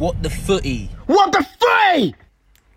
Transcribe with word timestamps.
What 0.00 0.22
the 0.22 0.30
footy? 0.30 0.88
What 1.06 1.32
the 1.32 1.44
footy? 1.58 2.14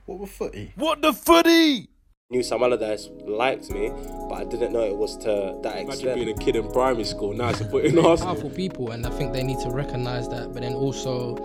What 0.07 0.21
the 0.21 0.25
footy? 0.25 0.73
What 0.75 1.01
the 1.03 1.13
footy? 1.13 1.87
Knew 2.31 2.41
Sam 2.41 2.63
Allardyce 2.63 3.09
liked 3.27 3.69
me, 3.69 3.91
but 4.27 4.35
I 4.41 4.43
didn't 4.45 4.73
know 4.73 4.81
it 4.81 4.95
was 4.95 5.17
to 5.17 5.55
that 5.61 5.77
extent. 5.77 6.01
Imagine 6.01 6.15
being 6.25 6.29
a 6.35 6.39
kid 6.39 6.55
in 6.55 6.71
primary 6.71 7.03
school. 7.03 7.33
Now 7.33 7.49
it's 7.49 7.61
a 7.61 7.69
foot 7.69 7.85
Arsenal. 7.85 8.17
powerful 8.17 8.49
people, 8.49 8.89
and 8.89 9.05
I 9.05 9.11
think 9.11 9.33
they 9.33 9.43
need 9.43 9.59
to 9.59 9.69
recognise 9.69 10.27
that. 10.29 10.51
But 10.51 10.63
then 10.63 10.73
also, 10.73 11.35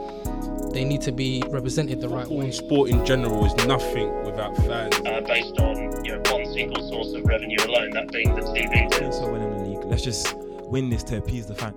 they 0.73 0.83
need 0.83 1.03
to 1.03 1.13
be 1.13 1.43
represented 1.49 2.01
the 2.01 2.09
right 2.09 2.23
Football 2.23 2.39
way. 2.39 2.51
sport 2.53 2.89
in 2.89 3.05
general 3.05 3.45
is 3.45 3.55
nothing 3.67 4.09
without 4.25 4.57
fans. 4.57 4.95
uh, 5.05 5.21
based 5.27 5.59
on 5.61 6.03
you 6.07 6.13
know 6.13 6.23
one 6.33 6.47
single 6.55 6.89
source 6.89 7.13
of 7.13 7.23
revenue 7.27 7.59
alone, 7.67 7.91
that 7.91 8.11
being 8.13 8.35
the 8.35 8.41
TV. 8.41 8.91
Let's 8.99 9.21
not 9.21 9.31
win 9.31 9.43
in 9.43 9.51
the 9.59 9.65
league. 9.65 9.85
Let's 9.85 10.03
just 10.05 10.35
win 10.71 10.89
this 10.89 11.03
to 11.03 11.19
appease 11.19 11.45
the 11.47 11.55
fan. 11.55 11.75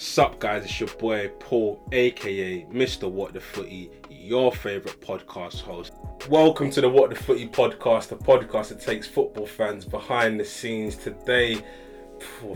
Sup, 0.00 0.38
guys? 0.38 0.62
It's 0.62 0.78
your 0.78 0.88
boy 0.90 1.28
Paul, 1.40 1.82
aka 1.90 2.64
Mr. 2.66 3.10
What 3.10 3.32
the 3.32 3.40
Footy, 3.40 3.90
your 4.08 4.52
favorite 4.52 5.00
podcast 5.00 5.60
host. 5.60 5.92
Welcome 6.30 6.70
to 6.70 6.80
the 6.80 6.88
What 6.88 7.10
the 7.10 7.16
Footy 7.16 7.48
podcast, 7.48 8.06
the 8.06 8.14
podcast 8.14 8.68
that 8.68 8.80
takes 8.80 9.08
football 9.08 9.44
fans 9.44 9.84
behind 9.84 10.38
the 10.38 10.44
scenes. 10.44 10.94
Today, 10.94 11.60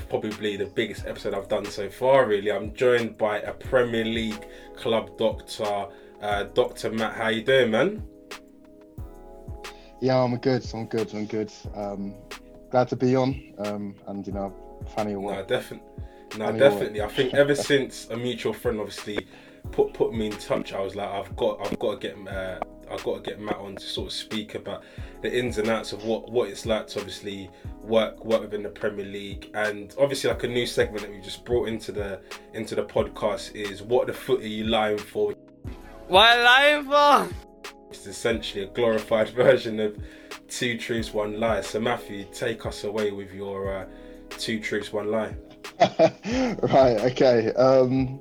probably 0.09 0.56
the 0.56 0.66
biggest 0.66 1.05
episode 1.05 1.34
I've 1.34 1.48
done 1.48 1.64
so 1.64 1.91
far. 1.91 2.27
Really, 2.27 2.52
I'm 2.52 2.73
joined 2.74 3.19
by 3.19 3.41
a 3.41 3.52
Premier 3.52 4.05
League 4.05 4.47
club 4.77 5.19
doctor, 5.19 5.88
uh, 6.20 6.45
Doctor 6.45 6.92
Matt. 6.92 7.14
How 7.14 7.27
you 7.27 7.42
doing, 7.42 7.72
man? 7.72 8.06
Yeah, 10.00 10.22
I'm 10.22 10.36
good. 10.36 10.64
I'm 10.72 10.86
good. 10.86 11.12
I'm 11.12 11.27
good. 11.27 11.50
Um, 11.74 12.14
glad 12.70 12.86
to 12.91 12.95
be 12.95 13.16
on. 13.16 13.52
Um, 13.59 13.97
and 14.06 14.24
you 14.24 14.33
know, 14.33 14.55
of 14.97 15.09
your 15.09 15.20
No, 15.20 15.45
definitely. 15.45 15.88
No, 16.38 16.46
I 16.46 16.52
definitely. 16.52 17.02
I 17.02 17.09
think 17.09 17.34
ever 17.34 17.54
since 17.54 18.08
a 18.11 18.16
mutual 18.16 18.52
friend 18.52 18.80
obviously 18.80 19.27
put 19.70 19.92
put 19.92 20.12
me 20.12 20.27
in 20.27 20.33
touch, 20.33 20.72
I 20.72 20.80
was 20.80 20.97
like, 20.97 21.08
I've 21.08 21.34
got 21.36 21.61
I've 21.66 21.78
got 21.78 22.00
to 22.00 22.08
get 22.08 22.28
uh, 22.28 22.58
I've 22.91 23.05
got 23.05 23.22
to 23.25 23.30
get 23.30 23.41
Matt 23.41 23.56
on 23.56 23.77
to 23.77 23.84
sort 23.84 24.08
of 24.08 24.12
speak 24.12 24.55
about 24.55 24.84
the 25.22 25.33
ins 25.33 25.58
and 25.58 25.69
outs 25.69 25.92
of 25.92 26.05
what 26.05 26.30
what 26.30 26.48
it's 26.48 26.66
like 26.66 26.86
to 26.88 26.98
obviously 26.98 27.50
work 27.83 28.25
work 28.25 28.42
within 28.42 28.62
the 28.62 28.69
Premier 28.69 29.06
League, 29.06 29.50
and 29.55 29.94
obviously 29.98 30.30
like 30.30 30.44
a 30.44 30.48
new 30.48 30.66
segment 30.66 31.03
that 31.03 31.10
we 31.10 31.20
just 31.20 31.44
brought 31.44 31.69
into 31.69 31.92
the 31.92 32.20
into 32.55 32.75
the 32.75 32.84
podcast 32.84 33.55
is 33.55 33.83
what 33.83 34.06
the 34.06 34.12
foot 34.12 34.41
are 34.41 34.47
you 34.47 34.64
lying 34.64 34.98
for? 34.98 35.34
What 36.08 36.38
lying 36.38 36.84
for? 36.84 37.28
It's 37.91 38.06
essentially 38.06 38.64
a 38.64 38.69
glorified 38.69 39.28
version 39.34 39.80
of 39.80 39.97
two 40.48 40.77
truths, 40.77 41.12
one 41.12 41.38
lie. 41.41 41.60
So 41.62 41.80
Matthew, 41.80 42.27
take 42.33 42.66
us 42.66 42.84
away 42.84 43.10
with 43.10 43.33
your 43.33 43.75
uh, 43.75 43.86
two 44.30 44.60
truths, 44.60 44.92
one 44.92 45.10
lie. 45.10 45.34
right. 46.62 47.00
Okay. 47.12 47.52
Um, 47.55 48.20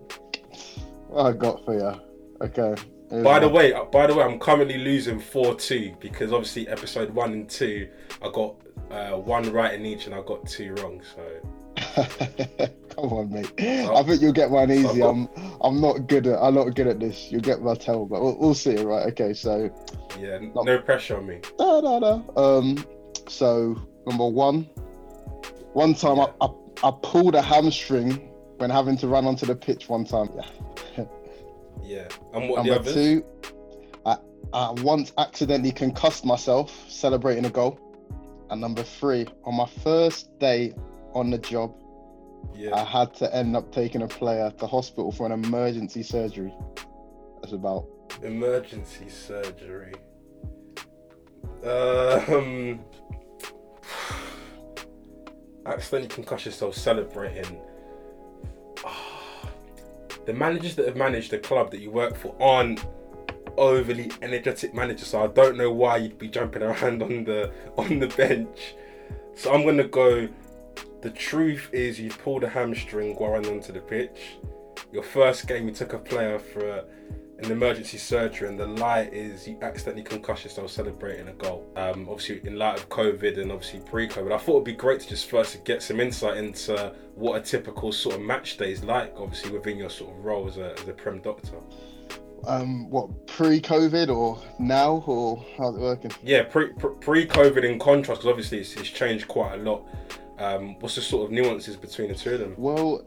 what 1.07 1.25
I 1.25 1.31
got 1.33 1.65
for 1.65 1.73
you. 1.73 2.01
Okay. 2.45 2.75
By 3.23 3.39
the 3.39 3.49
way, 3.49 3.73
by 3.91 4.07
the 4.07 4.15
way, 4.15 4.23
I'm 4.23 4.39
currently 4.39 4.77
losing 4.77 5.19
four 5.19 5.55
two 5.55 5.93
because 5.99 6.31
obviously 6.31 6.67
episode 6.69 7.09
one 7.09 7.33
and 7.33 7.49
two, 7.49 7.89
I 8.21 8.29
got 8.31 8.55
uh, 8.89 9.17
one 9.17 9.51
right 9.51 9.73
in 9.73 9.85
each 9.85 10.05
and 10.05 10.15
I 10.15 10.21
got 10.21 10.47
two 10.47 10.73
wrong. 10.75 11.01
So 11.15 11.41
Come 12.95 13.13
on, 13.13 13.31
mate. 13.31 13.51
I 13.59 14.03
think 14.03 14.21
you'll 14.21 14.33
get 14.33 14.51
mine 14.51 14.71
easy. 14.71 15.01
I'm 15.01 15.27
I'm 15.61 15.81
not 15.81 16.07
good 16.07 16.27
at 16.27 16.41
I'm 16.41 16.55
not 16.55 16.75
good 16.75 16.87
at 16.87 16.99
this. 16.99 17.31
You'll 17.31 17.41
get 17.41 17.61
my 17.61 17.75
tell, 17.75 18.05
but 18.05 18.21
we'll, 18.21 18.37
we'll 18.39 18.53
see. 18.53 18.75
Right. 18.75 19.07
Okay. 19.07 19.33
So 19.33 19.69
yeah, 20.19 20.35
n- 20.35 20.53
no 20.55 20.77
pressure 20.79 21.17
on 21.17 21.25
me. 21.27 21.39
da 21.57 21.81
da 21.81 21.99
da. 21.99 22.21
Um. 22.35 22.85
So 23.27 23.81
number 24.05 24.27
one. 24.27 24.69
One 25.73 25.93
time 25.93 26.17
Yeah. 26.17 26.25
I, 26.41 26.45
I 26.45 26.49
I 26.83 26.91
pulled 27.03 27.35
a 27.35 27.41
hamstring 27.41 28.29
when 28.57 28.69
having 28.69 28.97
to 28.97 29.07
run 29.07 29.25
onto 29.25 29.45
the 29.45 29.55
pitch. 29.55 29.89
One 29.89 30.05
time. 30.05 30.29
Yeah. 30.97 31.05
Yeah, 31.83 32.07
and 32.33 32.47
what 32.47 32.57
Number 32.57 32.75
others? 32.75 32.93
two, 32.93 33.25
I, 34.05 34.17
I 34.53 34.71
once 34.83 35.11
accidentally 35.17 35.71
concussed 35.71 36.25
myself 36.25 36.71
celebrating 36.89 37.43
a 37.45 37.49
goal. 37.49 37.79
And 38.51 38.61
number 38.61 38.83
three, 38.83 39.25
on 39.45 39.55
my 39.55 39.65
first 39.65 40.37
day 40.37 40.73
on 41.13 41.31
the 41.31 41.39
job, 41.39 41.73
yeah. 42.53 42.75
I 42.75 42.83
had 42.83 43.15
to 43.15 43.35
end 43.35 43.55
up 43.55 43.71
taking 43.71 44.03
a 44.03 44.07
player 44.07 44.51
to 44.59 44.67
hospital 44.67 45.11
for 45.11 45.25
an 45.25 45.31
emergency 45.31 46.03
surgery. 46.03 46.53
That's 47.41 47.53
about. 47.53 47.87
emergency 48.21 49.09
surgery. 49.09 49.93
Um, 51.63 52.81
accidentally 55.71 56.23
concuss 56.23 56.45
yourself 56.45 56.75
celebrating. 56.75 57.59
Ah, 58.85 59.49
the 60.25 60.33
managers 60.33 60.75
that 60.75 60.85
have 60.87 60.97
managed 60.97 61.31
the 61.31 61.39
club 61.39 61.71
that 61.71 61.79
you 61.79 61.91
work 61.91 62.15
for 62.15 62.35
aren't 62.39 62.85
overly 63.57 64.11
energetic 64.21 64.73
managers, 64.73 65.07
so 65.07 65.23
I 65.23 65.27
don't 65.27 65.57
know 65.57 65.71
why 65.71 65.97
you'd 65.97 66.17
be 66.17 66.27
jumping 66.27 66.63
around 66.63 67.01
on 67.01 67.23
the 67.23 67.51
on 67.77 67.99
the 67.99 68.07
bench. 68.07 68.75
So 69.35 69.53
I'm 69.53 69.65
gonna 69.65 69.87
go. 69.87 70.27
The 71.01 71.09
truth 71.09 71.69
is, 71.71 71.99
you 71.99 72.09
pulled 72.09 72.43
a 72.43 72.49
hamstring 72.49 73.17
running 73.17 73.51
onto 73.51 73.73
the 73.73 73.79
pitch. 73.79 74.37
Your 74.91 75.03
first 75.03 75.47
game, 75.47 75.67
you 75.67 75.73
took 75.73 75.93
a 75.93 75.97
player 75.97 76.37
for 76.37 76.85
an 77.41 77.51
emergency 77.51 77.97
surgery, 77.97 78.47
and 78.47 78.59
the 78.59 78.67
lie 78.67 79.09
is 79.11 79.47
you 79.47 79.57
accidentally 79.61 80.03
concussed 80.03 80.43
yourself 80.43 80.69
celebrating 80.71 81.27
a 81.27 81.33
goal. 81.33 81.71
Um, 81.75 82.07
obviously, 82.09 82.41
in 82.47 82.57
light 82.57 82.77
of 82.77 82.89
COVID 82.89 83.39
and 83.39 83.51
obviously 83.51 83.79
pre-COVID, 83.79 84.31
I 84.31 84.37
thought 84.37 84.53
it'd 84.53 84.63
be 84.65 84.73
great 84.73 85.01
to 85.01 85.09
just 85.09 85.29
first 85.29 85.63
get 85.65 85.81
some 85.81 85.99
insight 85.99 86.37
into 86.37 86.93
what 87.15 87.37
a 87.37 87.41
typical 87.41 87.91
sort 87.91 88.15
of 88.15 88.21
match 88.21 88.57
day 88.57 88.71
is 88.71 88.83
like. 88.83 89.13
Obviously, 89.17 89.51
within 89.51 89.77
your 89.77 89.89
sort 89.89 90.15
of 90.15 90.23
role 90.23 90.47
as 90.47 90.57
a, 90.57 90.73
as 90.79 90.87
a 90.87 90.93
prem 90.93 91.19
doctor. 91.21 91.57
Um, 92.47 92.89
what 92.89 93.27
pre-COVID 93.27 94.09
or 94.09 94.41
now 94.59 95.03
or 95.05 95.45
how's 95.57 95.75
it 95.75 95.79
working? 95.79 96.11
Yeah, 96.23 96.43
pre 96.43 96.69
pre- 96.73 96.95
pre-COVID 96.99 97.63
in 97.63 97.79
contrast, 97.79 98.21
because 98.21 98.29
obviously 98.29 98.59
it's, 98.59 98.75
it's 98.75 98.89
changed 98.89 99.27
quite 99.27 99.59
a 99.59 99.63
lot. 99.63 99.87
Um, 100.39 100.79
what's 100.79 100.95
the 100.95 101.01
sort 101.01 101.25
of 101.25 101.31
nuances 101.31 101.75
between 101.75 102.07
the 102.07 102.15
two 102.15 102.33
of 102.33 102.39
them? 102.39 102.55
Well, 102.57 103.05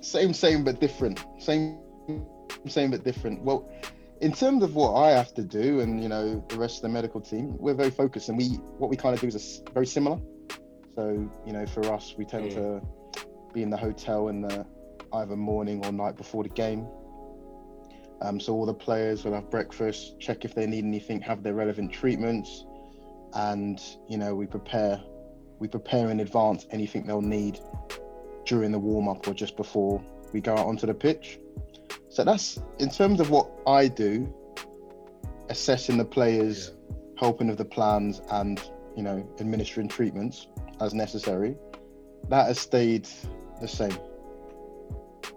same, 0.00 0.32
same 0.32 0.62
but 0.62 0.80
different. 0.80 1.24
Same, 1.40 1.78
same 2.66 2.90
but 2.90 3.04
different. 3.04 3.42
Well, 3.42 3.68
in 4.20 4.32
terms 4.32 4.62
of 4.62 4.74
what 4.74 4.94
I 4.94 5.10
have 5.10 5.34
to 5.34 5.42
do, 5.42 5.80
and 5.80 6.02
you 6.02 6.08
know 6.08 6.44
the 6.48 6.56
rest 6.56 6.76
of 6.76 6.82
the 6.82 6.88
medical 6.88 7.20
team, 7.20 7.56
we're 7.58 7.74
very 7.74 7.90
focused, 7.90 8.28
and 8.28 8.38
we 8.38 8.48
what 8.78 8.90
we 8.90 8.96
kind 8.96 9.14
of 9.14 9.20
do 9.20 9.26
is 9.26 9.62
a 9.66 9.70
very 9.72 9.86
similar. 9.86 10.18
So 10.94 11.28
you 11.46 11.52
know, 11.52 11.66
for 11.66 11.92
us, 11.92 12.14
we 12.16 12.24
tend 12.24 12.50
Mm. 12.52 12.54
to 12.54 12.86
be 13.52 13.62
in 13.62 13.70
the 13.70 13.76
hotel 13.76 14.28
in 14.28 14.40
the 14.42 14.66
either 15.12 15.36
morning 15.36 15.84
or 15.84 15.92
night 15.92 16.16
before 16.16 16.42
the 16.42 16.48
game. 16.48 16.86
Um, 18.22 18.40
so 18.40 18.54
all 18.54 18.64
the 18.66 18.74
players 18.74 19.24
will 19.24 19.34
have 19.34 19.50
breakfast, 19.50 20.18
check 20.18 20.44
if 20.44 20.54
they 20.54 20.66
need 20.66 20.84
anything, 20.84 21.20
have 21.20 21.42
their 21.42 21.54
relevant 21.54 21.92
treatments, 21.92 22.64
and 23.34 23.80
you 24.08 24.16
know 24.16 24.34
we 24.34 24.46
prepare 24.46 25.00
we 25.58 25.68
prepare 25.68 26.10
in 26.10 26.20
advance 26.20 26.66
anything 26.70 27.06
they'll 27.06 27.20
need 27.20 27.60
during 28.46 28.72
the 28.72 28.78
warm 28.78 29.08
up 29.08 29.26
or 29.28 29.34
just 29.34 29.56
before 29.56 30.02
we 30.32 30.40
go 30.40 30.52
out 30.52 30.66
onto 30.66 30.86
the 30.86 30.94
pitch. 30.94 31.38
So 32.14 32.22
that's 32.22 32.60
in 32.78 32.90
terms 32.90 33.18
of 33.18 33.30
what 33.30 33.50
I 33.66 33.88
do, 33.88 34.32
assessing 35.48 35.98
the 35.98 36.04
players, 36.04 36.72
helping 37.18 37.48
with 37.48 37.58
the 37.58 37.64
plans, 37.64 38.22
and 38.30 38.62
you 38.96 39.02
know 39.02 39.28
administering 39.40 39.88
treatments 39.88 40.46
as 40.80 40.94
necessary. 40.94 41.56
That 42.28 42.46
has 42.46 42.60
stayed 42.60 43.08
the 43.60 43.66
same. 43.66 43.98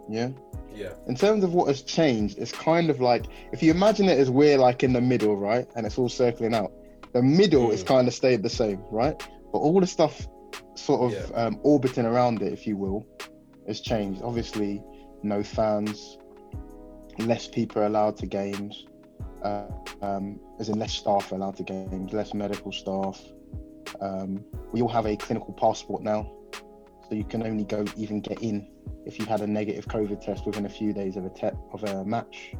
Yeah. 0.08 0.30
Yeah, 0.72 0.94
In 1.08 1.16
terms 1.16 1.44
of 1.44 1.56
what 1.56 1.68
has 1.70 1.82
changed, 1.82 2.38
it's 2.38 2.52
kind 2.52 2.92
of 2.92 3.02
like 3.02 3.26
if 3.52 3.64
you 3.64 3.72
imagine 3.72 4.08
it 4.08 4.20
as 4.20 4.30
we're 4.30 4.60
like 4.60 4.84
in 4.84 4.94
the 4.94 5.02
middle, 5.02 5.36
right, 5.36 5.68
and 5.76 5.88
it's 5.88 5.98
all 5.98 6.10
circling 6.10 6.54
out. 6.54 6.72
The 7.14 7.24
middle 7.24 7.72
is 7.72 7.84
Mm. 7.84 7.88
kind 7.88 8.08
of 8.08 8.14
stayed 8.14 8.44
the 8.44 8.50
same, 8.52 8.84
right? 8.92 9.18
But 9.52 9.58
all 9.58 9.80
the 9.82 9.88
stuff 9.88 10.28
sort 10.76 11.12
of 11.12 11.32
um, 11.36 11.60
orbiting 11.64 12.06
around 12.06 12.44
it, 12.44 12.54
if 12.54 12.68
you 12.68 12.78
will, 12.78 13.08
has 13.66 13.82
changed. 13.82 14.22
Obviously, 14.22 14.84
no 15.24 15.42
fans, 15.42 16.20
less 17.26 17.48
people 17.48 17.82
are 17.82 17.86
allowed 17.86 18.18
to 18.18 18.26
games, 18.26 18.86
uh, 19.44 19.66
um, 20.02 20.40
as 20.60 20.70
in 20.70 20.78
less 20.78 20.94
staff 20.94 21.32
are 21.32 21.36
allowed 21.36 21.58
to 21.58 21.64
games, 21.64 22.14
less 22.14 22.34
medical 22.34 22.72
staff. 22.72 23.22
Um, 24.02 24.44
we 24.72 24.82
all 24.82 24.90
have 24.90 25.06
a 25.06 25.16
clinical 25.16 25.54
passport 25.54 26.04
now, 26.04 26.32
so 27.10 27.16
you 27.16 27.24
can 27.24 27.44
only 27.44 27.64
go 27.64 27.86
even 27.96 28.22
get 28.22 28.42
in 28.44 28.68
if 29.06 29.18
you 29.18 29.26
had 29.26 29.42
a 29.42 29.48
negative 29.48 29.86
COVID 29.88 30.24
test 30.24 30.46
within 30.46 30.66
a 30.66 30.70
few 30.70 30.94
days 30.94 31.16
of 31.16 31.26
a 31.26 31.30
te- 31.30 31.58
of 31.72 31.84
a 31.84 32.04
match, 32.06 32.54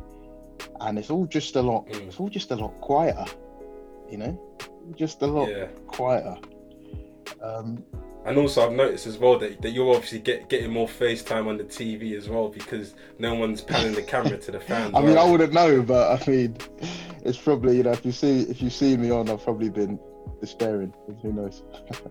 and 0.82 0.98
it's 0.98 1.10
all 1.10 1.26
just 1.26 1.56
a 1.56 1.62
lot. 1.62 1.88
Mm. 1.88 2.08
It's 2.08 2.20
all 2.20 2.30
just 2.30 2.52
a 2.52 2.56
lot 2.56 2.80
quieter, 2.82 3.26
you 4.10 4.18
know, 4.18 4.40
just 4.96 5.22
a 5.22 5.28
lot 5.28 5.50
yeah. 5.50 5.68
quieter. 5.88 6.38
Um, 7.42 7.84
And 8.28 8.38
also, 8.38 8.68
I've 8.68 8.74
noticed 8.74 9.08
as 9.08 9.18
well 9.18 9.40
that, 9.40 9.62
that 9.62 9.72
you're 9.72 9.90
obviously 9.96 10.20
get, 10.20 10.50
getting 10.50 10.70
more 10.70 10.88
FaceTime 10.88 11.48
on 11.48 11.58
the 11.58 11.64
TV 11.64 12.18
as 12.18 12.28
well 12.28 12.50
because 12.50 12.94
no 13.20 13.34
one's 13.34 13.62
panning 13.62 13.94
the 13.94 14.04
camera 14.04 14.38
to 14.38 14.52
the 14.52 14.60
fans. 14.60 14.94
I 14.94 15.00
mean, 15.00 15.16
right? 15.16 15.26
I 15.26 15.32
wouldn't 15.32 15.54
know, 15.54 15.82
but 15.82 16.22
I 16.22 16.30
mean, 16.30 16.58
it's 17.24 17.38
probably 17.38 17.78
you 17.78 17.84
know 17.84 17.92
if 17.92 18.06
you 18.06 18.12
see 18.12 18.42
if 18.42 18.62
you 18.62 18.70
see 18.70 18.98
me 18.98 19.12
on, 19.12 19.30
I've 19.30 19.44
probably 19.44 19.70
been 19.70 19.98
despairing. 20.42 20.94
Who 21.22 21.32
knows? 21.32 21.64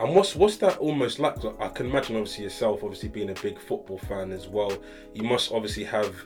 And 0.00 0.16
what's 0.16 0.34
what's 0.34 0.56
that 0.56 0.78
almost 0.78 1.18
like? 1.18 1.36
I 1.60 1.68
can 1.68 1.90
imagine, 1.90 2.16
obviously 2.16 2.44
yourself, 2.44 2.82
obviously 2.82 3.10
being 3.10 3.28
a 3.28 3.34
big 3.34 3.58
football 3.58 3.98
fan 3.98 4.32
as 4.32 4.48
well. 4.48 4.72
You 5.12 5.24
must 5.24 5.52
obviously 5.52 5.84
have 5.84 6.16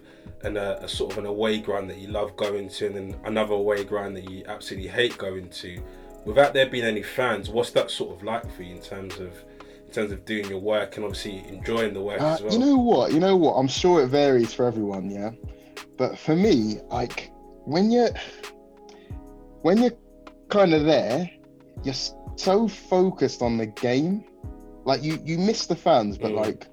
an, 0.43 0.56
uh, 0.56 0.79
a 0.81 0.87
sort 0.87 1.11
of 1.11 1.19
an 1.19 1.26
away 1.26 1.58
ground 1.58 1.91
that 1.91 1.99
you 1.99 2.06
love 2.06 2.37
going 2.37 2.69
to, 2.69 2.87
and 2.87 2.94
then 2.94 3.17
another 3.25 3.55
away 3.55 3.82
ground 3.82 4.17
that 4.17 4.31
you 4.31 4.44
absolutely 4.46 4.88
hate 4.88 5.19
going 5.19 5.49
to. 5.49 5.82
Without 6.25 6.55
there 6.55 6.67
being 6.67 6.85
any 6.85 7.03
fans, 7.03 7.50
what's 7.50 7.71
that 7.73 7.91
sort 7.91 8.17
of 8.17 8.23
like 8.23 8.50
for 8.55 8.62
you 8.62 8.75
in 8.76 8.81
terms 8.81 9.15
of 9.19 9.32
in 9.87 9.93
terms 9.93 10.11
of 10.11 10.25
doing 10.25 10.49
your 10.49 10.59
work 10.59 10.97
and 10.97 11.05
obviously 11.05 11.47
enjoying 11.49 11.94
the 11.94 12.00
work 12.00 12.21
Uh, 12.21 12.26
as 12.35 12.43
well? 12.43 12.53
You 12.53 12.59
know 12.59 12.76
what? 12.76 13.12
You 13.12 13.21
know 13.21 13.37
what? 13.37 13.53
I'm 13.55 13.69
sure 13.69 14.03
it 14.03 14.09
varies 14.09 14.53
for 14.53 14.67
everyone, 14.67 15.11
yeah. 15.11 15.31
But 15.97 16.19
for 16.19 16.35
me, 16.35 16.81
like 16.91 17.31
when 17.65 17.91
you're 17.91 18.11
when 19.62 19.79
you're 19.79 19.93
kind 20.49 20.75
of 20.75 20.85
there, 20.85 21.31
you're 21.82 21.94
so 22.37 22.69
focused 22.69 23.43
on 23.43 23.56
the 23.56 23.67
game. 23.67 24.25
Like 24.85 25.03
you 25.03 25.19
you 25.25 25.38
miss 25.38 25.67
the 25.67 25.77
fans, 25.77 26.19
but 26.19 26.32
Mm. 26.32 26.37
like 26.37 26.67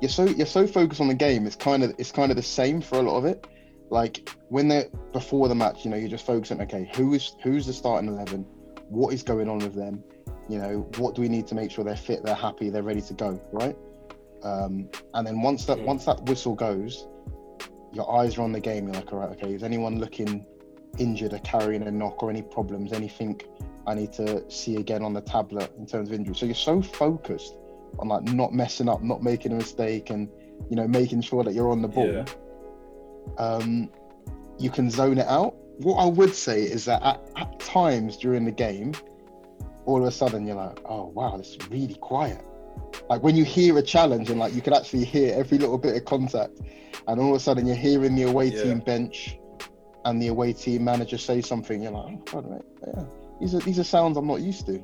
you're 0.00 0.08
so 0.10 0.24
you're 0.24 0.46
so 0.46 0.66
focused 0.66 1.00
on 1.00 1.08
the 1.08 1.14
game. 1.14 1.46
It's 1.46 1.56
kind 1.56 1.82
of 1.82 1.94
it's 1.98 2.12
kind 2.12 2.30
of 2.30 2.36
the 2.36 2.42
same 2.42 2.80
for 2.80 2.98
a 2.98 3.02
lot 3.02 3.16
of 3.16 3.24
it. 3.24 3.46
Like 3.90 4.28
when 4.48 4.68
they're 4.68 4.88
before 5.12 5.48
the 5.48 5.54
match, 5.54 5.84
you 5.84 5.90
know, 5.90 5.96
you're 5.96 6.08
just 6.08 6.26
focusing. 6.26 6.60
Okay, 6.62 6.90
who 6.94 7.14
is 7.14 7.36
who's 7.42 7.66
the 7.66 7.72
starting 7.72 8.08
eleven? 8.08 8.44
What 8.94 9.12
is 9.14 9.22
going 9.22 9.48
on 9.48 9.58
with 9.58 9.74
them? 9.74 10.02
You 10.48 10.58
know, 10.58 10.88
what 10.98 11.14
do 11.14 11.22
we 11.22 11.28
need 11.28 11.46
to 11.48 11.54
make 11.54 11.70
sure 11.70 11.84
they're 11.84 11.96
fit, 11.96 12.22
they're 12.22 12.34
happy, 12.34 12.70
they're 12.70 12.82
ready 12.82 13.00
to 13.02 13.14
go, 13.14 13.40
right? 13.52 13.76
Um, 14.42 14.88
and 15.14 15.26
then 15.26 15.40
once 15.40 15.64
that 15.66 15.78
Mm. 15.78 15.86
once 15.86 16.04
that 16.04 16.22
whistle 16.28 16.54
goes, 16.54 17.08
your 17.92 18.10
eyes 18.18 18.36
are 18.38 18.42
on 18.42 18.52
the 18.52 18.60
game. 18.60 18.86
You're 18.86 18.94
like, 18.96 19.12
all 19.12 19.20
right, 19.20 19.30
okay, 19.30 19.54
is 19.54 19.62
anyone 19.62 19.98
looking 19.98 20.44
injured 20.98 21.32
or 21.32 21.38
carrying 21.38 21.82
a 21.82 21.90
knock 21.90 22.22
or 22.22 22.30
any 22.30 22.42
problems? 22.42 22.92
Anything 22.92 23.40
I 23.86 23.94
need 23.94 24.12
to 24.14 24.48
see 24.50 24.76
again 24.76 25.02
on 25.02 25.12
the 25.12 25.20
tablet 25.22 25.72
in 25.78 25.86
terms 25.86 26.10
of 26.10 26.14
injury? 26.14 26.34
So 26.34 26.46
you're 26.46 26.54
so 26.54 26.82
focused 26.82 27.56
on 27.98 28.08
like 28.08 28.24
not 28.24 28.52
messing 28.52 28.88
up, 28.88 29.02
not 29.02 29.22
making 29.22 29.52
a 29.52 29.56
mistake, 29.56 30.10
and 30.10 30.28
you 30.68 30.76
know 30.76 30.86
making 30.86 31.22
sure 31.22 31.42
that 31.44 31.54
you're 31.54 31.70
on 31.70 31.80
the 31.82 31.88
ball. 31.88 32.12
Yeah. 32.12 32.24
Um, 33.38 33.90
you 34.58 34.70
can 34.70 34.90
zone 34.90 35.18
it 35.18 35.26
out. 35.26 35.56
What 35.78 35.96
I 35.96 36.06
would 36.06 36.34
say 36.34 36.62
is 36.62 36.84
that 36.86 37.02
at, 37.02 37.20
at 37.36 37.58
times 37.60 38.16
during 38.16 38.44
the 38.44 38.52
game, 38.52 38.92
all 39.86 39.98
of 40.00 40.04
a 40.06 40.10
sudden 40.10 40.46
you're 40.46 40.56
like, 40.56 40.80
oh 40.86 41.06
wow, 41.08 41.36
it's 41.36 41.56
really 41.70 41.94
quiet. 41.96 42.40
Like 43.10 43.22
when 43.22 43.36
you 43.36 43.44
hear 43.44 43.76
a 43.78 43.82
challenge 43.82 44.30
and 44.30 44.38
like 44.38 44.54
you 44.54 44.62
can 44.62 44.72
actually 44.72 45.04
hear 45.04 45.34
every 45.34 45.58
little 45.58 45.78
bit 45.78 45.96
of 45.96 46.04
contact, 46.04 46.60
and 47.08 47.20
all 47.20 47.30
of 47.30 47.36
a 47.36 47.40
sudden 47.40 47.66
you're 47.66 47.76
hearing 47.76 48.14
the 48.14 48.22
away 48.22 48.46
Yeah. 48.46 48.62
team 48.62 48.78
bench 48.80 49.38
and 50.04 50.20
the 50.22 50.28
away 50.28 50.52
team 50.52 50.84
manager 50.84 51.18
say 51.18 51.40
something, 51.40 51.82
you're 51.82 51.92
like, 51.92 52.14
oh, 52.14 52.22
God, 52.40 52.50
mate, 52.50 52.62
yeah, 52.86 53.04
these 53.40 53.54
are 53.54 53.60
these 53.60 53.78
are 53.78 53.84
sounds 53.84 54.16
I'm 54.16 54.26
not 54.26 54.40
used 54.40 54.66
to. 54.66 54.82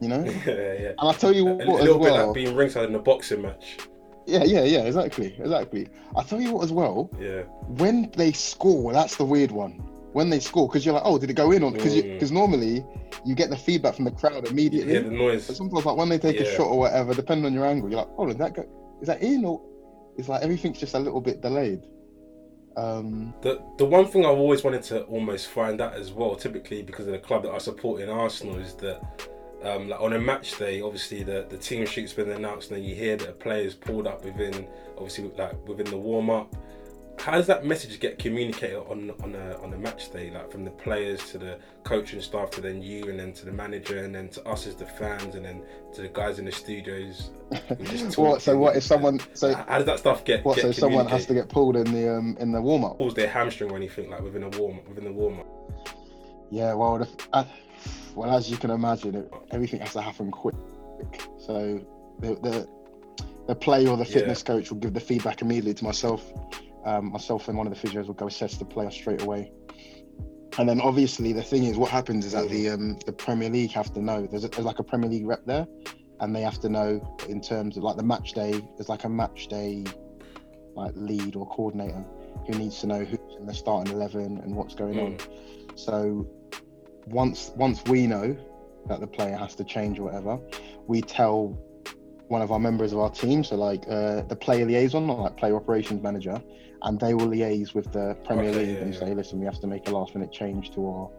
You 0.00 0.08
know, 0.08 0.16
and 0.20 0.26
yeah, 0.46 0.72
yeah. 0.80 0.92
I 0.98 1.12
tell 1.12 1.34
you 1.34 1.48
A, 1.48 1.54
what, 1.54 1.60
a 1.60 1.62
as 1.62 1.80
little 1.84 1.98
bit 1.98 2.12
well. 2.12 2.26
like 2.26 2.34
being 2.34 2.54
ringside 2.54 2.88
in 2.88 2.94
a 2.94 2.98
boxing 2.98 3.42
match. 3.42 3.78
Yeah, 4.26 4.44
yeah, 4.44 4.64
yeah, 4.64 4.80
exactly, 4.80 5.36
exactly. 5.38 5.88
I 6.16 6.22
tell 6.24 6.40
you 6.40 6.52
what, 6.54 6.64
as 6.64 6.72
well, 6.72 7.10
Yeah. 7.20 7.42
when 7.82 8.10
they 8.16 8.32
score, 8.32 8.92
that's 8.92 9.16
the 9.16 9.24
weird 9.24 9.52
one. 9.52 9.72
When 10.12 10.30
they 10.30 10.40
score, 10.40 10.66
because 10.66 10.84
you're 10.84 10.94
like, 10.94 11.04
oh, 11.04 11.18
did 11.18 11.30
it 11.30 11.34
go 11.34 11.52
in? 11.52 11.62
Or 11.62 11.70
because 11.70 11.94
Mm. 11.94 12.14
because 12.14 12.32
normally 12.32 12.84
you 13.24 13.34
get 13.34 13.50
the 13.50 13.56
feedback 13.56 13.94
from 13.94 14.06
the 14.06 14.10
crowd 14.10 14.48
immediately. 14.48 14.92
hear 14.94 15.02
the 15.02 15.10
noise. 15.10 15.46
But 15.46 15.56
sometimes, 15.56 15.84
like 15.84 15.96
when 15.96 16.08
they 16.08 16.18
take 16.18 16.40
a 16.40 16.44
shot 16.44 16.66
or 16.68 16.78
whatever, 16.78 17.14
depending 17.14 17.44
on 17.46 17.52
your 17.52 17.66
angle, 17.66 17.88
you're 17.90 17.98
like, 18.00 18.08
oh, 18.18 18.26
did 18.26 18.38
that 18.38 18.54
go? 18.54 18.64
Is 19.00 19.08
that 19.08 19.22
in 19.22 19.44
or? 19.44 19.60
It's 20.16 20.28
like 20.28 20.42
everything's 20.42 20.78
just 20.78 20.94
a 20.94 20.98
little 20.98 21.20
bit 21.20 21.42
delayed. 21.42 21.82
Um, 22.76 23.34
The 23.42 23.60
the 23.78 23.84
one 23.84 24.06
thing 24.06 24.24
I've 24.24 24.38
always 24.38 24.64
wanted 24.64 24.82
to 24.84 25.02
almost 25.04 25.48
find 25.48 25.80
out 25.80 25.94
as 25.94 26.12
well, 26.12 26.34
typically 26.36 26.82
because 26.82 27.06
of 27.06 27.12
the 27.12 27.18
club 27.18 27.42
that 27.44 27.52
I 27.52 27.58
support 27.58 28.00
in 28.00 28.08
Arsenal, 28.08 28.56
is 28.58 28.74
that 28.76 29.00
um, 29.62 29.88
like 29.88 30.00
on 30.00 30.12
a 30.12 30.18
match 30.18 30.58
day, 30.58 30.80
obviously 30.80 31.22
the, 31.22 31.46
the 31.48 31.56
team 31.56 31.86
sheet's 31.86 32.12
been 32.12 32.30
announced, 32.30 32.70
and 32.70 32.78
then 32.78 32.88
you 32.88 32.94
hear 32.94 33.16
that 33.16 33.28
a 33.28 33.32
player's 33.32 33.74
pulled 33.74 34.06
up 34.06 34.24
within 34.24 34.66
obviously 34.96 35.30
like 35.36 35.66
within 35.66 35.86
the 35.86 35.96
warm 35.96 36.30
up. 36.30 36.54
How 37.18 37.32
does 37.32 37.46
that 37.46 37.64
message 37.64 37.98
get 37.98 38.18
communicated 38.18 38.76
on 38.76 39.10
on 39.22 39.34
a 39.34 39.56
on 39.62 39.72
a 39.72 39.78
match 39.78 40.12
day, 40.12 40.30
like 40.30 40.52
from 40.52 40.64
the 40.64 40.70
players 40.70 41.30
to 41.30 41.38
the 41.38 41.58
coaching 41.82 42.20
staff 42.20 42.50
to 42.52 42.60
then 42.60 42.82
you, 42.82 43.08
and 43.08 43.18
then 43.18 43.32
to 43.32 43.46
the 43.46 43.52
manager, 43.52 44.04
and 44.04 44.14
then 44.14 44.28
to 44.30 44.46
us 44.46 44.66
as 44.66 44.76
the 44.76 44.84
fans, 44.84 45.34
and 45.34 45.46
then 45.46 45.62
to 45.94 46.02
the 46.02 46.08
guys 46.08 46.38
in 46.38 46.44
the 46.44 46.52
studios? 46.52 47.30
just 47.82 48.18
what? 48.18 48.42
So 48.42 48.58
what 48.58 48.76
if 48.76 48.82
someone? 48.82 49.18
So 49.32 49.54
how 49.54 49.78
does 49.78 49.86
that 49.86 49.98
stuff 49.98 50.26
get? 50.26 50.44
what? 50.44 50.56
get 50.56 50.62
So 50.62 50.72
someone 50.72 51.06
has 51.06 51.24
to 51.26 51.34
get 51.34 51.48
pulled 51.48 51.76
in 51.76 51.90
the 51.90 52.14
um 52.14 52.36
in 52.38 52.52
the 52.52 52.60
warm 52.60 52.84
up. 52.84 52.98
pulls 52.98 53.14
their 53.14 53.30
hamstring 53.30 53.70
or 53.70 53.76
anything 53.76 54.10
like 54.10 54.20
within 54.20 54.42
a 54.42 54.50
warm 54.50 54.80
within 54.86 55.04
the 55.04 55.12
warm 55.12 55.40
up. 55.40 55.46
Yeah, 56.50 56.74
well, 56.74 56.98
the, 56.98 57.08
uh, 57.32 57.44
well, 58.16 58.30
as 58.36 58.50
you 58.50 58.56
can 58.56 58.70
imagine, 58.70 59.28
everything 59.50 59.80
has 59.80 59.92
to 59.92 60.00
happen 60.00 60.30
quick. 60.30 60.54
So 61.38 61.80
the 62.20 62.34
the, 62.46 62.68
the 63.46 63.54
player 63.54 63.88
or 63.90 63.96
the 63.96 64.04
Yeah. 64.04 64.14
fitness 64.14 64.42
coach 64.42 64.70
will 64.70 64.78
give 64.78 64.94
the 64.94 65.00
feedback 65.00 65.42
immediately 65.42 65.74
to 65.74 65.84
myself. 65.84 66.22
Um, 66.84 67.12
myself 67.12 67.48
and 67.48 67.58
one 67.58 67.66
of 67.66 67.74
the 67.74 67.80
physios 67.88 68.06
will 68.06 68.14
go 68.14 68.28
assess 68.28 68.56
the 68.56 68.64
player 68.64 68.90
straight 68.90 69.22
away. 69.22 69.52
And 70.58 70.68
then 70.68 70.80
obviously 70.80 71.32
the 71.32 71.42
thing 71.42 71.64
is, 71.64 71.76
what 71.76 71.90
happens 71.90 72.24
is 72.24 72.32
that 72.32 72.48
the 72.48 72.70
um, 72.70 72.98
the 73.04 73.12
Premier 73.12 73.50
League 73.50 73.72
have 73.72 73.92
to 73.94 74.00
know. 74.00 74.26
There's, 74.26 74.44
a, 74.44 74.48
there's 74.48 74.64
like 74.64 74.78
a 74.78 74.84
Premier 74.84 75.10
League 75.10 75.26
rep 75.26 75.44
there, 75.44 75.66
and 76.20 76.34
they 76.34 76.42
have 76.42 76.58
to 76.60 76.68
know 76.68 76.90
in 77.28 77.40
terms 77.40 77.76
of 77.76 77.82
like 77.82 77.96
the 77.96 78.02
match 78.02 78.32
day. 78.32 78.52
There's 78.76 78.88
like 78.88 79.04
a 79.04 79.08
match 79.08 79.48
day 79.48 79.84
like 80.74 80.92
lead 80.94 81.36
or 81.36 81.46
coordinator 81.48 82.04
who 82.46 82.52
needs 82.58 82.80
to 82.80 82.86
know 82.86 83.04
who's 83.04 83.36
in 83.38 83.46
the 83.46 83.54
starting 83.54 83.92
eleven 83.92 84.38
and 84.38 84.54
what's 84.54 84.74
going 84.74 84.98
on. 84.98 85.18
So 85.74 86.26
once 87.06 87.52
once 87.56 87.82
we 87.84 88.06
know 88.06 88.36
that 88.88 89.00
the 89.00 89.06
player 89.06 89.36
has 89.36 89.54
to 89.56 89.64
change 89.64 89.98
or 89.98 90.04
whatever, 90.04 90.38
we 90.86 91.00
tell 91.00 91.58
one 92.28 92.42
of 92.42 92.50
our 92.50 92.58
members 92.58 92.92
of 92.92 92.98
our 92.98 93.10
team, 93.10 93.44
so 93.44 93.56
like 93.56 93.84
uh, 93.88 94.22
the 94.22 94.36
player 94.36 94.64
liaison 94.66 95.08
or 95.08 95.22
like 95.24 95.36
player 95.36 95.56
operations 95.56 96.02
manager, 96.02 96.42
and 96.82 96.98
they 97.00 97.14
will 97.14 97.28
liaise 97.28 97.74
with 97.74 97.92
the 97.92 98.16
Premier 98.24 98.50
Okay, 98.50 98.58
League 98.58 98.76
yeah, 98.76 98.82
and 98.82 98.94
yeah. 98.94 99.00
say, 99.00 99.14
listen, 99.14 99.38
we 99.38 99.46
have 99.46 99.60
to 99.60 99.66
make 99.66 99.88
a 99.88 99.92
last 99.92 100.14
minute 100.14 100.32
change 100.32 100.72
to 100.74 100.86
our 100.88 101.10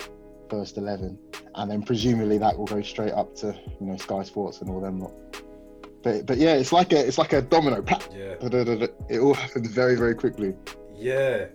first 0.49 0.77
eleven, 0.77 1.17
and 1.55 1.71
then 1.71 1.81
presumably 1.81 2.37
that 2.37 2.57
will 2.57 2.65
go 2.65 2.81
straight 2.81 3.13
up 3.13 3.35
to 3.35 3.47
you 3.79 3.87
know 3.87 3.97
Sky 3.97 4.23
Sports 4.23 4.61
and 4.61 4.69
all 4.69 4.81
them 4.81 4.99
lot. 4.99 5.13
But 6.03 6.25
but 6.25 6.37
yeah, 6.37 6.55
it's 6.55 6.71
like 6.71 6.91
a 6.93 7.07
it's 7.07 7.17
like 7.17 7.33
a 7.33 7.41
domino. 7.41 7.83
Yeah. 8.13 8.35
It 9.09 9.19
all 9.19 9.33
happens 9.33 9.67
very 9.69 9.95
very 9.95 10.15
quickly. 10.15 10.53
yeah, 10.95 11.45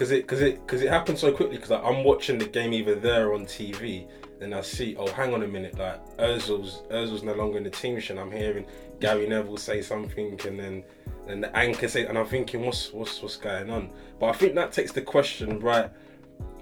because 0.00 0.12
it 0.12 0.22
because 0.22 0.40
it 0.40 0.66
because 0.66 0.80
it 0.80 0.88
happened 0.88 1.18
so 1.18 1.30
quickly. 1.30 1.56
Because 1.56 1.70
like, 1.70 1.84
I'm 1.84 2.04
watching 2.04 2.38
the 2.38 2.46
game 2.46 2.72
either 2.72 2.94
there 2.94 3.34
on 3.34 3.44
TV, 3.44 4.08
and 4.40 4.54
I 4.54 4.62
see 4.62 4.96
oh 4.98 5.12
hang 5.12 5.34
on 5.34 5.42
a 5.42 5.46
minute 5.46 5.78
like 5.78 6.00
Özil's 6.16 6.84
Özil's 6.90 7.22
no 7.22 7.34
longer 7.34 7.58
in 7.58 7.64
the 7.64 7.70
team 7.70 8.00
and 8.08 8.18
I'm 8.18 8.32
hearing 8.32 8.64
Gary 8.98 9.28
Neville 9.28 9.58
say 9.58 9.82
something, 9.82 10.40
and 10.46 10.58
then 10.58 10.84
then 11.26 11.42
the 11.42 11.54
anchor 11.54 11.86
say, 11.86 12.06
and 12.06 12.16
I'm 12.16 12.24
thinking 12.24 12.64
what's 12.64 12.90
what's 12.94 13.20
what's 13.20 13.36
going 13.36 13.68
on. 13.68 13.90
But 14.18 14.30
I 14.30 14.32
think 14.32 14.54
that 14.54 14.72
takes 14.72 14.92
the 14.92 15.02
question 15.02 15.60
right 15.60 15.90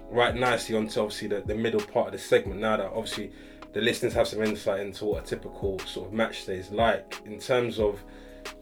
right 0.09 0.35
nicely 0.35 0.75
onto 0.75 0.99
obviously 0.99 1.29
the, 1.29 1.39
the 1.39 1.55
middle 1.55 1.79
part 1.81 2.07
of 2.07 2.11
the 2.11 2.19
segment. 2.19 2.59
Now 2.59 2.75
that 2.75 2.87
obviously 2.87 3.31
the 3.71 3.79
listeners 3.79 4.11
have 4.15 4.27
some 4.27 4.43
insight 4.43 4.81
into 4.81 5.05
what 5.05 5.23
a 5.23 5.25
typical 5.25 5.79
sort 5.79 6.07
of 6.07 6.13
match 6.13 6.45
day 6.45 6.57
is 6.57 6.71
like 6.71 7.21
in 7.25 7.39
terms 7.39 7.79
of 7.79 8.03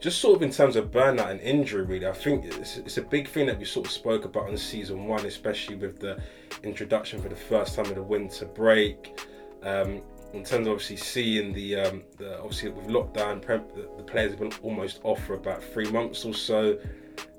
just 0.00 0.20
sort 0.20 0.36
of 0.36 0.42
in 0.42 0.50
terms 0.50 0.76
of 0.76 0.90
burnout 0.90 1.30
and 1.30 1.40
injury, 1.40 1.82
really, 1.82 2.06
I 2.06 2.12
think 2.12 2.44
it's, 2.44 2.76
it's 2.76 2.98
a 2.98 3.02
big 3.02 3.28
thing 3.28 3.46
that 3.46 3.58
we 3.58 3.64
sort 3.64 3.86
of 3.86 3.92
spoke 3.92 4.24
about 4.24 4.48
in 4.48 4.56
season 4.56 5.06
one, 5.06 5.26
especially 5.26 5.74
with 5.76 5.98
the 5.98 6.20
introduction 6.62 7.20
for 7.20 7.28
the 7.28 7.36
first 7.36 7.74
time 7.74 7.86
of 7.86 7.94
the 7.94 8.02
winter 8.02 8.46
break. 8.46 9.20
Um, 9.62 10.02
in 10.34 10.44
terms 10.44 10.66
of 10.66 10.74
obviously 10.74 10.96
seeing 10.96 11.52
the, 11.52 11.76
um, 11.76 12.02
the 12.18 12.38
obviously 12.38 12.70
with 12.70 12.86
lockdown, 12.86 13.40
the, 13.46 13.88
the 13.96 14.02
players 14.02 14.32
have 14.32 14.40
been 14.40 14.52
almost 14.62 15.00
off 15.02 15.24
for 15.24 15.34
about 15.34 15.62
three 15.62 15.90
months 15.90 16.24
or 16.24 16.34
so. 16.34 16.78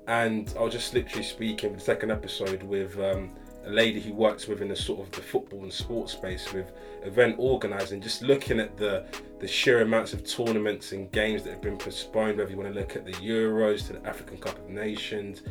And 0.08 0.52
I 0.58 0.62
was 0.62 0.72
just 0.72 0.92
literally 0.92 1.22
speaking 1.22 1.72
the 1.72 1.80
second 1.80 2.10
episode 2.10 2.62
with 2.64 2.98
um, 2.98 3.32
a 3.66 3.70
lady 3.70 4.00
who 4.00 4.12
works 4.14 4.46
within 4.46 4.68
the 4.68 4.76
sort 4.76 5.00
of 5.00 5.10
the 5.12 5.20
football 5.20 5.62
and 5.62 5.72
sports 5.72 6.12
space 6.12 6.52
with 6.52 6.72
event 7.02 7.36
organising, 7.38 8.00
just 8.00 8.22
looking 8.22 8.58
at 8.60 8.76
the 8.76 9.04
the 9.38 9.48
sheer 9.48 9.82
amounts 9.82 10.12
of 10.12 10.24
tournaments 10.24 10.92
and 10.92 11.10
games 11.12 11.42
that 11.42 11.50
have 11.50 11.62
been 11.62 11.78
postponed, 11.78 12.38
whether 12.38 12.50
you 12.50 12.56
want 12.56 12.72
to 12.72 12.78
look 12.78 12.96
at 12.96 13.04
the 13.06 13.12
Euros 13.12 13.86
to 13.86 13.94
the 13.94 14.06
African 14.06 14.38
Cup 14.38 14.58
of 14.58 14.68
Nations. 14.68 15.42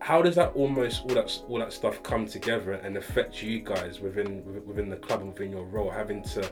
How 0.00 0.22
does 0.22 0.34
that 0.36 0.52
almost 0.54 1.02
all 1.02 1.14
that 1.14 1.38
all 1.48 1.58
that 1.58 1.72
stuff 1.72 2.02
come 2.02 2.26
together 2.26 2.72
and 2.72 2.96
affect 2.96 3.42
you 3.42 3.60
guys 3.60 4.00
within 4.00 4.42
within 4.66 4.88
the 4.88 4.96
club 4.96 5.20
and 5.20 5.32
within 5.32 5.50
your 5.52 5.64
role, 5.64 5.90
having 5.90 6.22
to 6.24 6.50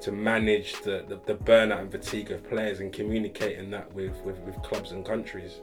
to 0.00 0.12
manage 0.12 0.82
the, 0.82 1.04
the, 1.08 1.20
the 1.24 1.34
burnout 1.34 1.80
and 1.80 1.90
fatigue 1.90 2.30
of 2.30 2.46
players 2.48 2.80
and 2.80 2.92
communicating 2.92 3.70
that 3.70 3.90
with, 3.94 4.14
with, 4.22 4.38
with 4.40 4.60
clubs 4.62 4.92
and 4.92 5.04
countries? 5.04 5.60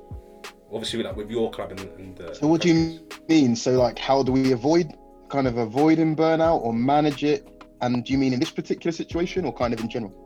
Obviously, 0.71 1.03
like 1.03 1.15
with 1.15 1.29
your 1.29 1.51
club 1.51 1.71
and, 1.71 1.81
and 1.99 2.21
uh, 2.21 2.33
So 2.33 2.47
what 2.47 2.61
do 2.61 2.69
you 2.69 3.07
mean? 3.27 3.55
So 3.55 3.71
like, 3.71 3.99
how 3.99 4.23
do 4.23 4.31
we 4.31 4.51
avoid 4.51 4.93
kind 5.29 5.47
of 5.47 5.57
avoiding 5.57 6.15
burnout 6.15 6.61
or 6.61 6.73
manage 6.73 7.23
it? 7.23 7.47
And 7.81 8.05
do 8.05 8.13
you 8.13 8.19
mean 8.19 8.33
in 8.33 8.39
this 8.39 8.51
particular 8.51 8.91
situation 8.91 9.45
or 9.45 9.53
kind 9.53 9.73
of 9.73 9.79
in 9.79 9.89
general? 9.89 10.17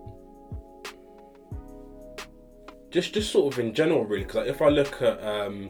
just 2.92 3.14
just 3.14 3.30
sort 3.30 3.54
of 3.54 3.60
in 3.60 3.74
general 3.74 4.06
really 4.06 4.24
because 4.24 4.38
like, 4.38 4.48
if 4.48 4.62
i 4.62 4.70
look 4.70 5.02
at 5.02 5.22
um 5.22 5.70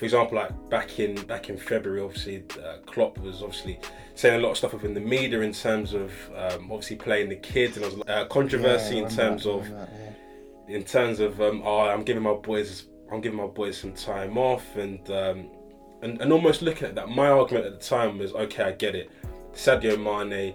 for 0.00 0.06
example, 0.06 0.36
like 0.36 0.70
back 0.70 0.98
in 0.98 1.14
back 1.26 1.50
in 1.50 1.58
February, 1.58 2.00
obviously 2.00 2.44
uh, 2.64 2.78
Klopp 2.86 3.18
was 3.18 3.42
obviously 3.42 3.78
saying 4.14 4.40
a 4.40 4.42
lot 4.42 4.52
of 4.52 4.56
stuff 4.56 4.72
within 4.72 4.94
the 4.94 5.00
media 5.00 5.40
in 5.42 5.52
terms 5.52 5.92
of 5.92 6.10
um, 6.34 6.72
obviously 6.72 6.96
playing 6.96 7.28
the 7.28 7.36
kids, 7.36 7.76
and 7.76 7.84
there 7.84 7.92
was 7.92 8.08
uh, 8.08 8.24
controversy 8.26 8.96
Yeah, 8.96 9.02
in 9.02 9.08
terms 9.10 9.44
that, 9.44 9.50
of 9.50 9.70
that, 9.70 9.90
yeah. 10.68 10.76
in 10.76 10.84
terms 10.84 11.20
of 11.20 11.40
um, 11.42 11.62
oh, 11.64 11.80
I'm 11.80 12.02
giving 12.02 12.22
my 12.22 12.32
boys 12.32 12.86
I'm 13.12 13.20
giving 13.20 13.38
my 13.38 13.46
boys 13.46 13.76
some 13.78 13.92
time 13.92 14.38
off 14.38 14.76
and 14.76 15.08
um, 15.10 15.50
and 16.02 16.20
and 16.20 16.32
almost 16.32 16.62
looking 16.62 16.88
at 16.88 16.94
that. 16.94 17.08
My 17.08 17.28
argument 17.28 17.66
at 17.66 17.80
the 17.80 17.86
time 17.86 18.18
was 18.18 18.32
okay, 18.32 18.64
I 18.64 18.72
get 18.72 18.94
it. 18.94 19.10
Sadio 19.52 19.96
Mane 19.98 20.54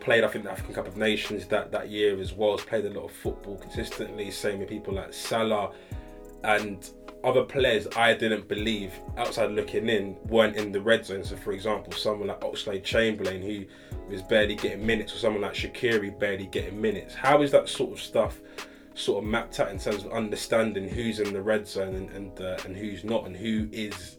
played 0.00 0.24
I 0.24 0.28
think 0.28 0.44
the 0.44 0.50
African 0.50 0.74
Cup 0.74 0.86
of 0.86 0.96
Nations 0.96 1.46
that 1.46 1.70
that 1.72 1.88
year 1.88 2.20
as 2.20 2.32
well. 2.32 2.56
Has 2.56 2.66
played 2.66 2.84
a 2.84 2.90
lot 2.90 3.04
of 3.04 3.12
football 3.12 3.56
consistently. 3.56 4.30
Same 4.30 4.58
with 4.58 4.68
people 4.68 4.94
like 4.94 5.12
Salah 5.12 5.72
and 6.44 6.90
other 7.24 7.42
players 7.42 7.88
I 7.96 8.14
didn't 8.14 8.46
believe 8.46 8.92
outside 9.16 9.50
looking 9.50 9.88
in 9.88 10.16
weren't 10.26 10.56
in 10.56 10.70
the 10.70 10.80
red 10.80 11.04
zone. 11.04 11.24
So 11.24 11.36
for 11.36 11.52
example, 11.52 11.92
someone 11.92 12.28
like 12.28 12.40
Oxlade 12.40 12.84
Chamberlain 12.84 13.42
who 13.42 13.64
was 14.08 14.22
barely 14.22 14.54
getting 14.54 14.86
minutes, 14.86 15.14
or 15.14 15.18
someone 15.18 15.42
like 15.42 15.54
Shaqiri 15.54 16.18
barely 16.18 16.46
getting 16.46 16.80
minutes. 16.80 17.14
How 17.14 17.42
is 17.42 17.50
that 17.52 17.68
sort 17.68 17.92
of 17.92 18.00
stuff 18.00 18.40
sort 18.98 19.22
of 19.22 19.30
mapped 19.30 19.60
out 19.60 19.70
in 19.70 19.78
terms 19.78 20.04
of 20.04 20.12
understanding 20.12 20.88
who's 20.88 21.20
in 21.20 21.32
the 21.32 21.40
red 21.40 21.66
zone 21.66 21.94
and 21.94 22.10
and, 22.10 22.40
uh, 22.40 22.58
and 22.64 22.76
who's 22.76 23.04
not, 23.04 23.26
and 23.26 23.36
who 23.36 23.68
is 23.72 24.18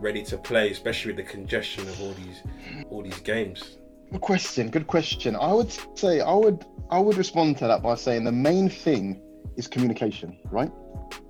ready 0.00 0.22
to 0.24 0.36
play, 0.36 0.70
especially 0.70 1.12
with 1.12 1.24
the 1.24 1.30
congestion 1.30 1.88
of 1.88 2.00
all 2.02 2.12
these 2.12 2.42
all 2.90 3.02
these 3.02 3.20
games? 3.20 3.78
Good 4.10 4.20
question. 4.20 4.70
Good 4.70 4.86
question. 4.86 5.36
I 5.36 5.52
would 5.52 5.72
say 5.94 6.20
I 6.20 6.34
would 6.34 6.64
I 6.90 6.98
would 6.98 7.16
respond 7.16 7.58
to 7.58 7.66
that 7.66 7.82
by 7.82 7.94
saying 7.94 8.24
the 8.24 8.32
main 8.32 8.68
thing 8.68 9.20
is 9.56 9.66
communication, 9.66 10.38
right? 10.50 10.72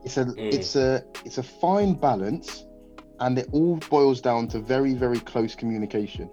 It's 0.04 0.16
a 0.16 0.24
Mm. 0.24 0.54
it's 0.54 0.76
a 0.76 1.04
it's 1.24 1.38
a 1.38 1.42
fine 1.42 1.94
balance, 1.94 2.64
and 3.20 3.38
it 3.38 3.48
all 3.52 3.76
boils 3.90 4.20
down 4.20 4.48
to 4.48 4.58
very 4.60 4.94
very 4.94 5.20
close 5.20 5.54
communication. 5.54 6.30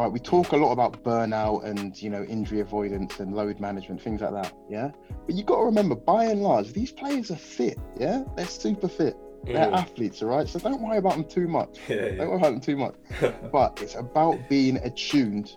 Right, 0.00 0.10
we 0.10 0.18
talk 0.18 0.52
a 0.52 0.56
lot 0.56 0.72
about 0.72 1.04
burnout 1.04 1.64
and 1.66 2.00
you 2.00 2.08
know 2.08 2.24
injury 2.24 2.60
avoidance 2.60 3.20
and 3.20 3.34
load 3.34 3.60
management, 3.60 4.00
things 4.00 4.22
like 4.22 4.32
that. 4.32 4.50
Yeah, 4.66 4.92
but 5.26 5.34
you 5.34 5.44
got 5.44 5.58
to 5.58 5.64
remember, 5.64 5.94
by 5.94 6.24
and 6.24 6.42
large, 6.42 6.72
these 6.72 6.90
players 6.90 7.30
are 7.30 7.36
fit. 7.36 7.78
Yeah, 7.98 8.24
they're 8.34 8.46
super 8.46 8.88
fit. 8.88 9.14
They're 9.44 9.66
Mm. 9.66 9.74
athletes, 9.74 10.22
all 10.22 10.28
right. 10.30 10.48
So 10.48 10.58
don't 10.58 10.80
worry 10.80 10.96
about 10.96 11.16
them 11.16 11.24
too 11.24 11.46
much. 11.48 11.80
Yeah, 11.90 12.08
Don't 12.12 12.28
worry 12.30 12.36
about 12.38 12.52
them 12.52 12.60
too 12.62 12.76
much 12.78 12.94
but 13.52 13.78
it's 13.82 13.94
about 13.94 14.48
being 14.48 14.78
attuned 14.78 15.56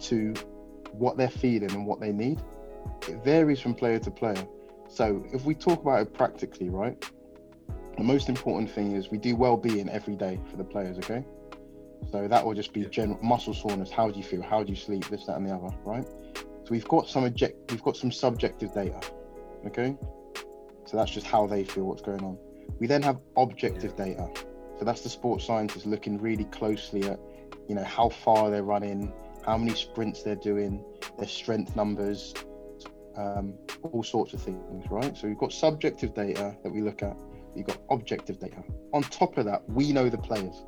to 0.00 0.32
what 0.92 1.18
they're 1.18 1.28
feeling 1.28 1.72
and 1.72 1.86
what 1.86 2.00
they 2.00 2.12
need. 2.12 2.40
It 3.08 3.22
varies 3.22 3.60
from 3.60 3.74
player 3.74 3.98
to 3.98 4.10
player. 4.10 4.46
So 4.88 5.22
if 5.34 5.44
we 5.44 5.54
talk 5.54 5.82
about 5.82 6.00
it 6.00 6.14
practically, 6.14 6.70
right, 6.70 6.96
the 7.98 8.04
most 8.04 8.30
important 8.30 8.70
thing 8.70 8.92
is 8.92 9.10
we 9.10 9.18
do 9.18 9.36
well-being 9.36 9.90
every 9.90 10.16
day 10.16 10.40
for 10.50 10.56
the 10.56 10.64
players. 10.64 10.96
Okay, 10.96 11.22
so 12.10 12.28
that 12.28 12.44
will 12.44 12.54
just 12.54 12.72
be 12.72 12.84
general 12.86 13.18
muscle 13.22 13.54
soreness. 13.54 13.90
How 13.90 14.10
do 14.10 14.18
you 14.18 14.24
feel? 14.24 14.42
How 14.42 14.62
do 14.62 14.70
you 14.70 14.76
sleep? 14.76 15.08
This, 15.08 15.26
that, 15.26 15.36
and 15.36 15.46
the 15.46 15.54
other. 15.54 15.74
Right. 15.84 16.06
So 16.64 16.68
we've 16.70 16.86
got 16.88 17.08
some 17.08 17.24
object, 17.24 17.70
we've 17.70 17.82
got 17.82 17.96
some 17.96 18.12
subjective 18.12 18.72
data. 18.72 19.00
Okay, 19.66 19.96
so 20.86 20.96
that's 20.96 21.10
just 21.10 21.26
how 21.26 21.46
they 21.46 21.64
feel, 21.64 21.84
what's 21.84 22.02
going 22.02 22.22
on. 22.24 22.38
We 22.78 22.86
then 22.86 23.02
have 23.02 23.18
objective 23.36 23.96
data. 23.96 24.28
So 24.78 24.84
that's 24.84 25.02
the 25.02 25.08
sports 25.08 25.44
scientists 25.44 25.86
looking 25.86 26.18
really 26.18 26.44
closely 26.46 27.04
at, 27.04 27.20
you 27.68 27.74
know, 27.74 27.84
how 27.84 28.08
far 28.08 28.50
they're 28.50 28.64
running, 28.64 29.12
how 29.44 29.56
many 29.58 29.74
sprints 29.74 30.22
they're 30.22 30.34
doing, 30.34 30.84
their 31.18 31.28
strength 31.28 31.76
numbers, 31.76 32.34
um, 33.16 33.54
all 33.82 34.02
sorts 34.02 34.32
of 34.32 34.42
things, 34.42 34.84
right? 34.90 35.16
So 35.16 35.28
we've 35.28 35.38
got 35.38 35.52
subjective 35.52 36.14
data 36.14 36.56
that 36.62 36.72
we 36.72 36.80
look 36.80 37.02
at. 37.02 37.16
We've 37.54 37.66
got 37.66 37.78
objective 37.90 38.38
data. 38.40 38.64
On 38.92 39.02
top 39.02 39.36
of 39.36 39.44
that, 39.44 39.68
we 39.68 39.92
know 39.92 40.08
the 40.08 40.18
players. 40.18 40.64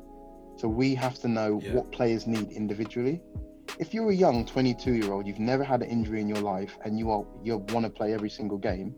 So 0.57 0.67
we 0.67 0.95
have 0.95 1.19
to 1.19 1.27
know 1.27 1.59
Yeah. 1.61 1.75
what 1.75 1.91
players 1.91 2.27
need 2.27 2.51
individually. 2.51 3.21
If 3.79 3.93
you're 3.93 4.09
a 4.09 4.15
young 4.15 4.45
22 4.45 4.93
year 4.93 5.11
old, 5.11 5.27
you've 5.27 5.39
never 5.39 5.63
had 5.63 5.81
an 5.81 5.89
injury 5.89 6.21
in 6.21 6.29
your 6.29 6.39
life, 6.39 6.77
and 6.85 6.97
you 6.97 7.11
are 7.11 7.25
you 7.43 7.57
want 7.73 7.85
to 7.85 7.89
play 7.89 8.13
every 8.13 8.29
single 8.29 8.57
game, 8.57 8.95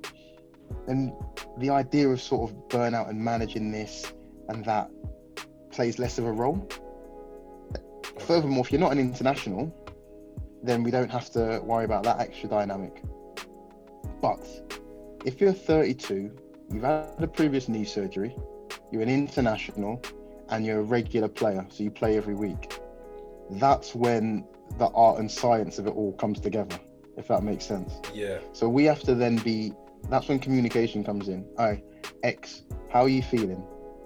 then 0.86 1.16
the 1.58 1.70
idea 1.70 2.08
of 2.08 2.22
sort 2.22 2.52
of 2.52 2.56
burnout 2.68 3.10
and 3.10 3.20
managing 3.20 3.72
this 3.72 4.14
and 4.50 4.64
that 4.66 4.90
plays 5.72 6.00
less 6.00 6.18
of 6.20 6.26
a 6.26 6.32
role. 6.32 6.68
Furthermore, 8.20 8.64
if 8.66 8.72
you're 8.72 8.82
not 8.82 8.92
an 8.92 9.00
international, 9.00 9.74
then 10.64 10.84
we 10.84 10.92
don't 10.92 11.10
have 11.10 11.30
to 11.32 11.62
worry 11.64 11.86
about 11.86 12.04
that 12.04 12.20
extra 12.20 12.50
dynamic. 12.50 13.02
But 14.22 14.46
if 15.26 15.40
you're 15.40 15.54
32, 15.54 16.32
you've 16.72 16.84
had 16.84 17.14
a 17.20 17.28
previous 17.28 17.70
knee 17.70 17.86
surgery, 17.86 18.36
you're 18.92 19.02
an 19.02 19.10
international, 19.10 20.02
and 20.50 20.66
you're 20.66 20.80
a 20.80 20.84
regular 20.84 21.28
player, 21.28 21.66
so 21.70 21.84
you 21.84 21.92
play 21.92 22.18
every 22.18 22.36
week, 22.36 22.80
that's 23.52 23.96
when 23.96 24.46
the 24.78 24.88
art 24.88 25.20
and 25.20 25.30
science 25.32 25.80
of 25.80 25.88
it 25.88 25.92
all 25.92 26.14
comes 26.14 26.40
together, 26.40 26.78
if 27.18 27.28
that 27.30 27.44
makes 27.44 27.66
sense. 27.66 27.94
Yeah, 28.14 28.40
So 28.54 28.68
we 28.70 28.84
have 28.86 29.02
to 29.02 29.16
then 29.16 29.38
be. 29.38 29.74
That's 30.10 30.28
when 30.28 30.40
communication 30.40 31.04
comes 31.04 31.28
in. 31.28 31.46
Hi, 31.58 31.82
X. 32.24 32.64
How 32.90 33.02
are 33.04 33.10
you 33.10 33.22
feeling? 33.24 33.64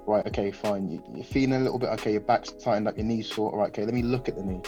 Right. 0.08 0.26
Okay. 0.26 0.52
Fine. 0.52 0.90
You, 0.90 1.04
you're 1.14 1.24
feeling 1.24 1.54
a 1.54 1.60
little 1.60 1.78
bit. 1.78 1.90
Okay. 1.90 2.14
Your 2.14 2.22
back's 2.22 2.52
tightened 2.54 2.88
up. 2.88 2.98
Your 2.98 3.06
knees 3.06 3.28
sore. 3.32 3.52
All 3.52 3.58
right. 3.60 3.68
Okay. 3.70 3.84
Let 3.86 3.94
me 3.94 4.02
look 4.02 4.28
at 4.30 4.36
the 4.36 4.44
knee. 4.44 4.62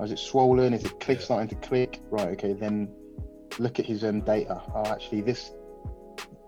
Is 0.00 0.12
it 0.12 0.18
swollen? 0.18 0.72
Is 0.72 0.84
it 0.84 0.98
click 1.00 1.18
Yeah. 1.18 1.24
starting 1.24 1.48
to 1.48 1.56
click? 1.56 2.00
Right. 2.10 2.28
Okay. 2.28 2.52
Then 2.54 2.88
look 3.58 3.78
at 3.80 3.86
his 3.86 4.04
own 4.04 4.20
data. 4.20 4.62
Oh, 4.74 4.86
actually, 4.86 5.20
this. 5.22 5.50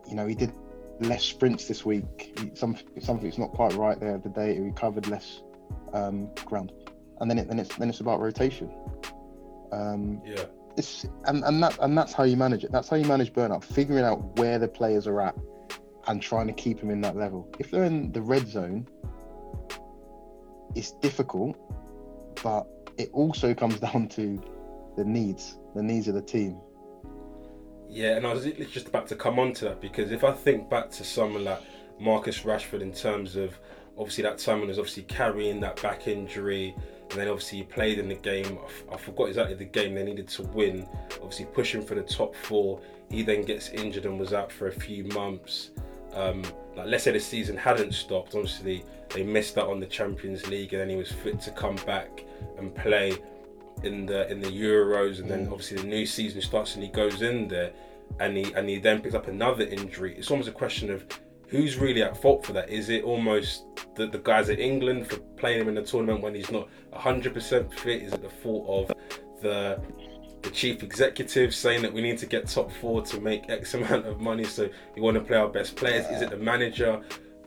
You 0.08 0.14
know, 0.14 0.26
he 0.26 0.34
did 0.34 0.52
less 1.00 1.24
sprints 1.24 1.66
this 1.66 1.84
week. 1.84 2.38
He, 2.40 2.50
some 2.54 2.76
something's 3.00 3.38
not 3.38 3.52
quite 3.52 3.74
right 3.74 3.98
there. 3.98 4.18
The 4.18 4.28
data 4.28 4.64
he 4.64 4.70
covered 4.72 5.08
less 5.08 5.42
um, 5.92 6.28
ground, 6.44 6.72
and 7.20 7.30
then 7.30 7.38
it 7.38 7.48
then 7.48 7.58
it's 7.58 7.74
then 7.76 7.88
it's 7.88 8.00
about 8.00 8.20
rotation. 8.20 8.70
Um, 9.72 10.20
yeah, 10.24 10.44
it's 10.76 11.06
and, 11.24 11.44
and 11.44 11.62
that 11.62 11.78
and 11.80 11.96
that's 11.96 12.12
how 12.12 12.24
you 12.24 12.36
manage 12.36 12.64
it. 12.64 12.72
That's 12.72 12.88
how 12.88 12.96
you 12.96 13.06
manage 13.06 13.32
burnout. 13.32 13.64
Figuring 13.64 14.04
out 14.04 14.38
where 14.38 14.58
the 14.58 14.68
players 14.68 15.06
are 15.06 15.20
at 15.20 15.34
and 16.06 16.20
trying 16.22 16.46
to 16.46 16.52
keep 16.52 16.80
them 16.80 16.90
in 16.90 17.00
that 17.02 17.16
level. 17.16 17.48
If 17.58 17.70
they're 17.70 17.84
in 17.84 18.12
the 18.12 18.22
red 18.22 18.48
zone, 18.48 18.88
it's 20.74 20.92
difficult, 20.92 21.56
but 22.42 22.66
it 22.98 23.10
also 23.12 23.54
comes 23.54 23.80
down 23.80 24.08
to 24.08 24.40
the 24.96 25.04
needs, 25.04 25.58
the 25.74 25.82
needs 25.82 26.08
of 26.08 26.14
the 26.14 26.22
team. 26.22 26.60
Yeah, 27.90 28.16
and 28.16 28.24
I 28.26 28.32
was 28.32 28.44
just 28.70 28.86
about 28.86 29.08
to 29.08 29.16
come 29.16 29.40
on 29.40 29.52
to 29.54 29.64
that 29.66 29.80
because 29.80 30.12
if 30.12 30.22
I 30.22 30.30
think 30.32 30.70
back 30.70 30.90
to 30.92 31.04
someone 31.04 31.44
like 31.44 31.60
Marcus 31.98 32.40
Rashford 32.40 32.82
in 32.82 32.92
terms 32.92 33.34
of 33.34 33.58
obviously 33.98 34.22
that 34.22 34.38
time 34.38 34.58
when 34.58 34.64
he 34.64 34.68
was 34.68 34.78
obviously 34.78 35.02
carrying 35.04 35.58
that 35.60 35.82
back 35.82 36.06
injury, 36.06 36.74
and 37.10 37.18
then 37.18 37.26
obviously 37.26 37.58
he 37.58 37.64
played 37.64 37.98
in 37.98 38.08
the 38.08 38.14
game. 38.14 38.58
I 38.92 38.96
forgot 38.96 39.28
exactly 39.28 39.56
the 39.56 39.64
game 39.64 39.96
they 39.96 40.04
needed 40.04 40.28
to 40.28 40.42
win. 40.44 40.88
Obviously 41.14 41.46
pushing 41.46 41.84
for 41.84 41.96
the 41.96 42.02
top 42.02 42.36
four. 42.36 42.80
He 43.10 43.24
then 43.24 43.42
gets 43.42 43.70
injured 43.70 44.06
and 44.06 44.20
was 44.20 44.32
out 44.32 44.52
for 44.52 44.68
a 44.68 44.72
few 44.72 45.04
months. 45.06 45.70
Um, 46.14 46.42
like 46.76 46.86
let's 46.86 47.04
say 47.04 47.10
the 47.10 47.18
season 47.18 47.56
hadn't 47.56 47.92
stopped. 47.92 48.36
Obviously 48.36 48.84
they 49.08 49.24
missed 49.24 49.58
out 49.58 49.68
on 49.68 49.80
the 49.80 49.86
Champions 49.86 50.46
League, 50.46 50.72
and 50.72 50.80
then 50.80 50.88
he 50.88 50.96
was 50.96 51.10
fit 51.10 51.40
to 51.40 51.50
come 51.50 51.76
back 51.86 52.24
and 52.56 52.72
play 52.72 53.18
in 53.84 54.06
the 54.06 54.30
in 54.30 54.40
the 54.40 54.48
Euros, 54.48 55.20
and 55.20 55.30
then 55.30 55.46
mm. 55.46 55.52
obviously 55.52 55.78
the 55.78 55.86
new 55.86 56.06
season 56.06 56.40
starts 56.40 56.74
and 56.74 56.82
he 56.84 56.90
goes 56.90 57.22
in 57.22 57.48
there, 57.48 57.72
and 58.18 58.36
he 58.36 58.52
and 58.54 58.68
he 58.68 58.78
then 58.78 59.00
picks 59.00 59.14
up 59.14 59.28
another 59.28 59.64
injury. 59.64 60.14
It's 60.16 60.30
almost 60.30 60.48
a 60.48 60.52
question 60.52 60.90
of 60.90 61.04
who's 61.50 61.76
really 61.76 62.02
at 62.02 62.16
fault 62.16 62.46
for 62.46 62.52
that. 62.52 62.70
Is 62.70 62.88
it 62.88 63.04
almost 63.04 63.64
the, 63.96 64.06
the 64.06 64.18
guys 64.18 64.48
at 64.50 64.60
England 64.60 65.08
for 65.08 65.18
playing 65.36 65.60
him 65.60 65.68
in 65.68 65.74
the 65.74 65.82
tournament 65.82 66.22
when 66.22 66.34
he's 66.34 66.50
not 66.50 66.68
100% 66.92 67.74
fit? 67.74 68.02
Is 68.02 68.12
it 68.12 68.22
the 68.22 68.28
fault 68.28 68.90
of 68.90 68.96
the 69.42 69.80
the 70.42 70.50
chief 70.50 70.82
executive 70.82 71.54
saying 71.54 71.82
that 71.82 71.92
we 71.92 72.00
need 72.00 72.16
to 72.16 72.24
get 72.24 72.48
top 72.48 72.72
four 72.72 73.02
to 73.02 73.20
make 73.20 73.50
X 73.50 73.74
amount 73.80 74.06
of 74.06 74.20
money, 74.20 74.44
so 74.44 74.68
we 74.94 75.02
want 75.02 75.14
to 75.16 75.20
play 75.20 75.36
our 75.36 75.48
best 75.48 75.76
players? 75.76 76.06
Is 76.06 76.22
it 76.22 76.30
the 76.30 76.36
manager? 76.36 77.00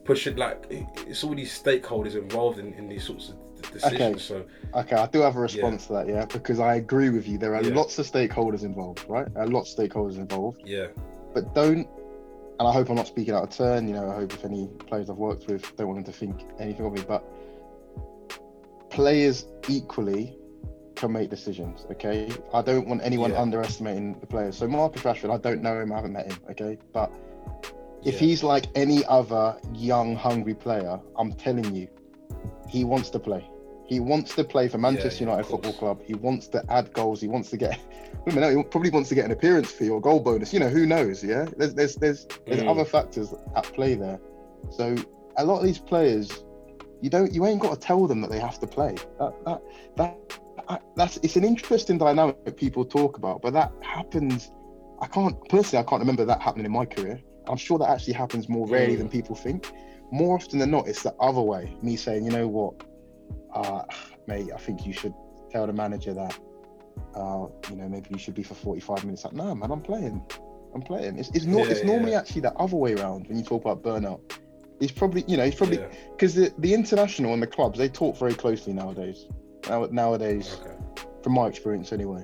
Push 0.03 0.27
it 0.27 0.37
like 0.37 0.65
it's 0.69 1.23
all 1.23 1.33
these 1.33 1.57
stakeholders 1.57 2.15
involved 2.15 2.59
in, 2.59 2.73
in 2.73 2.89
these 2.89 3.05
sorts 3.05 3.29
of 3.29 3.35
decisions. 3.72 4.01
Okay. 4.01 4.20
So 4.20 4.46
Okay, 4.75 4.96
I 4.96 5.05
do 5.08 5.22
have 5.22 5.36
a 5.36 5.39
response 5.39 5.88
to 5.88 5.93
that, 5.93 6.08
yeah, 6.08 6.25
because 6.25 6.60
I 6.60 6.75
agree 6.75 7.10
with 7.10 7.27
you. 7.27 7.38
There 7.38 7.55
are 7.55 7.63
Yeah. 7.63 7.75
lots 7.75 8.00
of 8.00 8.05
stakeholders 8.10 8.63
involved, 8.63 9.05
right? 9.08 9.27
A 9.36 9.46
lot 9.46 9.62
of 9.62 9.67
stakeholders 9.67 10.17
involved. 10.17 10.62
yeah, 10.65 10.88
but 11.34 11.53
don't 11.53 11.88
and 12.60 12.67
I 12.67 12.72
hope 12.72 12.89
I'm 12.89 12.96
not 12.96 13.08
speaking 13.08 13.34
out 13.34 13.43
of 13.43 13.50
turn, 13.50 13.88
you 13.88 13.96
know, 13.96 14.10
I 14.12 14.15
hope 14.15 14.32
if 14.32 14.46
any 14.46 14.67
players 14.88 15.10
I've 15.10 15.17
worked 15.17 15.48
with 15.48 15.75
don't 15.75 15.88
want 15.88 15.98
them 16.05 16.13
to 16.13 16.17
think 16.17 16.46
anything 16.60 16.86
of 16.86 16.93
me, 16.93 17.01
but 17.08 17.24
players 18.89 19.48
equally 19.67 20.38
can 20.96 21.12
make 21.12 21.29
decisions, 21.32 21.86
okay? 21.91 22.29
I 22.53 22.62
don't 22.62 22.88
want 22.88 23.01
anyone 23.03 23.32
Yeah. 23.32 23.41
underestimating 23.41 24.20
the 24.20 24.27
players. 24.27 24.55
So 24.58 24.67
Marcus 24.67 25.01
Rashford, 25.01 25.34
I 25.34 25.38
don't 25.38 25.63
know 25.63 25.79
him, 25.82 25.91
I 25.91 25.96
haven't 25.96 26.13
met 26.13 26.32
him, 26.32 26.38
okay? 26.51 26.77
But 26.93 27.12
if 28.03 28.13
Yeah. 28.13 28.20
he's 28.20 28.43
like 28.43 28.67
any 28.75 29.03
other 29.05 29.58
young, 29.74 30.15
hungry 30.15 30.53
player, 30.53 31.00
I'm 31.17 31.34
telling 31.34 31.74
you, 31.74 31.88
he 32.70 32.84
wants 32.84 33.10
to 33.10 33.20
play. 33.20 33.50
He 33.85 33.99
wants 33.99 34.33
to 34.35 34.43
play 34.43 34.67
for 34.69 34.77
Manchester 34.77 35.23
yeah, 35.23 35.29
United 35.31 35.45
Football. 35.49 35.73
Club. 35.73 36.01
He 36.03 36.13
wants 36.13 36.47
to 36.49 36.63
add 36.71 36.93
goals. 36.93 37.19
He 37.21 37.27
wants 37.27 37.49
to 37.49 37.57
get. 37.57 37.79
I 38.25 38.29
don't 38.31 38.39
know. 38.39 38.55
He 38.57 38.63
probably 38.63 38.89
wants 38.89 39.09
to 39.09 39.15
get 39.15 39.25
an 39.25 39.31
appearance 39.31 39.69
fee 39.71 39.89
or 39.89 39.99
goal 39.99 40.19
bonus. 40.21 40.53
You 40.53 40.59
know, 40.61 40.69
who 40.69 40.85
knows? 40.85 41.23
Yeah, 41.23 41.45
there's 41.57 41.73
there's 41.73 41.95
there's, 41.95 42.25
there's 42.47 42.61
Mm. 42.61 42.69
other 42.69 42.85
factors 42.85 43.33
at 43.55 43.63
play 43.73 43.95
there. 43.95 44.19
So 44.71 44.95
a 45.37 45.43
lot 45.43 45.59
of 45.59 45.65
these 45.65 45.79
players, 45.79 46.43
you 47.01 47.09
don't, 47.09 47.33
you 47.33 47.45
ain't 47.45 47.59
got 47.61 47.73
to 47.73 47.79
tell 47.79 48.07
them 48.07 48.21
that 48.21 48.29
they 48.31 48.39
have 48.39 48.59
to 48.59 48.67
play. 48.67 48.95
That, 49.19 49.33
that, 49.45 49.61
that, 49.97 50.39
that 50.69 50.81
that's 50.95 51.17
it's 51.17 51.35
an 51.35 51.43
interesting 51.43 51.97
dynamic 51.97 52.43
that 52.45 52.55
people 52.55 52.85
talk 52.85 53.17
about, 53.17 53.41
but 53.41 53.51
that 53.53 53.73
happens. 53.81 54.51
I 55.01 55.07
can't 55.07 55.35
personally, 55.49 55.83
I 55.85 55.89
can't 55.89 55.99
remember 55.99 56.23
that 56.23 56.41
happening 56.41 56.65
in 56.65 56.71
my 56.71 56.85
career. 56.85 57.19
I'm 57.47 57.57
sure 57.57 57.77
that 57.79 57.89
actually 57.89 58.13
happens 58.13 58.47
more 58.47 58.65
rarely 58.65 58.95
Mm. 58.95 58.99
than 58.99 59.09
people 59.09 59.35
think. 59.35 59.69
More 60.11 60.35
often 60.35 60.59
than 60.59 60.71
not, 60.71 60.87
it's 60.87 61.03
the 61.03 61.13
other 61.19 61.41
way. 61.41 61.75
Me 61.81 61.97
saying, 61.97 62.23
you 62.23 62.31
know 62.31 62.47
what, 62.47 62.75
uh, 63.53 63.83
mate, 64.27 64.50
I 64.53 64.57
think 64.57 64.86
you 64.86 64.93
should 64.93 65.13
tell 65.51 65.67
the 65.67 65.74
manager 65.74 66.13
that, 66.13 66.38
uh, 67.15 67.48
you 67.69 67.75
know, 67.75 67.88
maybe 67.88 68.07
you 68.12 68.17
should 68.17 68.36
be 68.36 68.43
for 68.43 68.55
45 68.55 69.05
minutes. 69.05 69.24
Like, 69.24 69.33
no, 69.33 69.53
man, 69.55 69.72
I'm 69.72 69.81
playing. 69.81 70.24
I'm 70.74 70.81
playing. 70.81 71.19
It's 71.19 71.29
it's 71.29 71.45
not. 71.45 71.65
Yeah, 71.65 71.72
it's 71.72 71.83
normally 71.83 72.12
yeah. 72.12 72.19
actually 72.19 72.41
the 72.41 72.53
other 72.53 72.75
way 72.75 72.93
around 72.93 73.27
when 73.27 73.38
you 73.38 73.43
talk 73.43 73.62
about 73.63 73.83
burnout. 73.83 74.19
He's 74.79 74.91
probably, 74.91 75.24
you 75.27 75.38
know, 75.38 75.45
he's 75.45 75.55
probably 75.55 75.77
Yeah. 75.77 75.88
because 76.12 76.33
the, 76.36 76.53
the 76.57 76.74
international 76.74 77.33
and 77.33 77.41
the 77.41 77.48
clubs 77.48 77.77
they 77.77 77.89
talk 77.89 78.17
very 78.17 78.33
closely 78.33 78.74
nowadays. 78.74 79.27
Now, 79.69 79.86
nowadays, 79.86 80.60
Okay. 80.62 80.75
from 81.22 81.33
my 81.33 81.48
experience 81.48 81.93
anyway. 81.93 82.24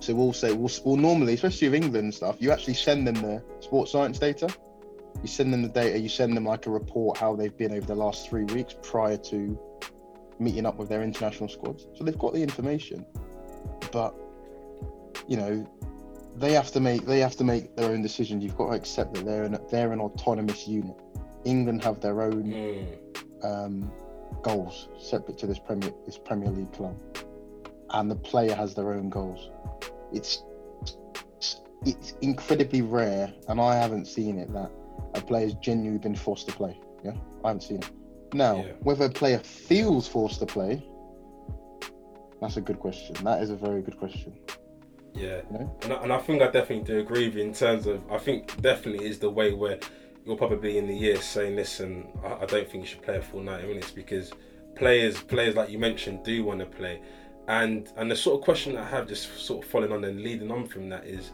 So 0.00 0.14
we'll 0.14 0.32
say 0.32 0.52
we'll, 0.52 0.70
we'll 0.84 0.96
normally, 0.96 1.34
especially 1.34 1.68
with 1.68 1.82
England 1.82 2.04
and 2.04 2.14
stuff, 2.14 2.36
you 2.38 2.52
actually 2.52 2.74
send 2.74 3.06
them 3.06 3.16
the 3.16 3.42
sports 3.60 3.90
science 3.92 4.18
data. 4.18 4.48
You 5.20 5.28
send 5.28 5.52
them 5.52 5.62
the 5.62 5.68
data. 5.68 5.98
You 5.98 6.08
send 6.08 6.36
them 6.36 6.44
like 6.44 6.66
a 6.66 6.70
report 6.70 7.18
how 7.18 7.34
they've 7.34 7.56
been 7.56 7.72
over 7.72 7.86
the 7.86 7.94
last 7.96 8.28
three 8.30 8.44
weeks 8.44 8.76
prior 8.82 9.16
to 9.16 9.58
meeting 10.38 10.66
up 10.66 10.76
with 10.76 10.88
their 10.88 11.02
international 11.02 11.48
squads. 11.48 11.86
So 11.96 12.04
they've 12.04 12.18
got 12.18 12.32
the 12.34 12.42
information, 12.42 13.04
but 13.92 14.14
you 15.26 15.36
know 15.36 15.66
they 16.36 16.52
have 16.52 16.70
to 16.72 16.80
make 16.80 17.04
they 17.04 17.20
have 17.20 17.36
to 17.36 17.44
make 17.44 17.74
their 17.76 17.90
own 17.90 18.02
decisions. 18.02 18.42
You've 18.44 18.56
got 18.56 18.68
to 18.68 18.76
accept 18.76 19.14
that 19.14 19.24
they're 19.24 19.44
an, 19.44 19.58
they're 19.70 19.92
an 19.92 20.00
autonomous 20.00 20.66
unit. 20.68 20.96
England 21.44 21.82
have 21.84 22.00
their 22.00 22.22
own 22.22 22.44
Mm. 22.44 23.44
um, 23.44 23.92
goals 24.42 24.88
separate 25.00 25.38
to 25.38 25.46
this 25.46 25.58
Premier 25.58 25.90
this 26.06 26.18
Premier 26.18 26.50
League 26.50 26.72
club, 26.72 26.96
and 27.90 28.10
the 28.10 28.16
player 28.16 28.54
has 28.54 28.74
their 28.74 28.92
own 28.92 29.08
goals. 29.08 29.50
It's 30.12 30.42
it's 31.86 32.14
incredibly 32.20 32.82
rare, 32.82 33.32
and 33.48 33.60
I 33.60 33.76
haven't 33.76 34.06
seen 34.06 34.38
it 34.38 34.52
that 34.52 34.70
a 35.14 35.20
player's 35.20 35.54
genuinely 35.54 35.98
been 36.00 36.16
forced 36.16 36.48
to 36.48 36.52
play. 36.54 36.78
Yeah, 37.04 37.12
I 37.44 37.48
haven't 37.48 37.62
seen 37.62 37.78
it. 37.78 37.90
Now, 38.32 38.56
Yeah. 38.56 38.72
whether 38.82 39.06
a 39.06 39.10
player 39.10 39.38
feels 39.38 40.06
forced 40.08 40.40
to 40.40 40.46
play, 40.46 40.82
that's 42.40 42.56
a 42.56 42.60
good 42.60 42.78
question. 42.78 43.16
That 43.24 43.42
is 43.42 43.50
a 43.50 43.56
very 43.56 43.82
good 43.82 43.98
question. 43.98 44.32
Yeah, 45.14 45.40
You 45.50 45.58
know? 45.58 45.76
and 45.82 45.92
I, 45.92 46.02
and 46.02 46.12
I 46.12 46.18
think 46.18 46.42
I 46.42 46.46
definitely 46.50 46.84
do 46.84 47.00
agree 47.00 47.26
with 47.26 47.36
you 47.36 47.42
in 47.42 47.52
terms 47.52 47.86
of 47.86 48.00
I 48.10 48.18
think 48.18 48.60
definitely 48.60 49.06
is 49.06 49.18
the 49.18 49.30
way 49.30 49.52
where 49.52 49.78
you're 50.24 50.36
probably 50.36 50.78
in 50.78 50.86
the 50.86 50.94
year 50.94 51.16
saying, 51.16 51.56
listen, 51.56 52.06
I, 52.22 52.42
I 52.42 52.46
don't 52.46 52.68
think 52.68 52.84
you 52.84 52.86
should 52.86 53.02
play 53.02 53.16
a 53.16 53.22
full 53.22 53.40
90 53.42 53.66
minutes 53.66 53.90
because 53.90 54.30
players 54.76 55.20
players 55.22 55.56
like 55.56 55.70
you 55.70 55.78
mentioned 55.78 56.22
do 56.22 56.44
want 56.44 56.60
to 56.60 56.66
play, 56.66 57.00
and 57.48 57.90
and 57.96 58.10
the 58.10 58.14
sort 58.16 58.38
of 58.38 58.44
question 58.44 58.74
that 58.74 58.82
I 58.84 58.88
have 58.90 59.08
just 59.08 59.38
sort 59.40 59.64
of 59.64 59.70
following 59.70 59.92
on 59.92 60.04
and 60.04 60.20
leading 60.20 60.50
on 60.52 60.66
from 60.68 60.88
that 60.90 61.04
is 61.06 61.32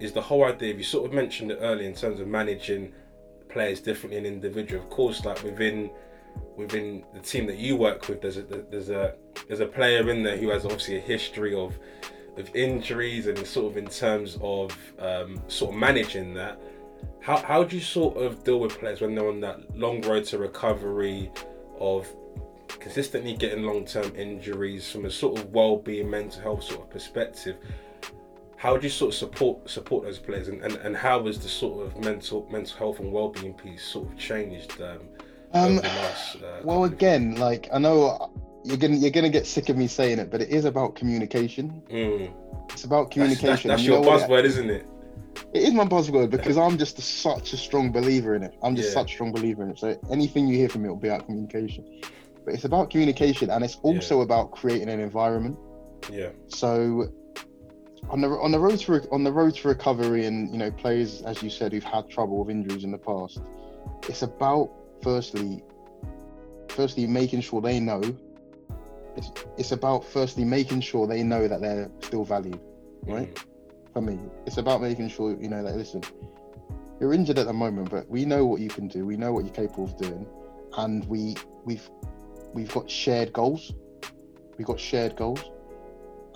is 0.00 0.12
the 0.12 0.20
whole 0.20 0.44
idea. 0.44 0.74
You 0.74 0.82
sort 0.82 1.06
of 1.06 1.12
mentioned 1.14 1.52
it 1.52 1.58
earlier 1.62 1.88
in 1.88 1.94
terms 1.94 2.18
of 2.20 2.26
managing 2.26 2.92
players 3.48 3.80
differently 3.80 4.18
and 4.18 4.26
individual. 4.26 4.82
Of 4.82 4.90
course, 4.90 5.24
like 5.24 5.42
within 5.44 5.90
within 6.56 7.04
the 7.14 7.20
team 7.20 7.46
that 7.46 7.58
you 7.58 7.76
work 7.76 8.08
with, 8.08 8.20
there's 8.20 8.36
a 8.36 8.42
there's 8.42 8.90
a 8.90 9.14
there's 9.48 9.60
a 9.60 9.66
player 9.66 10.10
in 10.10 10.22
there 10.22 10.36
who 10.36 10.50
has 10.50 10.64
obviously 10.64 10.96
a 10.96 11.00
history 11.00 11.54
of 11.54 11.78
of 12.36 12.54
injuries 12.54 13.26
and 13.26 13.38
sort 13.46 13.72
of 13.72 13.76
in 13.76 13.86
terms 13.86 14.38
of 14.40 14.76
um, 14.98 15.42
sort 15.48 15.74
of 15.74 15.78
managing 15.78 16.34
that. 16.34 16.60
How 17.20 17.38
how 17.38 17.64
do 17.64 17.76
you 17.76 17.82
sort 17.82 18.16
of 18.16 18.44
deal 18.44 18.60
with 18.60 18.78
players 18.78 19.00
when 19.00 19.14
they're 19.14 19.28
on 19.28 19.40
that 19.40 19.76
long 19.76 20.00
road 20.02 20.24
to 20.26 20.38
recovery 20.38 21.30
of 21.78 22.08
consistently 22.68 23.34
getting 23.34 23.64
long 23.64 23.84
term 23.84 24.14
injuries 24.16 24.90
from 24.90 25.04
a 25.04 25.10
sort 25.10 25.38
of 25.38 25.52
well 25.52 25.76
being 25.76 26.08
mental 26.08 26.42
health 26.42 26.64
sort 26.64 26.82
of 26.82 26.90
perspective? 26.90 27.56
How 28.56 28.76
do 28.76 28.84
you 28.84 28.90
sort 28.90 29.12
of 29.12 29.18
support 29.18 29.68
support 29.68 30.04
those 30.04 30.20
players 30.20 30.48
and, 30.48 30.62
and, 30.62 30.76
and 30.76 30.96
how 30.96 31.26
has 31.26 31.38
the 31.38 31.48
sort 31.48 31.84
of 31.84 32.04
mental 32.04 32.46
mental 32.50 32.78
health 32.78 33.00
and 33.00 33.12
well 33.12 33.28
being 33.28 33.54
piece 33.54 33.84
sort 33.84 34.08
of 34.08 34.16
changed 34.16 34.80
um, 34.80 35.00
Um, 35.54 35.76
last? 35.76 36.36
Uh, 36.36 36.60
well, 36.64 36.84
again, 36.84 37.36
like 37.36 37.68
I 37.72 37.78
know 37.78 38.32
you're 38.64 38.76
gonna 38.76 38.96
you're 38.96 39.10
gonna 39.10 39.28
get 39.30 39.46
sick 39.46 39.68
of 39.68 39.76
me 39.76 39.86
saying 39.86 40.18
it, 40.18 40.30
but 40.30 40.40
it 40.40 40.50
is 40.50 40.64
about 40.64 40.94
communication. 40.96 41.82
Mm. 41.90 42.32
It's 42.70 42.84
about 42.84 43.10
communication. 43.10 43.68
that's, 43.68 43.80
that's 43.80 43.82
you 43.82 43.92
your 43.92 44.02
know 44.02 44.08
what 44.08 44.22
it- 44.22 44.28
buzzword, 44.28 44.44
isn't 44.44 44.70
it? 44.70 44.86
It 45.54 45.62
is 45.62 45.72
my 45.72 45.84
buzzword 45.84 46.28
because 46.30 46.58
I'm 46.58 46.76
just 46.76 46.98
a, 46.98 47.02
such 47.02 47.54
a 47.54 47.56
strong 47.56 47.90
believer 47.90 48.34
in 48.34 48.42
it. 48.42 48.54
I'm 48.62 48.76
just 48.76 48.88
Yeah. 48.88 48.94
such 48.94 49.12
a 49.12 49.14
strong 49.14 49.32
believer 49.32 49.62
in 49.62 49.70
it. 49.70 49.78
So 49.78 49.98
anything 50.10 50.46
you 50.46 50.56
hear 50.56 50.68
from 50.68 50.82
me 50.82 50.90
will 50.90 50.96
be 50.96 51.08
about 51.08 51.24
communication. 51.26 51.86
But 52.44 52.54
it's 52.54 52.64
about 52.64 52.90
communication 52.90 53.48
and 53.50 53.64
it's 53.64 53.76
also 53.82 54.20
about 54.20 54.50
creating 54.52 54.88
an 54.90 55.00
environment. 55.00 55.58
Yeah. 56.10 56.30
So 56.48 57.08
on 58.10 58.20
the 58.20 58.28
on 58.28 58.50
the 58.52 58.58
road 58.58 58.78
to 58.80 59.08
on 59.10 59.24
the 59.24 59.32
road 59.32 59.54
to 59.56 59.68
recovery 59.68 60.26
and 60.26 60.50
you 60.52 60.58
know 60.58 60.70
players 60.70 61.22
as 61.22 61.42
you 61.42 61.48
said 61.48 61.72
who've 61.72 61.84
had 61.84 62.10
trouble 62.10 62.38
with 62.44 62.50
injuries 62.50 62.84
in 62.84 62.90
the 62.90 62.98
past, 62.98 63.40
it's 64.08 64.22
about 64.22 64.70
firstly 65.02 65.62
firstly 66.68 67.06
making 67.06 67.40
sure 67.42 67.60
they 67.60 67.78
know. 67.78 68.00
It's, 69.14 69.30
it's 69.58 69.72
about 69.72 70.06
firstly 70.06 70.44
making 70.44 70.80
sure 70.80 71.06
they 71.06 71.22
know 71.22 71.46
that 71.46 71.60
they're 71.60 71.90
still 72.00 72.24
valued 72.24 72.58
right? 73.02 73.34
Mm. 73.34 73.44
for 73.92 74.00
me 74.00 74.18
it's 74.46 74.56
about 74.56 74.80
making 74.80 75.10
sure 75.10 75.36
you 75.38 75.48
know 75.50 75.62
that 75.62 75.76
listen 75.76 76.02
you're 77.02 77.12
injured 77.12 77.38
at 77.38 77.46
the 77.46 77.52
moment 77.52 77.90
but 77.90 78.08
we 78.08 78.24
know 78.24 78.46
what 78.46 78.60
you 78.60 78.68
can 78.68 78.86
do. 78.86 79.04
We 79.04 79.16
know 79.16 79.32
what 79.32 79.44
you're 79.44 79.52
capable 79.52 79.84
of 79.84 79.96
doing. 79.98 80.24
And 80.78 81.04
we 81.08 81.34
we've 81.64 81.90
we've 82.54 82.72
got 82.72 82.88
shared 82.88 83.32
goals. 83.32 83.72
We've 84.56 84.66
got 84.68 84.78
shared 84.78 85.16
goals. 85.16 85.42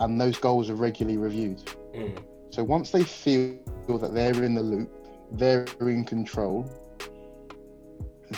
And 0.00 0.20
those 0.20 0.38
goals 0.38 0.68
are 0.68 0.74
regularly 0.74 1.18
reviewed. 1.18 1.64
Mm. 1.94 2.18
so 2.50 2.64
once 2.64 2.90
they 2.90 3.04
feel 3.04 3.56
that 3.86 4.12
they're 4.12 4.42
in 4.42 4.54
the 4.54 4.62
loop 4.62 4.92
they're 5.32 5.64
in 5.80 6.04
control 6.04 6.68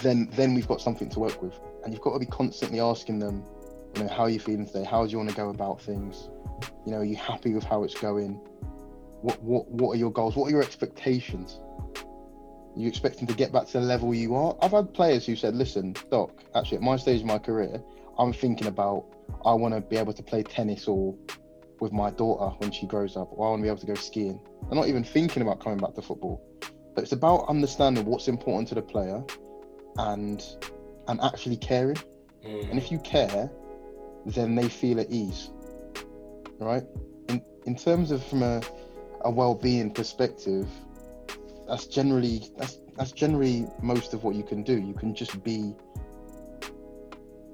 then 0.02 0.28
then 0.32 0.54
we've 0.54 0.68
got 0.68 0.80
something 0.80 1.08
to 1.10 1.20
work 1.20 1.42
with. 1.42 1.58
And 1.84 1.92
you've 1.92 2.02
got 2.02 2.12
to 2.12 2.18
be 2.18 2.26
constantly 2.26 2.80
asking 2.80 3.18
them 3.18 3.44
you 3.96 4.02
know 4.02 4.08
how 4.08 4.24
are 4.24 4.30
you 4.30 4.40
feeling 4.40 4.66
today? 4.66 4.84
How 4.84 5.04
do 5.04 5.10
you 5.10 5.18
want 5.18 5.30
to 5.30 5.36
go 5.36 5.48
about 5.48 5.80
things? 5.80 6.28
You 6.84 6.92
know 6.92 6.98
are 6.98 7.04
you 7.04 7.16
happy 7.16 7.54
with 7.54 7.64
how 7.64 7.84
it's 7.84 7.94
going? 7.94 8.34
What 9.22 9.42
what 9.42 9.68
what 9.70 9.92
are 9.92 9.98
your 9.98 10.12
goals? 10.12 10.36
What 10.36 10.48
are 10.48 10.50
your 10.50 10.62
expectations? 10.62 11.60
Are 11.96 12.80
you 12.80 12.88
expecting 12.88 13.26
to 13.26 13.34
get 13.34 13.50
back 13.50 13.66
to 13.68 13.80
the 13.80 13.84
level 13.84 14.14
you 14.14 14.34
are? 14.34 14.56
I've 14.62 14.72
had 14.72 14.92
players 14.94 15.26
who 15.26 15.36
said 15.36 15.56
listen 15.56 15.94
doc 16.10 16.30
actually 16.54 16.78
at 16.78 16.82
my 16.82 16.96
stage 16.96 17.20
of 17.20 17.26
my 17.26 17.38
career 17.38 17.82
i'm 18.18 18.32
thinking 18.32 18.66
about 18.66 19.04
i 19.44 19.52
want 19.52 19.74
to 19.74 19.80
be 19.80 19.96
able 19.96 20.12
to 20.12 20.22
play 20.22 20.42
tennis 20.42 20.88
or 20.88 21.14
with 21.80 21.92
my 21.92 22.10
daughter 22.10 22.54
when 22.58 22.70
she 22.72 22.86
grows 22.86 23.16
up 23.16 23.28
or 23.32 23.46
i 23.46 23.50
want 23.50 23.60
to 23.60 23.62
be 23.62 23.68
able 23.68 23.78
to 23.78 23.86
go 23.86 23.94
skiing. 23.94 24.40
I'm 24.70 24.76
not 24.76 24.88
even 24.88 25.04
thinking 25.04 25.42
about 25.42 25.60
coming 25.60 25.78
back 25.78 25.94
to 25.94 26.02
football. 26.02 26.42
But 26.94 27.02
it's 27.04 27.12
about 27.12 27.48
understanding 27.48 28.04
what's 28.04 28.28
important 28.28 28.68
to 28.68 28.74
the 28.74 28.82
player 28.82 29.22
and 29.96 30.44
and 31.08 31.20
actually 31.20 31.56
caring 31.56 31.96
Mm. 32.44 32.70
and 32.70 32.78
if 32.78 32.90
you 32.90 32.98
care, 33.00 33.50
then 34.26 34.54
they 34.54 34.68
feel 34.68 35.00
at 35.00 35.10
ease. 35.10 35.50
Right? 36.58 36.84
In 37.28 37.42
in 37.66 37.76
terms 37.76 38.10
of 38.10 38.24
from 38.24 38.42
a, 38.42 38.62
a 39.22 39.30
well-being 39.30 39.90
perspective, 39.90 40.68
that's 41.66 41.86
generally 41.86 42.48
that's 42.56 42.80
that's 42.96 43.12
generally 43.12 43.66
most 43.82 44.14
of 44.14 44.24
what 44.24 44.34
you 44.34 44.42
can 44.42 44.62
do. 44.62 44.78
You 44.78 44.94
can 44.94 45.14
just 45.14 45.42
be 45.42 45.74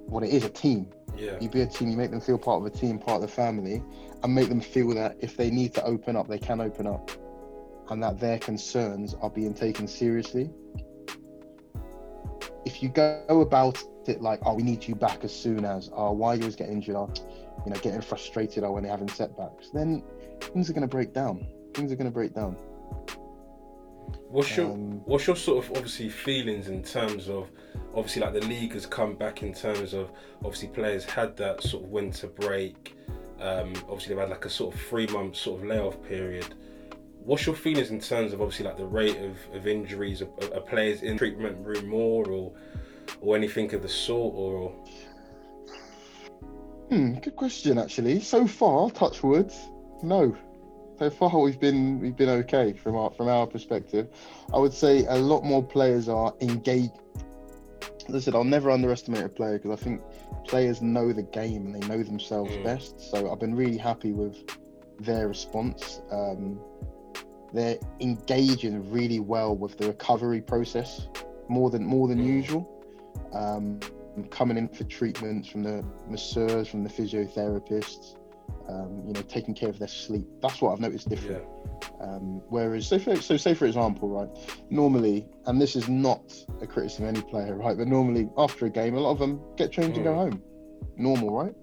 what 0.06 0.22
it 0.22 0.30
is, 0.30 0.44
a 0.44 0.50
team. 0.50 0.90
Yeah. 1.16 1.38
You 1.40 1.48
be 1.48 1.62
a 1.62 1.66
team, 1.66 1.88
you 1.90 1.96
make 1.96 2.10
them 2.10 2.20
feel 2.20 2.38
part 2.38 2.60
of 2.60 2.66
a 2.66 2.70
team, 2.70 2.98
part 2.98 3.16
of 3.16 3.22
the 3.22 3.34
family, 3.34 3.82
and 4.22 4.34
make 4.34 4.48
them 4.48 4.60
feel 4.60 4.88
that 4.94 5.16
if 5.20 5.36
they 5.36 5.50
need 5.50 5.74
to 5.74 5.84
open 5.84 6.16
up, 6.16 6.28
they 6.28 6.38
can 6.38 6.60
open 6.60 6.86
up. 6.86 7.10
And 7.90 8.02
that 8.02 8.18
their 8.18 8.38
concerns 8.38 9.14
are 9.20 9.30
being 9.30 9.54
taken 9.54 9.86
seriously. 9.86 10.50
If 12.74 12.82
you 12.82 12.88
go 12.88 13.22
about 13.28 13.80
it 14.06 14.20
like, 14.20 14.40
oh, 14.44 14.54
we 14.54 14.64
need 14.64 14.86
you 14.86 14.96
back 14.96 15.22
as 15.22 15.32
soon 15.32 15.64
as, 15.64 15.90
oh, 15.94 16.10
why 16.10 16.34
you 16.34 16.40
always 16.40 16.56
get 16.56 16.68
injured, 16.68 16.96
oh, 16.96 17.08
you 17.64 17.72
know, 17.72 17.78
getting 17.78 18.00
frustrated, 18.00 18.64
oh, 18.64 18.72
when 18.72 18.82
they're 18.82 18.90
having 18.90 19.08
setbacks, 19.08 19.70
then 19.70 20.02
things 20.40 20.68
are 20.68 20.72
going 20.72 20.82
to 20.82 20.88
break 20.88 21.12
down. 21.12 21.46
Things 21.72 21.92
are 21.92 21.96
going 21.96 22.10
to 22.10 22.12
break 22.12 22.34
down. 22.34 22.56
What's 24.28 24.56
your 24.56 24.72
Um, 24.72 25.02
what's 25.04 25.28
your 25.28 25.36
sort 25.36 25.64
of 25.64 25.70
obviously 25.76 26.08
feelings 26.08 26.66
in 26.66 26.82
terms 26.82 27.28
of 27.28 27.48
obviously 27.94 28.22
like 28.22 28.32
the 28.32 28.40
league 28.40 28.72
has 28.72 28.86
come 28.86 29.14
back 29.14 29.44
in 29.44 29.54
terms 29.54 29.94
of 29.94 30.10
obviously 30.44 30.68
players 30.68 31.04
had 31.04 31.36
that 31.36 31.62
sort 31.62 31.84
of 31.84 31.90
winter 31.90 32.26
break. 32.26 32.96
Um, 33.40 33.72
obviously 33.88 34.08
they've 34.08 34.18
had 34.18 34.30
like 34.30 34.46
a 34.46 34.50
sort 34.50 34.74
of 34.74 34.80
three 34.80 35.06
month 35.06 35.36
sort 35.36 35.60
of 35.60 35.66
layoff 35.68 36.02
period. 36.02 36.54
What's 37.24 37.46
your 37.46 37.54
feelings 37.54 37.90
in 37.90 38.00
terms 38.00 38.32
of 38.34 38.42
obviously 38.42 38.66
like 38.66 38.76
the 38.76 38.86
rate 38.86 39.16
of, 39.16 39.36
of 39.54 39.66
injuries? 39.66 40.22
Are 40.22 40.60
players 40.60 41.02
in 41.02 41.16
treatment 41.16 41.56
room 41.64 41.88
more 41.88 42.28
or 42.28 42.52
or 43.20 43.36
anything 43.36 43.72
of 43.74 43.82
the 43.82 43.88
sort 43.88 44.34
or 44.34 44.72
Hmm, 46.90 47.14
good 47.14 47.34
question 47.34 47.78
actually. 47.78 48.20
So 48.20 48.46
far, 48.46 48.90
touch 48.90 49.22
wood, 49.22 49.50
no. 50.02 50.36
So 50.98 51.10
far 51.10 51.40
we've 51.40 51.58
been 51.58 51.98
we've 51.98 52.16
been 52.16 52.28
okay 52.28 52.74
from 52.74 52.94
our 52.94 53.10
from 53.10 53.28
our 53.28 53.46
perspective. 53.46 54.08
I 54.52 54.58
would 54.58 54.74
say 54.74 55.06
a 55.06 55.16
lot 55.16 55.44
more 55.44 55.62
players 55.62 56.08
are 56.08 56.34
engaged 56.42 56.92
as 58.08 58.14
I 58.14 58.18
said, 58.18 58.34
I'll 58.34 58.44
never 58.44 58.70
underestimate 58.70 59.24
a 59.24 59.28
player 59.28 59.58
because 59.58 59.80
I 59.80 59.82
think 59.82 60.02
players 60.46 60.82
know 60.82 61.12
the 61.12 61.22
game 61.22 61.66
and 61.66 61.74
they 61.74 61.88
know 61.88 62.02
themselves 62.02 62.52
Mm. 62.52 62.62
best. 62.62 63.00
So 63.00 63.32
I've 63.32 63.40
been 63.40 63.54
really 63.54 63.78
happy 63.78 64.12
with 64.12 64.36
their 65.00 65.26
response. 65.26 66.02
Um, 66.10 66.60
they're 67.54 67.78
engaging 68.00 68.90
really 68.90 69.20
well 69.20 69.56
with 69.56 69.78
the 69.78 69.86
recovery 69.86 70.40
process, 70.40 71.08
more 71.48 71.70
than 71.70 71.84
more 71.86 72.08
than 72.08 72.18
Mm. 72.18 72.26
usual. 72.26 72.68
Um, 73.32 73.80
coming 74.30 74.56
in 74.56 74.68
for 74.68 74.84
treatments 74.84 75.48
from 75.48 75.62
the 75.62 75.84
masseurs, 76.08 76.68
from 76.68 76.84
the 76.84 76.90
physiotherapists, 76.90 78.16
um, 78.68 79.02
you 79.06 79.12
know, 79.12 79.22
taking 79.22 79.54
care 79.54 79.68
of 79.68 79.78
their 79.78 79.88
sleep. 79.88 80.26
That's 80.40 80.60
what 80.60 80.72
I've 80.72 80.80
noticed 80.80 81.08
different. 81.08 81.42
Yeah. 81.42 82.06
Um, 82.06 82.40
whereas, 82.48 82.86
so, 82.86 82.98
for, 82.98 83.16
so 83.16 83.36
say 83.36 83.54
for 83.54 83.66
example, 83.66 84.08
right, 84.08 84.28
normally, 84.70 85.26
and 85.46 85.60
this 85.60 85.74
is 85.74 85.88
not 85.88 86.34
a 86.60 86.66
criticism 86.66 87.06
of 87.06 87.14
any 87.16 87.22
player, 87.22 87.56
right, 87.56 87.76
but 87.76 87.88
normally 87.88 88.28
after 88.38 88.66
a 88.66 88.70
game, 88.70 88.94
a 88.94 89.00
lot 89.00 89.10
of 89.12 89.18
them 89.18 89.40
get 89.56 89.72
changed 89.72 89.96
to 89.96 90.02
go 90.02 90.12
Mm. 90.12 90.16
home. 90.16 90.42
Normal, 90.96 91.30
right? 91.30 91.54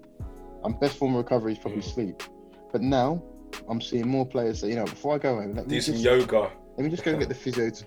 And 0.64 0.78
best 0.78 0.96
form 0.96 1.12
of 1.14 1.18
recovery 1.18 1.52
is 1.52 1.58
probably 1.58 1.80
Mm. 1.80 1.94
sleep. 1.94 2.22
But 2.70 2.82
now, 2.82 3.22
I'm 3.68 3.80
seeing 3.80 4.08
more 4.08 4.26
players 4.26 4.60
say, 4.60 4.68
you 4.68 4.76
know, 4.76 4.84
before 4.84 5.14
I 5.14 5.18
go 5.18 5.36
home, 5.40 5.54
let 5.54 5.66
me 5.66 5.74
Do 5.76 5.80
some 5.80 5.94
just, 5.94 6.04
yoga. 6.04 6.50
let 6.76 6.84
me 6.84 6.90
just 6.90 7.04
go 7.04 7.12
and 7.12 7.20
get 7.20 7.28
the 7.28 7.34
physio. 7.46 7.70
To, 7.70 7.84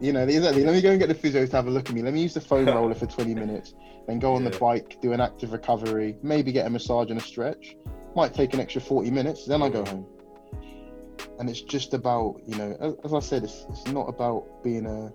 you 0.00 0.12
know, 0.12 0.22
exactly. 0.22 0.64
Let 0.64 0.74
me 0.74 0.80
go 0.80 0.90
and 0.90 0.98
get 0.98 1.08
the 1.08 1.14
physio 1.14 1.46
to 1.46 1.56
have 1.56 1.66
a 1.66 1.70
look 1.70 1.88
at 1.88 1.94
me. 1.94 2.02
Let 2.02 2.14
me 2.14 2.22
use 2.22 2.34
the 2.34 2.40
foam 2.40 2.66
roller 2.76 2.94
for 2.94 3.06
20 3.06 3.34
minutes, 3.34 3.74
then 4.06 4.18
go 4.18 4.34
on 4.34 4.44
the 4.44 4.50
bike, 4.58 4.98
do 5.00 5.12
an 5.12 5.20
active 5.20 5.52
recovery, 5.52 6.16
maybe 6.22 6.52
get 6.52 6.66
a 6.66 6.70
massage 6.70 7.10
and 7.10 7.20
a 7.20 7.22
stretch. 7.22 7.76
Might 8.16 8.34
take 8.34 8.54
an 8.54 8.60
extra 8.60 8.80
40 8.80 9.10
minutes, 9.10 9.46
then 9.46 9.62
I 9.62 9.68
go 9.68 9.84
home. 9.84 10.06
And 11.38 11.48
it's 11.48 11.60
just 11.62 11.94
about, 11.94 12.40
you 12.46 12.56
know, 12.56 12.76
as, 12.80 12.94
as 13.04 13.14
I 13.14 13.20
said, 13.20 13.44
it's, 13.44 13.66
it's 13.68 13.86
not 13.86 14.08
about 14.08 14.62
being 14.64 14.86
a, 14.86 15.12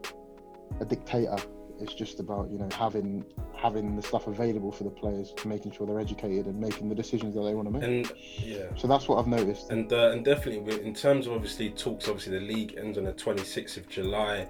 a 0.82 0.86
dictator. 0.86 1.38
It's 1.80 1.94
just 1.94 2.20
about, 2.20 2.50
you 2.50 2.58
know, 2.58 2.70
having 2.78 3.26
having 3.56 3.96
the 3.96 4.02
stuff 4.02 4.28
available 4.28 4.72
for 4.72 4.84
the 4.84 4.90
players, 4.90 5.34
making 5.46 5.72
sure 5.72 5.88
they're 5.88 6.00
educated 6.00 6.46
and 6.46 6.60
making 6.60 6.90
the 6.90 6.96
decisions 6.96 7.34
that 7.36 7.42
they 7.42 7.54
want 7.54 7.68
to 7.68 7.74
make. 7.74 7.84
And 7.84 8.12
yeah. 8.38 8.66
so 8.76 8.88
that's 8.88 9.08
what 9.08 9.20
I've 9.20 9.28
noticed. 9.28 9.70
And 9.72 9.92
uh, 9.92 10.12
and 10.12 10.24
definitely 10.24 10.86
in 10.86 10.94
terms 10.94 11.28
of 11.28 11.34
obviously 11.34 11.70
talks, 11.72 12.08
obviously 12.08 12.38
the 12.40 12.46
league 12.46 12.76
ends 12.78 12.98
on 12.98 13.06
the 13.06 13.14
26th 13.14 13.78
of 13.78 13.88
July, 13.88 14.48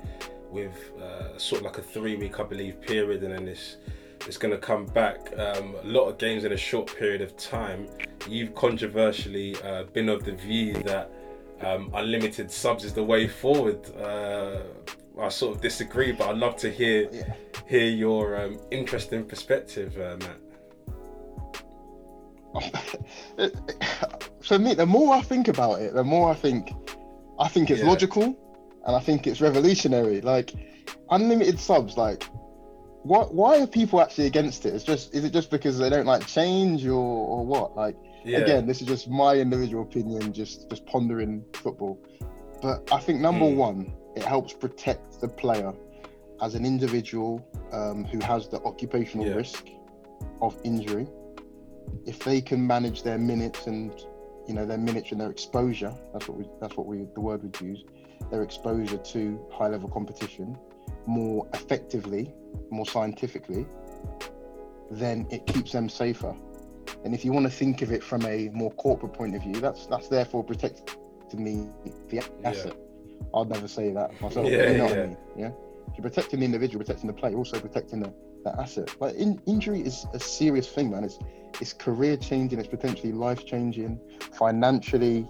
with 0.52 0.92
uh, 1.02 1.38
sort 1.38 1.62
of 1.62 1.66
like 1.66 1.78
a 1.80 1.82
three 1.82 2.16
week, 2.16 2.40
I 2.40 2.44
believe, 2.44 2.80
period, 2.82 3.24
and 3.24 3.34
then 3.34 3.48
it's 3.48 3.78
it's 4.28 4.38
going 4.38 4.54
to 4.54 4.58
come 4.58 4.86
back. 4.86 5.34
Um, 5.38 5.76
a 5.84 5.88
lot 5.88 6.08
of 6.08 6.18
games 6.18 6.46
in 6.46 6.54
a 6.54 6.58
short 6.58 6.96
period 6.96 7.22
of 7.22 7.36
time. 7.36 7.88
You've 8.30 8.56
controversially 8.56 9.56
uh, 9.64 9.84
been 9.92 10.08
of 10.08 10.24
the 10.24 10.32
view 10.32 10.74
that 10.84 11.12
um, 11.62 11.92
unlimited 11.94 12.50
subs 12.50 12.86
is 12.86 12.94
the 12.94 13.04
way 13.04 13.28
forward. 13.28 13.80
Uh, 13.98 14.62
I 15.20 15.30
sort 15.30 15.56
of 15.56 15.62
disagree, 15.62 16.12
but 16.12 16.30
I'd 16.30 16.38
love 16.38 16.56
to 16.58 16.70
hear 16.72 17.10
Yeah. 17.12 17.34
hear 17.68 17.86
your 17.90 18.36
um, 18.42 18.60
interesting 18.72 19.26
perspective, 19.26 19.96
uh, 19.98 20.18
Matt. 20.20 20.40
for 24.44 24.60
me, 24.60 24.74
the 24.74 24.86
more 24.86 25.16
I 25.16 25.22
think 25.22 25.48
about 25.48 25.82
it, 25.82 25.94
the 25.94 26.04
more 26.04 26.30
I 26.30 26.36
think, 26.36 26.72
I 27.40 27.48
think 27.48 27.70
it's 27.72 27.82
Yeah. 27.82 27.88
logical, 27.88 28.24
and 28.86 28.96
I 28.96 29.00
think 29.00 29.28
it's 29.28 29.42
revolutionary. 29.42 30.22
Like 30.22 30.54
unlimited 31.10 31.60
subs, 31.60 31.98
like 31.98 32.24
what? 33.04 33.34
Why 33.34 33.60
are 33.62 33.68
people 33.68 34.02
actually 34.02 34.28
against 34.28 34.66
it? 34.66 34.74
It's 34.74 34.84
just 34.84 35.14
is 35.14 35.24
it 35.24 35.32
just 35.34 35.50
because 35.52 35.78
they 35.78 35.90
don't 35.90 36.06
like 36.06 36.26
change 36.28 36.86
or 36.86 36.94
or 36.94 37.46
what? 37.46 37.76
Like 37.76 37.96
Yeah. 38.26 38.40
again, 38.40 38.66
this 38.68 38.82
is 38.82 38.88
just 38.88 39.10
my 39.10 39.36
individual 39.36 39.84
opinion, 39.84 40.34
just 40.34 40.70
just 40.70 40.86
pondering 40.86 41.44
football. 41.54 42.00
But 42.62 42.88
I 42.92 43.00
think 43.00 43.20
number 43.20 43.46
Mm. 43.46 43.56
one, 43.56 43.94
it 44.16 44.24
helps 44.24 44.54
protect 44.54 45.22
the 45.22 45.28
player 45.28 45.74
as 46.42 46.56
an 46.56 46.66
individual 46.66 47.46
um, 47.72 48.04
who 48.06 48.20
has 48.20 48.48
the 48.48 48.62
occupational 48.64 49.26
Yeah. 49.26 49.36
risk 49.36 49.70
of 50.42 50.60
injury. 50.64 51.08
If 52.06 52.20
they 52.20 52.42
can 52.42 52.66
manage 52.66 53.04
their 53.04 53.18
minutes 53.18 53.68
and 53.68 53.92
you 54.48 54.54
know 54.54 54.66
their 54.66 54.78
minutes 54.78 55.12
and 55.12 55.22
their 55.22 55.32
exposure, 55.32 55.94
that's 56.12 56.28
what 56.28 56.38
we 56.38 56.50
that's 56.60 56.76
what 56.76 56.86
we 56.86 57.08
the 57.14 57.22
word 57.22 57.44
we'd 57.44 57.60
use, 57.62 57.84
their 58.30 58.44
exposure 58.44 58.98
to 58.98 59.46
high 59.52 59.68
level 59.68 59.90
competition 59.90 60.58
more 61.06 61.48
effectively, 61.54 62.34
more 62.70 62.86
scientifically, 62.86 63.66
then 64.92 65.28
it 65.30 65.46
keeps 65.46 65.72
them 65.72 65.90
safer. 65.90 66.36
And 67.04 67.14
if 67.14 67.26
you 67.26 67.34
want 67.34 67.46
to 67.46 67.52
think 67.52 67.82
of 67.82 67.92
it 67.92 68.04
from 68.04 68.26
a 68.26 68.50
more 68.54 68.72
corporate 68.72 69.14
point 69.14 69.36
of 69.36 69.44
view, 69.44 69.56
that's 69.56 69.86
that's 69.88 70.08
therefore 70.08 70.44
protecting 70.44 71.44
the 71.44 71.92
the 72.10 72.24
asset. 72.44 72.76
I'd 73.34 73.50
never 73.50 73.68
say 73.68 73.92
that 73.92 74.20
myself. 74.22 74.48
Yeah, 74.48 74.72
you 74.72 74.78
know 74.78 74.84
what 74.86 74.96
yeah. 74.96 75.04
I 75.04 75.08
mean? 75.08 75.18
Yeah. 75.38 75.52
You're 75.96 76.04
protecting 76.04 76.40
the 76.40 76.46
individual, 76.46 76.84
protecting 76.84 77.08
the 77.08 77.14
player, 77.14 77.36
also 77.36 77.60
protecting 77.60 78.00
the, 78.00 78.14
the 78.44 78.60
asset. 78.60 78.96
But 79.00 79.16
in, 79.16 79.42
injury 79.46 79.82
is 79.82 80.06
a 80.14 80.20
serious 80.20 80.68
thing, 80.68 80.92
man. 80.92 81.04
It's 81.04 81.20
it's 81.62 81.74
career 81.74 82.18
changing, 82.18 82.60
it's 82.60 82.68
potentially 82.68 83.12
life 83.12 83.46
changing, 83.46 84.00
financially 84.34 85.28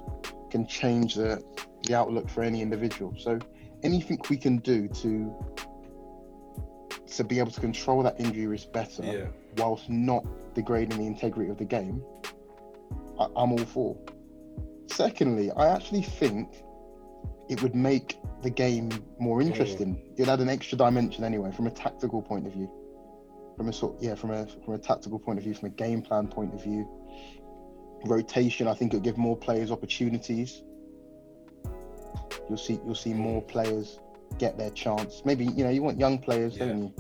can 0.50 0.66
change 0.68 1.16
the 1.16 1.44
the 1.88 1.96
outlook 1.96 2.30
for 2.30 2.44
any 2.44 2.62
individual. 2.62 3.14
So 3.18 3.40
anything 3.84 4.20
we 4.30 4.38
can 4.38 4.58
do 4.60 4.88
to 4.88 5.34
to 7.18 7.24
be 7.24 7.40
able 7.40 7.52
to 7.52 7.62
control 7.62 8.02
that 8.04 8.20
injury 8.20 8.48
risk 8.48 8.72
better 8.72 9.04
Yeah. 9.04 9.28
whilst 9.58 9.90
not 9.90 10.26
degrading 10.56 10.98
the 10.98 11.06
integrity 11.06 11.52
of 11.52 11.58
the 11.58 11.66
game, 11.66 12.02
I, 13.20 13.26
I'm 13.36 13.52
all 13.52 13.58
for. 13.66 13.98
Secondly, 14.88 15.52
I 15.52 15.68
actually 15.68 16.02
think 16.04 16.64
it 17.50 17.62
would 17.62 17.76
make 17.76 18.18
the 18.42 18.50
game 18.50 18.90
more 19.20 19.42
interesting. 19.42 20.02
It'd 20.16 20.30
add 20.30 20.40
an 20.40 20.50
extra 20.50 20.78
dimension 20.78 21.24
anyway, 21.24 21.52
from 21.52 21.68
a 21.68 21.72
tactical 21.72 22.22
point 22.22 22.48
of 22.48 22.54
view. 22.54 22.70
From 23.58 23.70
a 23.70 23.74
sort, 23.74 23.96
yeah, 24.02 24.16
from 24.16 24.32
a 24.32 24.48
from 24.66 24.74
a 24.74 24.78
tactical 24.80 25.20
point 25.20 25.38
of 25.38 25.44
view, 25.44 25.54
from 25.54 25.68
a 25.68 25.72
game 25.72 26.02
plan 26.02 26.28
point 26.28 26.54
of 26.54 26.64
view. 26.64 26.88
Rotation, 28.06 28.68
I 28.68 28.74
think 28.74 28.94
it'll 28.94 29.04
give 29.04 29.18
more 29.18 29.38
players 29.38 29.72
opportunities. 29.72 30.64
You'll 32.50 32.58
see, 32.58 32.80
you'll 32.86 32.96
see 32.96 33.14
more 33.14 33.42
players 33.42 34.00
get 34.40 34.58
their 34.58 34.72
chance. 34.72 35.22
Maybe 35.24 35.46
you 35.46 35.64
know 35.64 35.70
you 35.70 35.82
want 35.84 36.00
young 36.00 36.18
players, 36.20 36.58
don't 36.58 36.84
you? 36.84 36.94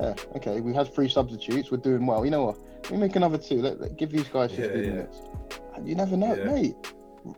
Yeah. 0.00 0.14
Okay, 0.36 0.60
we 0.60 0.72
had 0.74 0.92
three 0.94 1.08
substitutes. 1.08 1.70
We're 1.70 1.76
doing 1.78 2.06
well. 2.06 2.24
You 2.24 2.30
know 2.30 2.44
what? 2.44 2.90
We 2.90 2.96
make 2.96 3.16
another 3.16 3.38
two. 3.38 3.60
Let, 3.60 3.80
let- 3.80 3.96
give 3.96 4.10
these 4.10 4.28
guys 4.28 4.52
Yeah, 4.52 4.66
15 4.66 4.82
yeah. 4.84 4.90
minutes. 4.90 5.18
And 5.74 5.88
you 5.88 5.94
never 5.94 6.16
know, 6.16 6.34
Yeah. 6.34 6.44
mate. 6.44 6.76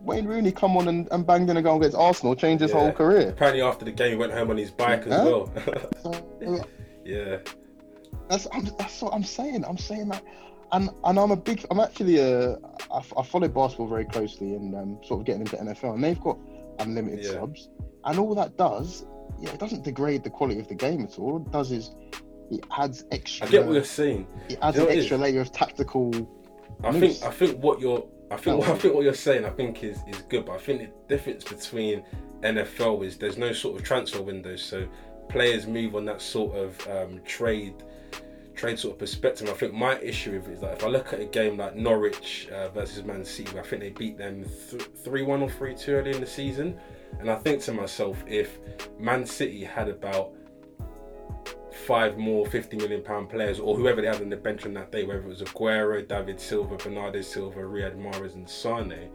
Wayne 0.03 0.27
Rooney 0.27 0.53
come 0.53 0.77
on 0.77 0.89
and, 0.89 1.09
and 1.11 1.27
banged 1.27 1.51
in 1.51 1.57
a 1.57 1.63
goal 1.63 1.79
against 1.79 1.97
Arsenal, 1.97 2.35
changed 2.35 2.63
his 2.63 2.71
Yeah. 2.73 2.79
whole 2.79 2.93
career. 2.93 3.31
Apparently, 3.31 3.63
after 3.63 3.85
the 3.85 3.93
game, 3.93 4.11
he 4.13 4.17
went 4.17 4.33
home 4.33 4.51
on 4.51 4.57
his 4.57 4.71
bike 4.71 5.07
as 5.07 5.13
Huh? 5.15 5.25
well. 5.25 5.53
So, 6.03 6.65
yeah. 7.05 7.39
that's 8.29 8.47
I'm, 8.53 8.65
that's 8.79 9.01
what 9.03 9.15
I'm 9.15 9.25
saying. 9.25 9.65
I'm 9.65 9.79
saying 9.79 10.09
that, 10.09 10.23
and 10.73 10.91
and 11.05 11.19
I'm 11.19 11.31
a 11.31 11.37
big. 11.37 11.65
I'm 11.71 11.81
actually 11.81 12.19
a. 12.19 12.53
I, 12.91 13.03
I 13.17 13.23
follow 13.23 13.49
basketball 13.49 13.87
very 13.89 14.05
closely 14.05 14.55
and 14.55 14.75
um, 14.75 14.99
sort 15.05 15.21
of 15.21 15.27
getting 15.27 15.43
into 15.43 15.57
NFL, 15.57 15.95
and 15.95 16.05
they've 16.05 16.21
got 16.21 16.39
unlimited 16.81 17.25
Yeah. 17.25 17.33
subs, 17.33 17.69
and 18.05 18.19
all 18.19 18.35
that 18.35 18.57
does, 18.57 19.07
yeah, 19.41 19.51
it 19.51 19.59
doesn't 19.59 19.85
degrade 19.85 20.23
the 20.25 20.31
quality 20.31 20.61
of 20.61 20.69
the 20.69 20.75
game 20.75 21.03
at 21.05 21.19
all. 21.19 21.33
All 21.33 21.37
it 21.39 21.51
does 21.51 21.73
is 21.73 21.95
it 22.51 22.65
adds 22.77 23.05
extra. 23.11 23.47
I 23.47 23.51
get 23.51 23.67
what 23.67 23.75
you're 23.75 23.85
saying. 23.85 24.27
it 24.49 24.59
adds 24.63 24.77
you 24.77 24.85
know 24.85 24.89
an 24.91 24.99
extra 24.99 25.17
layer 25.19 25.41
of 25.41 25.53
tactical. 25.53 26.11
I 26.85 26.93
Moose. 26.93 27.21
think 27.21 27.23
I 27.33 27.35
think 27.35 27.63
what 27.63 27.81
you're 27.81 28.05
I 28.31 28.37
think. 28.37 28.69
I 28.69 28.75
think 28.75 28.95
what 28.95 29.05
you're 29.05 29.15
saying 29.15 29.45
I 29.45 29.51
think 29.51 29.83
is 29.83 29.99
is 30.07 30.23
good, 30.29 30.47
but 30.47 30.53
I 30.53 30.59
think 30.59 30.81
the 30.81 30.89
difference 31.09 31.45
between 31.45 32.05
NFL 32.43 33.05
is 33.05 33.17
there's 33.17 33.39
no 33.39 33.53
sort 33.53 33.79
of 33.79 33.85
transfer 33.85 34.23
windows, 34.23 34.63
so 34.63 34.87
players 35.29 35.67
move 35.67 35.95
on 35.95 36.05
that 36.07 36.21
sort 36.21 36.57
of 36.57 36.89
um, 36.89 37.21
trade 37.25 37.75
trade 38.55 38.79
sort 38.79 38.95
of 38.95 38.99
perspective. 38.99 39.49
I 39.49 39.53
think 39.53 39.73
my 39.73 39.99
issue 40.01 40.33
with 40.33 40.49
it 40.49 40.55
is 40.55 40.61
that 40.61 40.79
if 40.79 40.85
I 40.85 40.89
look 40.89 41.13
at 41.13 41.21
a 41.21 41.25
game 41.25 41.57
like 41.57 41.77
Norwich 41.77 42.49
uh, 42.53 42.69
versus 42.71 43.05
Man 43.05 43.25
City, 43.25 43.59
I 43.59 43.63
think 43.63 43.83
they 43.83 43.91
beat 43.91 44.19
them 44.19 44.45
three 44.45 45.23
one 45.23 45.43
or 45.43 45.51
three 45.51 45.75
two 45.75 45.93
early 45.93 46.11
in 46.11 46.21
the 46.21 46.27
season, 46.27 46.79
and 47.21 47.31
I 47.31 47.37
think 47.37 47.63
to 47.63 47.73
myself 47.73 48.23
if 48.27 48.59
Man 48.99 49.25
City 49.25 49.65
had 49.65 49.89
about 49.89 50.33
five 51.87 52.19
more 52.19 52.47
50 52.47 52.77
million 52.77 53.03
pound 53.03 53.31
players 53.31 53.59
or 53.61 53.77
whoever 53.77 54.01
they 54.01 54.09
had 54.09 54.21
on 54.21 54.29
the 54.29 54.37
bench 54.37 54.67
on 54.67 54.75
that 54.75 54.93
day, 54.93 55.05
whether 55.05 55.21
it 55.21 55.27
was 55.27 55.43
Aguero, 55.43 56.07
David 56.07 56.41
Silva, 56.41 56.77
Bernardo 56.77 57.21
Silva, 57.21 57.61
Riyad 57.61 57.97
Mahrez, 57.97 58.35
and 58.35 58.49
Sane, 58.49 59.11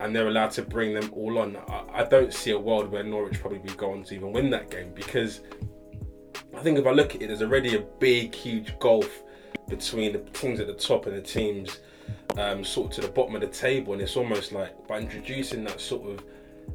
and 0.00 0.16
they're 0.16 0.28
allowed 0.28 0.50
to 0.52 0.62
bring 0.62 0.94
them 0.94 1.10
all 1.12 1.38
on. 1.38 1.56
I, 1.68 1.84
I 2.00 2.04
don't 2.04 2.32
see 2.32 2.52
a 2.52 2.58
world 2.58 2.90
where 2.90 3.02
Norwich 3.02 3.40
probably 3.40 3.58
be 3.58 3.70
going 3.74 4.04
to 4.04 4.14
even 4.14 4.32
win 4.32 4.50
that 4.50 4.70
game 4.70 4.92
because 4.94 5.40
I 6.56 6.62
think 6.62 6.78
if 6.78 6.86
I 6.86 6.90
look 6.90 7.14
at 7.14 7.22
it, 7.22 7.28
there's 7.28 7.42
already 7.42 7.76
a 7.76 7.80
big, 7.80 8.34
huge 8.34 8.78
gulf 8.78 9.22
between 9.68 10.12
the 10.12 10.18
teams 10.18 10.58
at 10.58 10.66
the 10.66 10.74
top 10.74 11.06
and 11.06 11.16
the 11.16 11.22
teams 11.22 11.80
um, 12.38 12.64
sort 12.64 12.90
of 12.90 12.94
to 12.96 13.00
the 13.02 13.12
bottom 13.12 13.34
of 13.34 13.40
the 13.40 13.46
table, 13.46 13.92
and 13.92 14.02
it's 14.02 14.16
almost 14.16 14.52
like 14.52 14.86
by 14.88 14.98
introducing 14.98 15.64
that 15.64 15.80
sort 15.80 16.08
of 16.08 16.24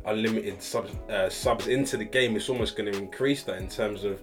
unlimited 0.06 0.62
subs, 0.62 0.92
uh, 1.10 1.30
subs 1.30 1.68
into 1.68 1.98
the 1.98 2.06
game, 2.06 2.36
it's 2.36 2.50
almost 2.50 2.76
going 2.76 2.92
to 2.92 2.98
increase 2.98 3.44
that 3.44 3.58
in 3.58 3.68
terms 3.68 4.04
of. 4.04 4.22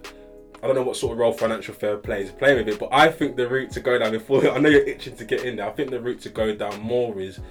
I 0.63 0.67
don't 0.67 0.75
know 0.77 0.83
what 0.83 0.95
sort 0.95 1.11
of 1.11 1.17
role 1.19 1.33
financial 1.33 1.73
fair 1.73 1.97
play 1.97 2.23
is 2.23 2.31
playing 2.31 2.59
with 2.59 2.69
it, 2.69 2.79
but 2.79 2.87
I 2.93 3.11
think 3.11 3.35
the 3.35 3.49
route 3.49 3.69
to 3.71 3.81
go 3.81 3.99
down 3.99 4.13
before 4.13 4.49
I 4.49 4.57
know 4.59 4.69
you're 4.69 4.87
itching 4.87 5.17
to 5.17 5.25
get 5.25 5.43
in 5.43 5.57
there. 5.57 5.67
I 5.67 5.71
think 5.73 5.89
the 5.91 5.99
route 5.99 6.21
to 6.21 6.29
go 6.29 6.55
down 6.55 6.79
more 6.79 7.19
is, 7.19 7.41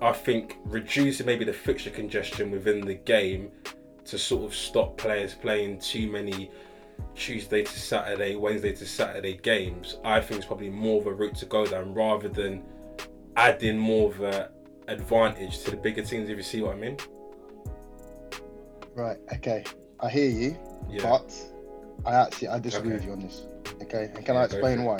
I 0.00 0.12
think 0.12 0.56
reducing 0.64 1.26
maybe 1.26 1.44
the 1.44 1.52
fixture 1.52 1.90
congestion 1.90 2.50
within 2.50 2.80
the 2.80 2.94
game 2.94 3.50
to 4.06 4.16
sort 4.16 4.44
of 4.44 4.54
stop 4.54 4.96
players 4.96 5.34
playing 5.34 5.80
too 5.80 6.10
many 6.10 6.50
Tuesday 7.14 7.62
to 7.62 7.78
Saturday, 7.78 8.36
Wednesday 8.36 8.72
to 8.72 8.86
Saturday 8.86 9.36
games, 9.42 9.98
I 10.02 10.20
think 10.20 10.38
it's 10.38 10.46
probably 10.46 10.70
more 10.70 11.02
of 11.02 11.06
a 11.06 11.12
route 11.12 11.34
to 11.36 11.46
go 11.46 11.66
down 11.66 11.92
rather 11.92 12.28
than 12.30 12.62
adding 13.36 13.76
more 13.76 14.10
of 14.10 14.20
a 14.22 14.50
advantage 14.88 15.60
to 15.64 15.72
the 15.72 15.76
bigger 15.76 16.02
teams. 16.02 16.30
If 16.30 16.38
you 16.38 16.42
see 16.42 16.62
what 16.62 16.74
I 16.74 16.78
mean? 16.78 16.96
Right. 18.94 19.18
Okay. 19.34 19.64
I 20.00 20.08
hear 20.08 20.30
you, 20.30 20.56
Yeah. 20.88 21.02
but 21.02 21.34
I 22.06 22.14
actually 22.14 22.48
I 22.48 22.58
disagree 22.58 22.90
Okay. 22.92 22.96
with 22.98 23.04
you 23.06 23.12
on 23.12 23.20
this. 23.20 23.46
Okay. 23.82 24.10
And 24.14 24.24
can 24.24 24.34
Yeah, 24.34 24.42
I 24.42 24.44
explain 24.44 24.84
why? 24.84 24.98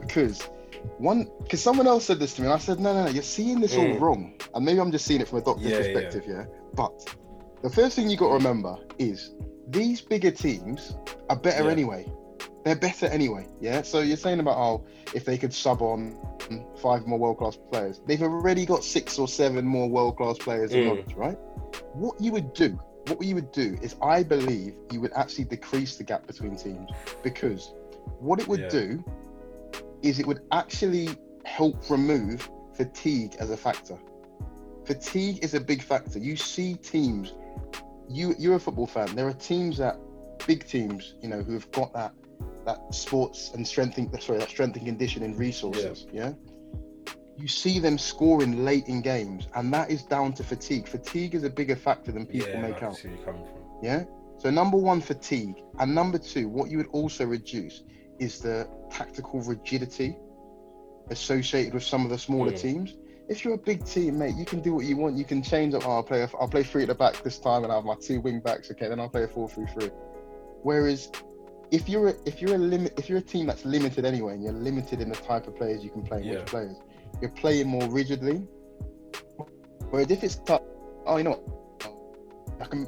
Because 0.00 0.42
one, 0.98 1.28
because 1.42 1.62
someone 1.62 1.86
else 1.86 2.04
said 2.04 2.18
this 2.18 2.34
to 2.34 2.42
me, 2.42 2.46
and 2.48 2.54
I 2.54 2.58
said, 2.58 2.80
no, 2.80 2.92
no, 2.92 3.04
no, 3.04 3.10
you're 3.10 3.22
seeing 3.22 3.60
this 3.60 3.76
all 3.76 3.84
Mm. 3.86 4.00
wrong, 4.00 4.34
and 4.54 4.64
maybe 4.64 4.80
I'm 4.80 4.90
just 4.92 5.04
seeing 5.04 5.20
it 5.20 5.28
from 5.28 5.38
a 5.38 5.42
doctor's 5.42 5.64
Yeah, 5.66 5.70
yeah. 5.78 5.78
perspective, 5.78 6.24
yeah. 6.26 6.44
But 6.74 6.92
the 7.62 7.70
first 7.70 7.94
thing 7.96 8.08
you 8.10 8.16
got 8.16 8.28
to 8.28 8.34
remember 8.34 8.76
is 8.98 9.32
these 9.68 10.00
bigger 10.00 10.30
teams 10.32 10.96
are 11.30 11.36
better 11.36 11.64
Yeah. 11.64 11.70
anyway. 11.70 12.06
They're 12.64 12.76
better 12.76 13.06
anyway, 13.06 13.46
yeah. 13.60 13.82
So 13.82 14.00
you're 14.00 14.16
saying 14.16 14.40
about 14.40 14.56
oh, 14.58 14.84
if 15.14 15.24
they 15.24 15.36
could 15.38 15.52
sub 15.54 15.82
on 15.82 16.16
five 16.76 17.06
more 17.06 17.18
world 17.18 17.38
class 17.38 17.56
players, 17.70 18.00
they've 18.06 18.22
already 18.22 18.66
got 18.66 18.84
six 18.84 19.18
or 19.18 19.26
seven 19.28 19.64
more 19.64 19.88
world 19.88 20.16
class 20.16 20.38
players 20.38 20.72
in 20.72 20.80
Mm. 20.80 20.86
knowledge, 20.86 21.14
right? 21.14 21.38
What 21.94 22.20
you 22.20 22.32
would 22.32 22.52
do, 22.54 22.78
what 23.08 23.22
you 23.24 23.34
would 23.34 23.52
do 23.52 23.76
is, 23.82 23.96
I 24.02 24.22
believe 24.22 24.74
you 24.90 25.00
would 25.00 25.12
actually 25.14 25.44
decrease 25.44 25.96
the 25.96 26.04
gap 26.04 26.26
between 26.26 26.56
teams 26.56 26.90
because 27.22 27.72
what 28.18 28.40
it 28.40 28.48
would 28.48 28.60
Yeah. 28.60 28.68
do 28.68 29.04
is 30.02 30.18
it 30.18 30.26
would 30.26 30.42
actually 30.52 31.08
help 31.44 31.88
remove 31.90 32.48
fatigue 32.74 33.36
as 33.38 33.50
a 33.50 33.56
factor. 33.56 33.98
Fatigue 34.84 35.42
is 35.44 35.54
a 35.54 35.60
big 35.60 35.82
factor. 35.82 36.18
You 36.18 36.36
see 36.36 36.74
teams, 36.74 37.34
you 38.08 38.34
you're 38.38 38.56
a 38.56 38.60
football 38.60 38.86
fan. 38.86 39.14
There 39.14 39.28
are 39.28 39.32
teams 39.32 39.78
that 39.78 39.96
big 40.46 40.66
teams, 40.66 41.14
you 41.22 41.28
know, 41.28 41.42
who 41.42 41.52
have 41.52 41.70
got 41.72 41.92
that 41.94 42.12
that 42.64 42.94
sports 42.94 43.50
and 43.54 43.66
strengthening 43.66 44.08
sorry, 44.20 44.38
that 44.38 44.48
strength 44.48 44.76
and 44.76 44.86
conditioning 44.86 45.36
resources. 45.36 46.06
Yeah. 46.12 46.32
You 47.42 47.48
see 47.48 47.80
them 47.80 47.98
scoring 47.98 48.64
late 48.64 48.86
in 48.86 49.02
games, 49.02 49.48
and 49.56 49.74
that 49.74 49.90
is 49.90 50.04
down 50.04 50.32
to 50.34 50.44
fatigue. 50.44 50.86
Fatigue 50.86 51.34
is 51.34 51.42
a 51.42 51.50
bigger 51.50 51.74
factor 51.74 52.12
than 52.12 52.24
people 52.24 52.50
yeah, 52.50 52.60
make 52.62 52.80
out. 52.84 52.96
see 52.96 53.08
you're 53.08 53.18
coming 53.24 53.44
from. 53.44 53.64
Yeah. 53.82 54.04
So 54.38 54.48
number 54.48 54.76
one, 54.76 55.00
fatigue, 55.00 55.56
and 55.80 55.92
number 55.92 56.18
two, 56.18 56.46
what 56.48 56.70
you 56.70 56.76
would 56.76 56.86
also 56.92 57.24
reduce 57.26 57.82
is 58.20 58.38
the 58.38 58.68
tactical 58.92 59.40
rigidity 59.40 60.16
associated 61.10 61.74
with 61.74 61.82
some 61.82 62.04
of 62.04 62.10
the 62.10 62.18
smaller 62.18 62.52
Mm. 62.52 62.60
teams. 62.60 62.96
If 63.28 63.44
you're 63.44 63.54
a 63.54 63.58
big 63.58 63.84
team, 63.84 64.18
mate, 64.20 64.36
you 64.36 64.44
can 64.44 64.60
do 64.60 64.72
what 64.74 64.84
you 64.84 64.96
want. 64.96 65.16
You 65.16 65.24
can 65.24 65.42
change 65.42 65.74
up. 65.74 65.84
Oh, 65.84 65.96
I'll 65.96 66.02
play. 66.04 66.22
I'll 66.40 66.46
play 66.48 66.62
three 66.62 66.82
at 66.82 66.88
the 66.88 66.94
back 66.94 67.24
this 67.24 67.40
time, 67.40 67.64
and 67.64 67.72
I 67.72 67.74
have 67.76 67.84
my 67.84 67.96
two 68.00 68.20
wing 68.20 68.38
backs. 68.38 68.70
Okay, 68.70 68.86
then 68.88 69.00
I'll 69.00 69.08
play 69.08 69.24
a 69.24 69.28
four-three-three. 69.28 69.90
Whereas, 70.62 71.10
if 71.72 71.88
you're 71.88 72.10
a, 72.10 72.14
if 72.24 72.40
you're 72.40 72.54
a 72.54 72.58
limit, 72.58 72.94
if 72.98 73.08
you're 73.08 73.18
a 73.18 73.28
team 73.34 73.46
that's 73.46 73.64
limited 73.64 74.04
anyway, 74.04 74.34
and 74.34 74.44
you're 74.44 74.52
limited 74.52 75.00
in 75.00 75.08
the 75.08 75.16
type 75.16 75.48
of 75.48 75.56
players 75.56 75.82
you 75.82 75.90
can 75.90 76.02
play, 76.02 76.18
and 76.18 76.26
Yeah. 76.26 76.38
which 76.38 76.46
players, 76.46 76.76
you're 77.22 77.30
playing 77.30 77.68
more 77.68 77.88
rigidly. 77.88 78.42
Whereas 79.90 80.10
if 80.10 80.24
it's 80.24 80.36
tough, 80.36 80.62
oh, 81.06 81.16
you 81.16 81.24
know 81.24 81.30
what? 81.30 82.60
I 82.60 82.66
can. 82.66 82.86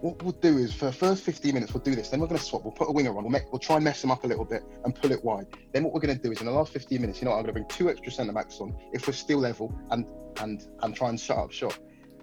What 0.00 0.22
we'll 0.22 0.32
do 0.32 0.58
is 0.58 0.72
for 0.72 0.84
the 0.86 0.92
first 0.92 1.24
15 1.24 1.52
minutes 1.54 1.74
we'll 1.74 1.82
do 1.82 1.94
this. 1.96 2.08
Then 2.10 2.20
we're 2.20 2.28
going 2.28 2.38
to 2.38 2.44
swap. 2.44 2.62
We'll 2.62 2.72
put 2.72 2.88
a 2.88 2.92
winger 2.92 3.10
on. 3.16 3.24
We'll, 3.24 3.30
make, 3.32 3.50
we'll 3.50 3.58
try 3.58 3.76
and 3.76 3.84
mess 3.84 4.00
them 4.00 4.12
up 4.12 4.22
a 4.22 4.28
little 4.28 4.44
bit 4.44 4.62
and 4.84 4.94
pull 4.94 5.10
it 5.10 5.24
wide. 5.24 5.46
Then 5.72 5.82
what 5.82 5.92
we're 5.92 6.00
going 6.00 6.16
to 6.16 6.22
do 6.22 6.30
is 6.30 6.38
in 6.40 6.46
the 6.46 6.52
last 6.52 6.72
15 6.72 7.00
minutes, 7.00 7.20
you 7.20 7.24
know, 7.24 7.32
what, 7.32 7.38
I'm 7.38 7.42
going 7.42 7.54
to 7.54 7.60
bring 7.60 7.68
two 7.68 7.90
extra 7.90 8.12
centre 8.12 8.32
backs 8.32 8.60
on 8.60 8.76
if 8.92 9.06
we're 9.08 9.12
still 9.12 9.38
level 9.38 9.76
and 9.90 10.04
and 10.40 10.66
and 10.82 10.94
try 10.94 11.08
and 11.08 11.18
shut 11.18 11.36
up 11.38 11.50
shop. 11.50 11.72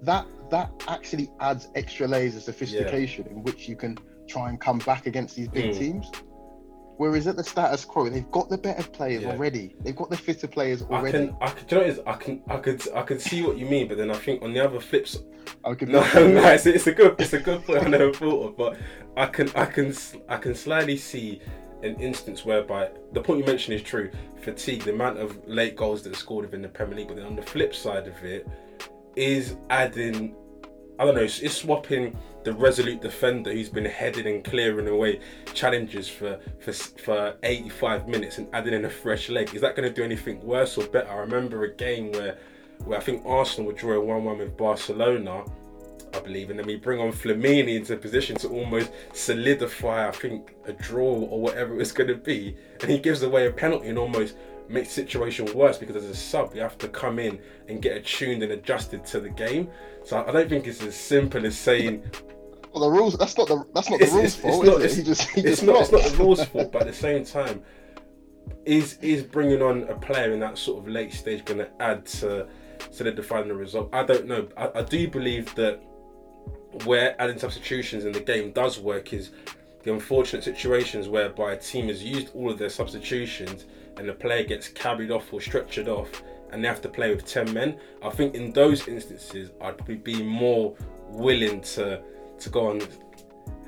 That 0.04 0.26
that 0.52 0.72
actually 0.88 1.30
adds 1.42 1.68
extra 1.76 2.08
layers 2.08 2.36
of 2.38 2.44
sophistication 2.44 3.28
in 3.28 3.44
which 3.44 3.68
you 3.68 3.76
can 3.76 3.98
try 4.28 4.48
and 4.50 4.60
come 4.60 4.78
back 4.80 5.06
against 5.06 5.36
these 5.36 5.50
big 5.50 5.72
Mm. 5.74 5.78
teams. 5.78 6.12
Whereas 6.98 7.28
at 7.28 7.36
the 7.36 7.44
status 7.44 7.84
quo, 7.84 8.10
they've 8.10 8.30
got 8.32 8.50
the 8.50 8.58
better 8.58 8.84
players 8.84 9.24
Yeah. 9.24 9.32
already. 9.32 9.76
They've 9.82 9.96
got 9.96 10.10
the 10.10 10.18
fitter 10.18 10.48
players 10.48 10.82
already. 10.84 11.18
I 11.18 11.22
can, 11.28 11.38
I 11.42 11.48
can, 11.48 11.68
do 11.68 11.76
you 11.76 11.82
know 11.82 11.88
what 11.88 11.98
is? 11.98 12.00
I 12.08 12.14
can, 12.14 12.42
I 12.48 12.58
could, 12.58 12.94
I 12.96 13.02
could 13.02 13.22
see 13.22 13.42
what 13.44 13.58
you 13.58 13.66
mean, 13.66 13.88
but 13.88 13.98
then 13.98 14.12
I 14.12 14.16
think 14.16 14.42
on 14.42 14.54
the 14.54 14.64
other 14.64 14.80
flips, 14.80 15.18
I 15.66 15.74
could 15.74 15.90
no, 15.90 16.00
no, 16.16 16.48
it's, 16.52 16.66
it's 16.66 16.88
a 16.88 16.94
good, 16.94 17.16
it's 17.20 17.34
a 17.34 17.40
good 17.40 17.66
point 17.66 17.84
I 17.84 17.88
never 17.90 18.14
thought 18.14 18.50
of, 18.50 18.58
but 18.58 18.78
I 19.18 19.26
can, 19.26 19.50
I 19.56 19.66
can, 19.66 19.94
I 20.30 20.38
can 20.38 20.56
slightly 20.56 20.96
see 20.98 21.42
an 21.84 21.96
instance 22.00 22.46
whereby 22.46 22.90
the 23.12 23.22
point 23.22 23.40
you 23.40 23.46
mentioned 23.46 23.76
is 23.76 23.84
true. 23.84 24.10
Fatigue, 24.42 24.84
the 24.84 24.94
amount 24.94 25.18
of 25.18 25.38
late 25.48 25.76
goals 25.76 26.02
that 26.04 26.14
are 26.14 26.18
scored 26.18 26.46
within 26.46 26.62
the 26.62 26.70
Premier 26.70 26.96
League, 26.98 27.08
but 27.10 27.18
then 27.18 27.26
on 27.26 27.36
the 27.36 27.42
flip 27.42 27.76
side 27.76 28.08
of 28.08 28.24
it, 28.24 28.48
is 29.16 29.58
adding, 29.70 30.36
I 31.00 31.06
don't 31.06 31.16
know, 31.16 31.22
it's, 31.22 31.40
it's 31.40 31.56
swapping 31.58 32.18
the 32.46 32.54
resolute 32.54 33.02
defender 33.02 33.52
who's 33.52 33.70
been 33.70 33.86
heading 33.86 34.28
and 34.28 34.44
clearing 34.44 34.88
away 34.88 35.20
challenges 35.54 36.08
for 36.08 36.40
for 36.60 36.72
for 36.72 37.36
85 37.44 38.08
minutes 38.08 38.38
and 38.38 38.48
adding 38.54 38.74
in 38.74 38.86
a 38.86 38.90
fresh 38.90 39.30
leg. 39.30 39.54
Is 39.54 39.62
that 39.62 39.76
going 39.76 39.90
to 39.90 39.94
do 39.94 40.04
anything 40.04 40.40
worse 40.46 40.78
or 40.78 40.86
better? 40.86 41.10
I 41.12 41.18
remember 41.18 41.64
a 41.64 41.74
game 41.74 42.12
where 42.12 42.38
where 42.86 43.00
I 43.00 43.02
think 43.02 43.26
Arsenal 43.26 43.68
would 43.68 43.78
draw 43.78 43.94
a 43.94 44.22
1-1 44.22 44.38
with 44.38 44.56
Barcelona. 44.56 45.44
I 46.14 46.20
believe, 46.22 46.50
and 46.50 46.58
then 46.58 46.66
we 46.66 46.78
bring 46.78 47.02
on 47.02 47.12
Flamini 47.12 47.76
into 47.76 47.98
position 47.98 48.38
to 48.38 48.48
almost 48.48 48.90
solidify, 49.12 50.08
I 50.08 50.12
think, 50.12 50.56
a 50.66 50.72
draw 50.72 51.04
or 51.04 51.42
whatever 51.42 51.74
it 51.74 51.78
was 51.78 51.92
going 51.92 52.08
to 52.08 52.16
be, 52.16 52.56
and 52.82 52.90
he 52.90 53.00
gives 53.00 53.22
away 53.22 53.48
a 53.48 53.52
penalty 53.52 53.90
and 53.90 53.98
almost 53.98 54.36
makes 54.70 54.92
situation 54.92 55.46
worse 55.54 55.78
because 55.78 55.96
as 55.96 56.06
a 56.06 56.16
sub, 56.16 56.56
you 56.56 56.62
have 56.62 56.78
to 56.78 56.88
come 56.88 57.20
in 57.20 57.40
and 57.68 57.82
get 57.82 57.98
attuned 57.98 58.44
and 58.44 58.52
adjusted 58.52 59.06
to 59.06 59.20
the 59.20 59.30
game. 59.30 59.70
So 60.04 60.24
I 60.26 60.32
don't 60.32 60.50
think 60.50 60.68
it's 60.68 60.82
as 60.82 60.96
simple 60.96 61.46
as 61.46 61.58
saying 61.58 62.04
Well, 62.76 62.90
the 62.92 62.98
rules. 62.98 63.18
That's 63.18 63.38
not 63.38 63.48
the. 63.48 63.64
That's 63.74 63.90
not 63.90 64.00
the 64.00 64.06
It's- 64.06 64.14
rules 64.14 64.38
it's- 64.38 64.42
fault, 64.42 64.66
it's 64.66 64.76
not- 64.76 64.82
it? 64.86 64.94
He 64.96 65.04
just. 65.04 65.30
He 65.30 65.42
it's 65.42 65.62
not, 65.62 65.82
it's 65.82 65.92
not 65.94 66.04
the 66.04 66.18
rules 66.18 66.44
fault, 66.44 66.72
but 66.74 66.82
at 66.82 66.88
the 66.90 66.94
same 66.94 67.24
time, 67.24 67.64
is 68.66 68.98
is 69.02 69.24
bringing 69.24 69.62
on 69.62 69.84
a 69.84 69.96
player 69.96 70.34
in 70.34 70.42
that 70.42 70.58
sort 70.58 70.80
of 70.80 70.88
late 70.90 71.14
stage 71.14 71.46
going 71.46 71.60
to 71.60 71.70
add 71.80 72.06
to 72.06 72.48
solidifying 72.92 73.48
the 73.48 73.54
result? 73.56 73.90
I 73.94 74.04
don't 74.04 74.26
know. 74.28 74.50
I, 74.58 74.70
I 74.76 74.82
do 74.82 75.08
believe 75.08 75.56
that 75.56 75.80
where 76.84 77.16
adding 77.22 77.40
substitutions 77.40 78.04
in 78.04 78.12
the 78.12 78.20
game 78.20 78.52
does 78.52 78.78
work 78.78 79.14
is 79.14 79.32
the 79.84 79.94
unfortunate 79.94 80.44
situations 80.44 81.08
whereby 81.08 81.54
a 81.54 81.58
team 81.58 81.88
has 81.88 82.04
used 82.04 82.36
all 82.36 82.52
of 82.52 82.58
their 82.58 82.70
substitutions 82.70 83.64
and 83.98 84.10
the 84.10 84.14
player 84.14 84.44
gets 84.44 84.68
carried 84.68 85.12
off 85.12 85.32
or 85.32 85.40
stretchered 85.40 85.88
off 85.88 86.22
and 86.52 86.62
they 86.62 86.68
have 86.68 86.82
to 86.82 86.90
play 86.90 87.16
with 87.16 87.26
10 87.26 87.54
men. 87.54 87.78
I 88.04 88.10
think 88.10 88.36
in 88.36 88.52
those 88.52 88.88
instances, 88.90 89.52
I'd 89.62 89.78
probably 89.78 89.96
be 89.96 90.22
more 90.22 90.76
willing 91.08 91.62
to 91.62 92.02
to 92.40 92.50
go 92.50 92.68
on 92.70 92.82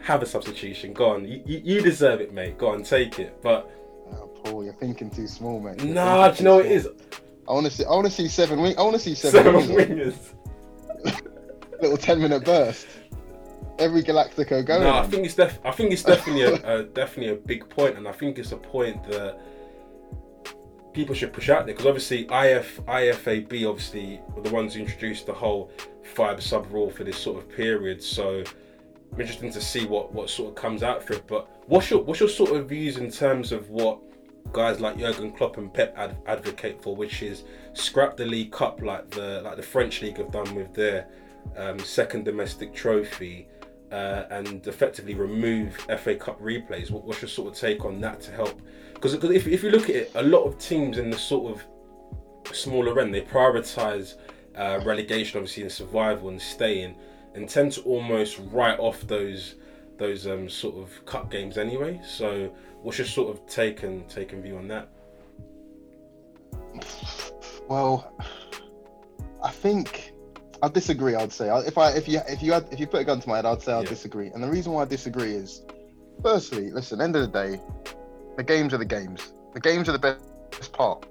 have 0.01 0.21
a 0.21 0.25
substitution. 0.25 0.93
Go 0.93 1.10
on, 1.10 1.27
you, 1.27 1.41
you 1.45 1.62
you 1.63 1.82
deserve 1.82 2.21
it, 2.21 2.34
mate. 2.34 2.58
Go 2.58 2.67
on, 2.69 2.84
take 2.84 3.19
it. 3.19 3.41
But 3.41 3.69
Oh, 4.10 4.27
Paul, 4.27 4.63
you're 4.63 4.73
thinking 4.73 5.10
too 5.10 5.27
small, 5.27 5.60
mate. 5.60 5.84
You're 5.84 5.93
nah, 5.93 6.30
do 6.30 6.38
you 6.38 6.43
know 6.45 6.56
what 6.58 6.65
it 6.65 6.82
small. 6.82 6.93
is? 6.93 7.01
I 7.49 7.51
want 7.53 7.65
to 7.65 7.71
see. 7.71 7.84
I 7.86 7.89
want 7.91 8.06
to 8.06 8.12
see 8.12 8.27
seven 8.30 8.62
wing. 8.62 8.77
I 8.77 8.82
want 8.84 8.93
to 8.93 8.99
see 8.99 9.15
seven, 9.15 9.43
Seven 9.62 9.75
wingers. 9.75 10.13
wingers. 11.03 11.21
Little 11.82 11.97
ten 11.97 12.21
minute 12.21 12.45
burst. 12.45 12.88
Every 13.80 14.01
Galactico 14.01 14.65
going. 14.65 14.82
No, 14.84 14.93
I 14.95 15.06
think 15.08 15.25
it's 15.25 15.36
def- 15.36 15.60
I 15.65 15.71
think 15.71 15.91
it's 15.91 16.03
definitely 16.03 16.43
a, 16.43 16.80
a 16.80 16.84
definitely 16.84 17.34
a 17.34 17.36
big 17.36 17.69
point, 17.69 17.97
and 17.97 18.08
I 18.08 18.12
think 18.12 18.39
it's 18.39 18.51
a 18.53 18.58
point 18.58 19.03
that 19.12 19.38
people 20.93 21.13
should 21.13 21.32
push 21.32 21.49
out 21.49 21.65
there 21.67 21.75
because 21.75 21.86
obviously 21.86 22.21
IF 22.32 22.80
IFAB 22.86 23.69
obviously 23.69 24.19
were 24.36 24.41
the 24.41 24.49
ones 24.49 24.73
who 24.73 24.80
introduced 24.80 25.27
the 25.27 25.34
whole 25.34 25.69
five 26.08 26.41
sub 26.41 26.72
rule 26.72 26.89
for 26.89 27.04
this 27.04 27.17
sort 27.17 27.38
of 27.38 27.50
period. 27.50 28.02
So 28.02 28.43
I'm 29.13 29.22
interested 29.22 29.52
to 29.54 29.62
see 29.62 29.86
what 29.86 30.13
what 30.13 30.30
sort 30.30 30.50
of 30.50 30.56
comes 30.56 30.84
out 30.84 31.04
for 31.04 31.13
it. 31.13 31.28
But 31.28 31.48
what's 31.67 31.89
your 31.89 32.04
what's 32.04 32.20
your 32.20 32.30
sort 32.30 32.52
of 32.52 32.70
views 32.70 32.98
in 32.98 33.12
terms 33.12 33.52
of 33.52 33.70
what 33.70 34.00
guys 34.54 34.80
like 34.80 34.98
Jurgen 34.98 35.32
Klopp 35.32 35.58
and 35.58 35.74
Pep 35.74 35.93
ad- 35.98 36.17
advocate 36.26 36.82
for, 36.82 36.96
which 36.96 37.22
is 37.22 37.43
scrap 37.74 38.17
the 38.17 38.26
League 38.26 38.52
Cup 38.52 38.82
like 38.82 39.10
the 39.10 39.41
like 39.43 39.58
the 39.58 39.63
French 39.63 40.02
league 40.02 40.17
have 40.17 40.32
done 40.32 40.56
with 40.56 40.74
their 40.74 41.08
um, 41.56 41.80
second 41.80 42.26
domestic 42.26 42.74
trophy. 42.74 43.48
Uh, 43.89 44.26
and 44.32 44.67
effectively 44.67 45.13
remove 45.13 45.74
FA 45.98 46.13
Cup 46.13 46.38
replays. 46.41 46.91
What, 46.91 47.06
what's 47.06 47.22
your 47.22 47.30
sort 47.30 47.54
of 47.54 47.58
take 47.58 47.86
on 47.86 48.02
that 48.02 48.20
to 48.20 48.34
help? 48.34 48.62
Because 48.93 49.13
if, 49.13 49.48
if 49.48 49.63
you 49.63 49.70
look 49.70 49.89
at 49.89 49.96
it, 49.96 50.12
a 50.15 50.24
lot 50.24 50.43
of 50.43 50.60
teams 50.60 50.98
in 50.98 51.10
the 51.10 51.17
sort 51.17 51.56
of 51.56 51.65
smaller 52.54 53.00
end, 53.00 53.13
they 53.13 53.22
prioritise 53.22 54.15
uh, 54.58 54.80
relegation, 54.84 55.38
obviously, 55.38 55.63
and 55.63 55.72
survival 55.72 56.30
and 56.30 56.41
staying, 56.41 56.96
and 57.36 57.48
tend 57.48 57.72
to 57.74 57.82
almost 57.82 58.39
write 58.52 58.80
off 58.80 59.02
those 59.02 59.56
those 59.98 60.28
um, 60.28 60.48
sort 60.48 60.76
of 60.76 61.06
cup 61.06 61.32
games 61.32 61.58
anyway. 61.58 62.00
So, 62.06 62.54
what's 62.82 62.98
your 62.98 63.08
sort 63.08 63.36
of 63.36 63.46
take 63.48 63.84
and 63.84 64.08
take 64.10 64.34
and 64.34 64.43
view 64.43 64.58
on 64.58 64.67
that? 64.67 64.89
Well, 67.67 68.13
I 69.43 69.52
think 69.52 70.13
I 70.62 70.67
disagree. 70.70 71.15
I'd 71.15 71.34
say 71.34 71.50
if 71.65 71.78
I 71.78 71.91
if 71.91 72.08
you 72.08 72.22
if 72.28 72.41
you 72.41 72.54
had 72.54 72.67
if 72.72 72.80
you 72.80 72.88
put 72.88 73.02
a 73.02 73.04
gun 73.04 73.20
to 73.20 73.30
my 73.30 73.38
head, 73.38 73.46
I'd 73.46 73.62
say 73.62 73.74
I'd 73.74 73.84
Yeah. 73.84 73.89
disagree. 73.89 74.28
And 74.28 74.43
the 74.43 74.50
reason 74.50 74.72
why 74.74 74.84
I 74.84 74.86
disagree 74.86 75.34
is, 75.34 75.63
firstly, 76.22 76.72
listen. 76.72 77.02
End 77.02 77.15
of 77.15 77.22
the 77.22 77.28
day, 77.46 77.62
the 78.38 78.43
games 78.43 78.74
are 78.74 78.78
the 78.78 78.86
games. 78.86 79.34
The 79.54 79.60
games 79.60 79.89
are 79.89 79.93
the 79.93 80.00
best 80.52 80.74
part. 80.74 81.06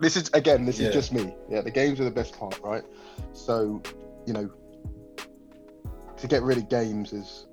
This 0.00 0.16
is 0.16 0.30
again. 0.34 0.64
This 0.64 0.78
Yeah. 0.78 0.88
is 0.88 0.94
just 0.94 1.12
me. 1.12 1.34
Yeah, 1.48 1.62
the 1.62 1.70
games 1.70 2.00
are 2.00 2.04
the 2.04 2.10
best 2.10 2.38
part, 2.38 2.60
right? 2.62 2.82
So, 3.32 3.80
you 4.26 4.32
know, 4.32 4.50
to 6.16 6.26
get 6.26 6.42
rid 6.42 6.58
of 6.58 6.68
games 6.68 7.12
is 7.12 7.46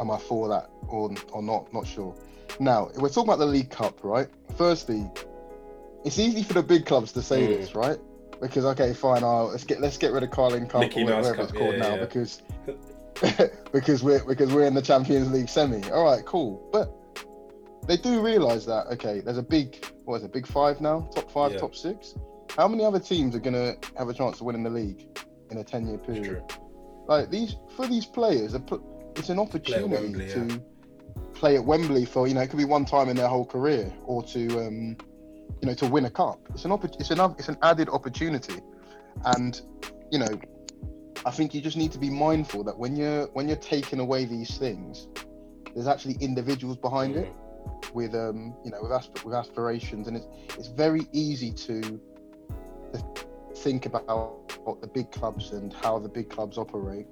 am 0.00 0.10
I 0.10 0.18
for 0.18 0.48
that 0.48 0.70
or 0.88 1.10
or 1.32 1.42
not? 1.42 1.72
Not 1.72 1.86
sure. 1.86 2.14
Now 2.60 2.90
we're 2.96 3.08
talking 3.08 3.28
about 3.28 3.38
the 3.38 3.46
League 3.46 3.70
Cup, 3.70 4.02
right? 4.02 4.28
Firstly, 4.56 5.08
it's 6.04 6.18
easy 6.18 6.42
for 6.42 6.54
the 6.54 6.62
big 6.62 6.86
clubs 6.86 7.12
to 7.12 7.22
say 7.22 7.42
Mm. 7.46 7.48
this, 7.60 7.74
right? 7.74 7.98
Because 8.40 8.64
okay, 8.64 8.92
fine, 8.92 9.22
I'll, 9.24 9.46
let's 9.48 9.64
get 9.64 9.80
let's 9.80 9.96
get 9.96 10.12
rid 10.12 10.22
of 10.22 10.30
Carling 10.30 10.66
Cup 10.68 10.80
Mickey 10.80 11.02
or 11.02 11.06
whatever 11.06 11.34
Cup, 11.34 11.44
it's 11.44 11.52
called 11.52 11.74
yeah, 11.74 11.80
now 11.82 11.94
yeah. 11.96 12.00
because 12.04 12.42
because 13.72 14.02
we're 14.02 14.24
because 14.24 14.52
we're 14.52 14.64
in 14.66 14.74
the 14.74 14.82
Champions 14.82 15.30
League 15.32 15.48
semi. 15.48 15.82
All 15.90 16.04
right, 16.04 16.24
cool. 16.24 16.68
But 16.72 16.92
they 17.86 17.96
do 17.96 18.20
realise 18.20 18.64
that 18.66 18.86
okay, 18.92 19.20
there's 19.20 19.38
a 19.38 19.42
big 19.42 19.84
what 20.08 20.16
is 20.16 20.24
it, 20.24 20.32
big 20.32 20.46
five 20.46 20.80
now, 20.80 21.08
top 21.14 21.30
five, 21.30 21.52
Yeah. 21.52 21.58
top 21.58 21.74
six. 21.74 22.14
How 22.56 22.66
many 22.66 22.82
other 22.82 22.98
teams 22.98 23.36
are 23.36 23.40
gonna 23.40 23.76
have 23.96 24.08
a 24.08 24.14
chance 24.14 24.38
to 24.38 24.44
win 24.44 24.56
in 24.56 24.62
the 24.62 24.70
league 24.70 25.06
in 25.50 25.58
a 25.58 25.64
ten 25.64 25.86
year 25.86 25.98
period? 25.98 26.42
Like 27.06 27.30
these 27.30 27.56
for 27.76 27.86
these 27.86 28.06
players, 28.06 28.54
it's 29.16 29.28
an 29.28 29.38
opportunity 29.38 29.94
Wembley, 29.94 30.28
to 30.28 30.46
yeah. 30.46 30.56
play 31.34 31.56
at 31.56 31.64
Wembley 31.64 32.06
for 32.06 32.26
you 32.26 32.34
know 32.34 32.40
it 32.40 32.48
could 32.48 32.58
be 32.58 32.64
one 32.64 32.86
time 32.86 33.10
in 33.10 33.16
their 33.16 33.28
whole 33.28 33.44
career 33.44 33.92
or 34.06 34.22
to 34.24 34.66
um, 34.66 34.96
you 35.60 35.66
know 35.68 35.74
to 35.74 35.86
win 35.86 36.06
a 36.06 36.10
cup. 36.10 36.40
It's 36.54 36.64
an 36.64 36.72
opp- 36.72 36.84
it's 36.86 37.10
an 37.10 37.20
it's 37.38 37.50
an 37.50 37.58
added 37.62 37.90
opportunity, 37.90 38.60
and 39.36 39.60
you 40.10 40.18
know 40.18 40.40
I 41.26 41.30
think 41.30 41.52
you 41.52 41.60
just 41.60 41.76
need 41.76 41.92
to 41.92 41.98
be 41.98 42.08
mindful 42.08 42.64
that 42.64 42.78
when 42.78 42.96
you're 42.96 43.26
when 43.34 43.46
you're 43.46 43.58
taking 43.58 44.00
away 44.00 44.24
these 44.24 44.56
things, 44.56 45.06
there's 45.74 45.86
actually 45.86 46.16
individuals 46.20 46.78
behind 46.78 47.16
it 47.16 47.28
Mm. 47.28 47.47
With 47.94 48.14
um 48.14 48.54
you 48.64 48.70
know 48.70 48.78
with, 48.82 48.92
asp- 48.92 49.24
with 49.24 49.34
aspirations 49.34 50.08
and 50.08 50.16
it's 50.16 50.26
it's 50.58 50.68
very 50.68 51.06
easy 51.12 51.52
to, 51.52 51.80
to 52.92 53.04
think 53.56 53.86
about 53.86 54.52
what 54.64 54.80
the 54.80 54.86
big 54.86 55.10
clubs 55.10 55.52
and 55.52 55.72
how 55.72 55.98
the 55.98 56.08
big 56.08 56.28
clubs 56.28 56.58
operate 56.58 57.06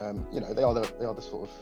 um 0.00 0.26
you 0.32 0.40
know 0.40 0.54
they 0.54 0.62
are 0.62 0.74
the 0.74 0.90
they 0.98 1.04
are 1.04 1.14
the 1.14 1.22
sort 1.22 1.48
of 1.48 1.54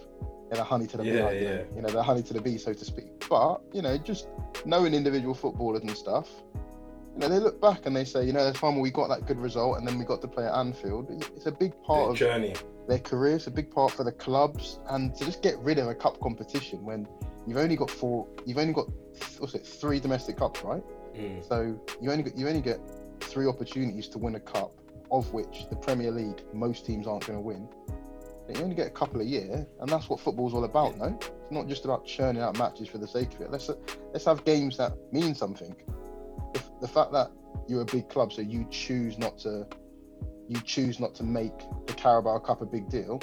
they're 0.49 0.59
the 0.59 0.65
honey 0.65 0.87
to 0.87 0.97
the 0.97 1.03
bee 1.03 1.11
Yeah, 1.11 1.31
you 1.31 1.41
know, 1.45 1.51
yeah. 1.55 1.63
you 1.77 1.83
know 1.83 1.89
the 1.91 2.03
honey 2.03 2.23
to 2.23 2.35
the 2.35 2.41
bee 2.41 2.59
so 2.59 2.73
to 2.73 2.85
speak 2.85 3.27
but 3.29 3.61
you 3.73 3.83
know 3.83 3.97
just 3.99 4.29
knowing 4.65 4.95
individual 4.95 5.35
footballers 5.35 5.81
and 5.83 5.91
stuff 5.93 6.29
you 7.15 7.19
know 7.21 7.29
they 7.29 7.39
look 7.39 7.61
back 7.61 7.87
and 7.87 7.97
they 7.97 8.05
say 8.05 8.25
you 8.25 8.33
know 8.33 8.45
the 8.45 8.53
time 8.57 8.79
we 8.79 8.91
got 8.91 9.09
that 9.09 9.27
good 9.27 9.39
result 9.39 9.79
and 9.79 9.87
then 9.87 9.99
we 9.99 10.05
got 10.05 10.21
to 10.21 10.29
play 10.29 10.45
at 10.47 10.55
Anfield 10.55 11.11
it's- 11.11 11.47
a 11.47 11.53
big 11.53 11.73
part 11.83 12.05
The 12.07 12.11
of 12.11 12.17
journey. 12.17 12.55
their 12.87 12.99
career. 12.99 13.37
It's 13.37 13.47
a 13.47 13.51
big 13.51 13.71
part 13.71 13.93
for 13.93 14.05
the 14.05 14.13
clubs, 14.13 14.79
and 14.91 15.15
to 15.17 15.25
just 15.25 15.43
get 15.43 15.59
rid 15.61 15.79
of 15.79 15.89
a 15.89 15.95
cup 15.95 16.21
competition 16.21 16.85
when 16.85 17.07
you've 17.47 17.59
only 17.59 17.77
got 17.77 17.91
four, 17.91 18.27
you've 18.45 18.59
only 18.59 18.73
got 18.73 18.87
what's 19.39 19.55
it, 19.55 19.67
three 19.67 20.01
domestic 20.01 20.37
cups, 20.37 20.63
right? 20.63 20.83
Mm. 21.17 21.47
So 21.47 21.81
you 22.01 22.11
only 22.11 22.23
get 22.23 22.37
you 22.37 22.49
only 22.49 22.61
get 22.61 22.81
three 23.21 23.47
opportunities 23.47 24.09
to 24.09 24.19
win 24.19 24.35
a 24.35 24.41
cup, 24.41 24.73
of 25.11 25.33
which 25.33 25.67
the 25.71 25.77
Premier 25.77 26.11
League 26.11 26.43
most 26.53 26.87
teams 26.87 27.07
aren't 27.07 27.27
going 27.27 27.39
to 27.39 27.43
win. 27.43 27.69
But 28.47 28.57
you 28.57 28.63
only 28.63 28.75
get 28.75 28.87
a 28.87 28.91
couple 28.91 29.21
a 29.21 29.25
year, 29.25 29.67
and 29.81 29.89
that's 29.89 30.09
what 30.09 30.21
football's 30.21 30.55
all 30.55 30.65
about, 30.65 30.97
no? 30.97 31.17
It's 31.21 31.51
not 31.51 31.69
just 31.69 31.85
about 31.85 32.05
churning 32.07 32.43
out 32.43 32.59
matches 32.59 32.89
for 32.89 32.99
the 32.99 33.07
sake 33.07 33.33
of 33.35 33.41
it. 33.43 33.51
Let's 33.51 33.71
let's 34.13 34.25
have 34.25 34.45
games 34.45 34.77
that 34.79 34.93
mean 35.13 35.35
something. 35.35 35.75
The, 36.53 36.63
the 36.81 36.89
fact 36.89 37.13
that 37.13 37.31
you're 37.69 37.83
a 37.83 37.87
big 37.87 38.09
club, 38.09 38.33
so 38.33 38.43
you 38.43 38.67
choose 38.71 39.19
not 39.19 39.39
to 39.41 39.67
you 40.49 40.61
choose 40.63 40.99
not 40.99 41.15
to 41.15 41.23
make 41.23 41.57
the 41.87 41.95
Carabao 41.95 42.39
Cup 42.39 42.61
a 42.61 42.67
big 42.67 42.89
deal. 42.89 43.21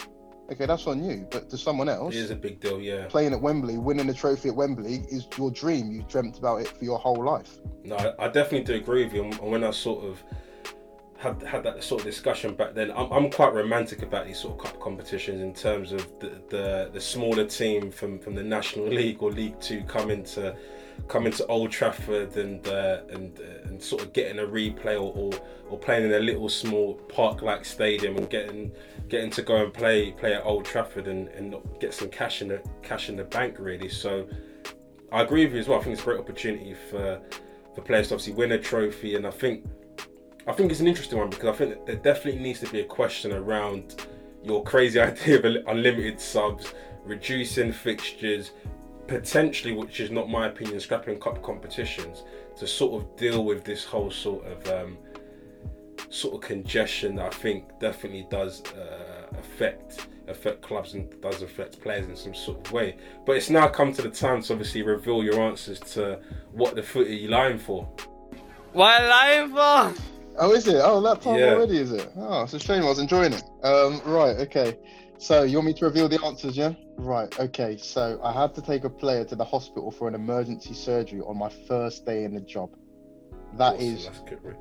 Okay, 0.50 0.66
that's 0.66 0.88
on 0.88 1.04
you. 1.04 1.28
But 1.30 1.50
to 1.50 1.58
someone 1.58 1.90
else, 1.90 2.16
It 2.16 2.20
is 2.20 2.32
a 2.32 2.36
big 2.36 2.60
deal, 2.60 2.80
yeah. 2.80 3.06
playing 3.08 3.34
at 3.34 3.42
Wembley, 3.42 3.78
winning 3.78 4.10
a 4.10 4.14
trophy 4.14 4.50
at 4.50 4.56
Wembley 4.56 5.06
is 5.10 5.28
your 5.38 5.52
dream. 5.52 5.92
You've 5.92 6.08
dreamt 6.08 6.38
about 6.38 6.62
it 6.62 6.70
for 6.70 6.86
your 6.86 6.98
whole 6.98 7.22
life. 7.24 7.58
No, 7.84 7.96
I, 7.98 8.26
I 8.26 8.28
definitely 8.30 8.64
do 8.64 8.76
agree 8.76 9.04
with 9.04 9.14
you. 9.14 9.24
And 9.26 9.40
when 9.40 9.64
I 9.64 9.72
sort 9.72 10.06
of 10.06 10.24
had 11.18 11.42
had 11.42 11.64
that 11.64 11.84
sort 11.84 12.02
of 12.02 12.06
discussion 12.06 12.54
back 12.54 12.76
then, 12.76 12.92
I'm, 12.92 13.12
I'm 13.12 13.30
quite 13.32 13.54
romantic 13.54 14.04
about 14.04 14.26
these 14.28 14.40
sort 14.40 14.58
of 14.58 14.66
cup 14.66 14.80
competitions 14.80 15.42
in 15.42 15.54
terms 15.54 15.92
of 15.92 16.08
the 16.20 16.40
the, 16.50 16.90
the 16.94 17.02
smaller 17.02 17.46
team 17.46 17.92
from, 17.92 18.18
from 18.20 18.36
the 18.36 18.44
National 18.44 18.88
League 19.00 19.22
or 19.22 19.32
League 19.32 19.60
Two 19.60 19.84
coming 19.84 20.24
to 20.26 20.56
coming 21.08 21.32
to 21.34 21.46
Old 21.48 21.72
Trafford 21.72 22.38
and 22.38 22.66
uh, 22.68 23.02
and 23.10 23.38
uh, 23.40 23.68
and 23.68 23.82
sort 23.82 24.02
of 24.04 24.14
getting 24.14 24.40
a 24.40 24.44
replay 24.48 24.96
or, 24.96 25.12
or, 25.14 25.32
or 25.70 25.78
playing 25.78 26.06
in 26.06 26.14
a 26.14 26.20
little 26.20 26.48
small 26.50 26.94
park-like 27.10 27.66
stadium 27.66 28.16
and 28.16 28.30
getting 28.30 28.72
getting 29.10 29.30
to 29.32 29.42
go 29.42 29.64
and 29.64 29.74
play 29.74 30.12
play 30.12 30.34
at 30.34 30.46
Old 30.46 30.66
Trafford 30.66 31.08
and, 31.08 31.28
and 31.30 31.56
get 31.80 31.94
some 31.94 32.10
cash 32.10 32.42
in 32.42 32.50
the 32.50 32.62
cash 32.82 33.10
in 33.10 33.16
the 33.16 33.24
bank 33.24 33.58
really. 33.60 33.90
So 33.90 34.28
I 35.12 35.22
agree 35.22 35.46
with 35.46 35.54
you 35.54 35.60
as 35.60 35.68
well. 35.68 35.80
I 35.80 35.84
think 35.84 35.94
it's 35.94 36.02
a 36.02 36.06
great 36.06 36.20
opportunity 36.20 36.76
for 36.90 37.22
for 37.76 37.82
players 37.82 38.10
to 38.10 38.16
obviously 38.16 38.34
win 38.34 38.52
a 38.54 38.58
trophy, 38.58 39.16
and 39.16 39.26
I 39.26 39.32
think 39.32 39.66
I 40.48 40.54
think 40.54 40.72
it's 40.72 40.80
an 40.80 40.88
interesting 40.88 41.20
one 41.20 41.30
because 41.30 41.50
I 41.50 41.54
think 41.54 41.86
there 41.86 41.96
definitely 41.96 42.42
needs 42.42 42.60
to 42.62 42.70
be 42.70 42.82
a 42.82 42.86
question 42.86 43.34
around 43.34 44.06
your 44.44 44.64
crazy 44.64 45.00
idea 45.00 45.40
of 45.40 45.68
unlimited 45.68 46.20
subs, 46.20 46.74
reducing 47.06 47.72
fixtures, 47.72 48.52
potentially, 49.08 49.74
which 49.74 50.00
is 50.00 50.10
not 50.10 50.30
my 50.30 50.48
opinion, 50.48 50.80
scrapping 50.80 51.20
cup 51.20 51.42
competitions 51.42 52.24
to 52.58 52.66
sort 52.66 53.02
of 53.02 53.16
deal 53.16 53.46
with 53.46 53.64
this 53.64 53.84
whole 53.84 54.10
sort 54.10 54.46
of 54.46 54.68
um, 54.68 54.98
sort 56.10 56.36
of 56.36 56.42
congestion 56.42 57.16
that 57.16 57.26
I 57.26 57.30
think 57.30 57.80
definitely 57.80 58.28
does 58.30 58.64
uh, 58.74 59.28
affect 59.38 60.08
affect 60.28 60.62
clubs 60.62 60.94
and 60.94 61.10
does 61.22 61.42
affect 61.42 61.82
players 61.82 62.08
in 62.08 62.16
some 62.16 62.36
sort 62.36 62.66
of 62.66 62.72
way. 62.74 62.98
But 63.26 63.38
it's 63.38 63.50
now 63.50 63.68
come 63.70 63.94
to 63.94 64.02
the 64.02 64.10
time 64.10 64.42
to 64.42 64.54
obviously 64.54 64.82
reveal 64.82 65.24
your 65.24 65.40
answers 65.40 65.80
to 65.94 66.20
what 66.52 66.76
the 66.76 66.84
foot 66.84 67.08
are 67.08 67.14
you 67.14 67.30
lying 67.30 67.58
for. 67.58 67.88
What 68.74 69.02
lying 69.04 69.50
for? 69.50 69.94
Oh, 70.40 70.52
is 70.54 70.68
it? 70.68 70.82
Oh, 70.84 71.02
that 71.02 71.22
time 71.22 71.40
Yeah. 71.40 71.54
already, 71.54 71.78
is 71.78 71.92
it? 71.92 72.12
Oh, 72.18 72.44
it's 72.44 72.54
a 72.54 72.60
shame. 72.60 72.84
I 72.84 72.90
was 72.90 73.00
enjoying 73.00 73.34
it. 73.34 73.44
Um, 73.64 74.02
right. 74.06 74.36
Okay. 74.38 74.78
So 75.18 75.44
you 75.44 75.58
want 75.58 75.68
me 75.68 75.74
to 75.76 75.86
reveal 75.86 76.08
the 76.10 76.24
answers, 76.24 76.56
yeah? 76.56 76.74
Right. 76.98 77.40
Okay. 77.40 77.78
So 77.78 78.20
I 78.24 78.32
had 78.34 78.54
to 78.56 78.62
take 78.62 78.84
a 78.84 78.90
player 78.90 79.24
to 79.26 79.36
the 79.36 79.46
hospital 79.46 79.90
for 79.92 80.08
an 80.08 80.14
emergency 80.14 80.74
surgery 80.74 81.22
on 81.22 81.38
my 81.38 81.50
first 81.68 82.06
day 82.06 82.24
in 82.24 82.36
the 82.36 82.42
job. 82.42 82.70
That 83.54 83.76
Awesome, 83.76 83.88
is 83.88 84.06
that's 84.06 84.20
correct. 84.20 84.60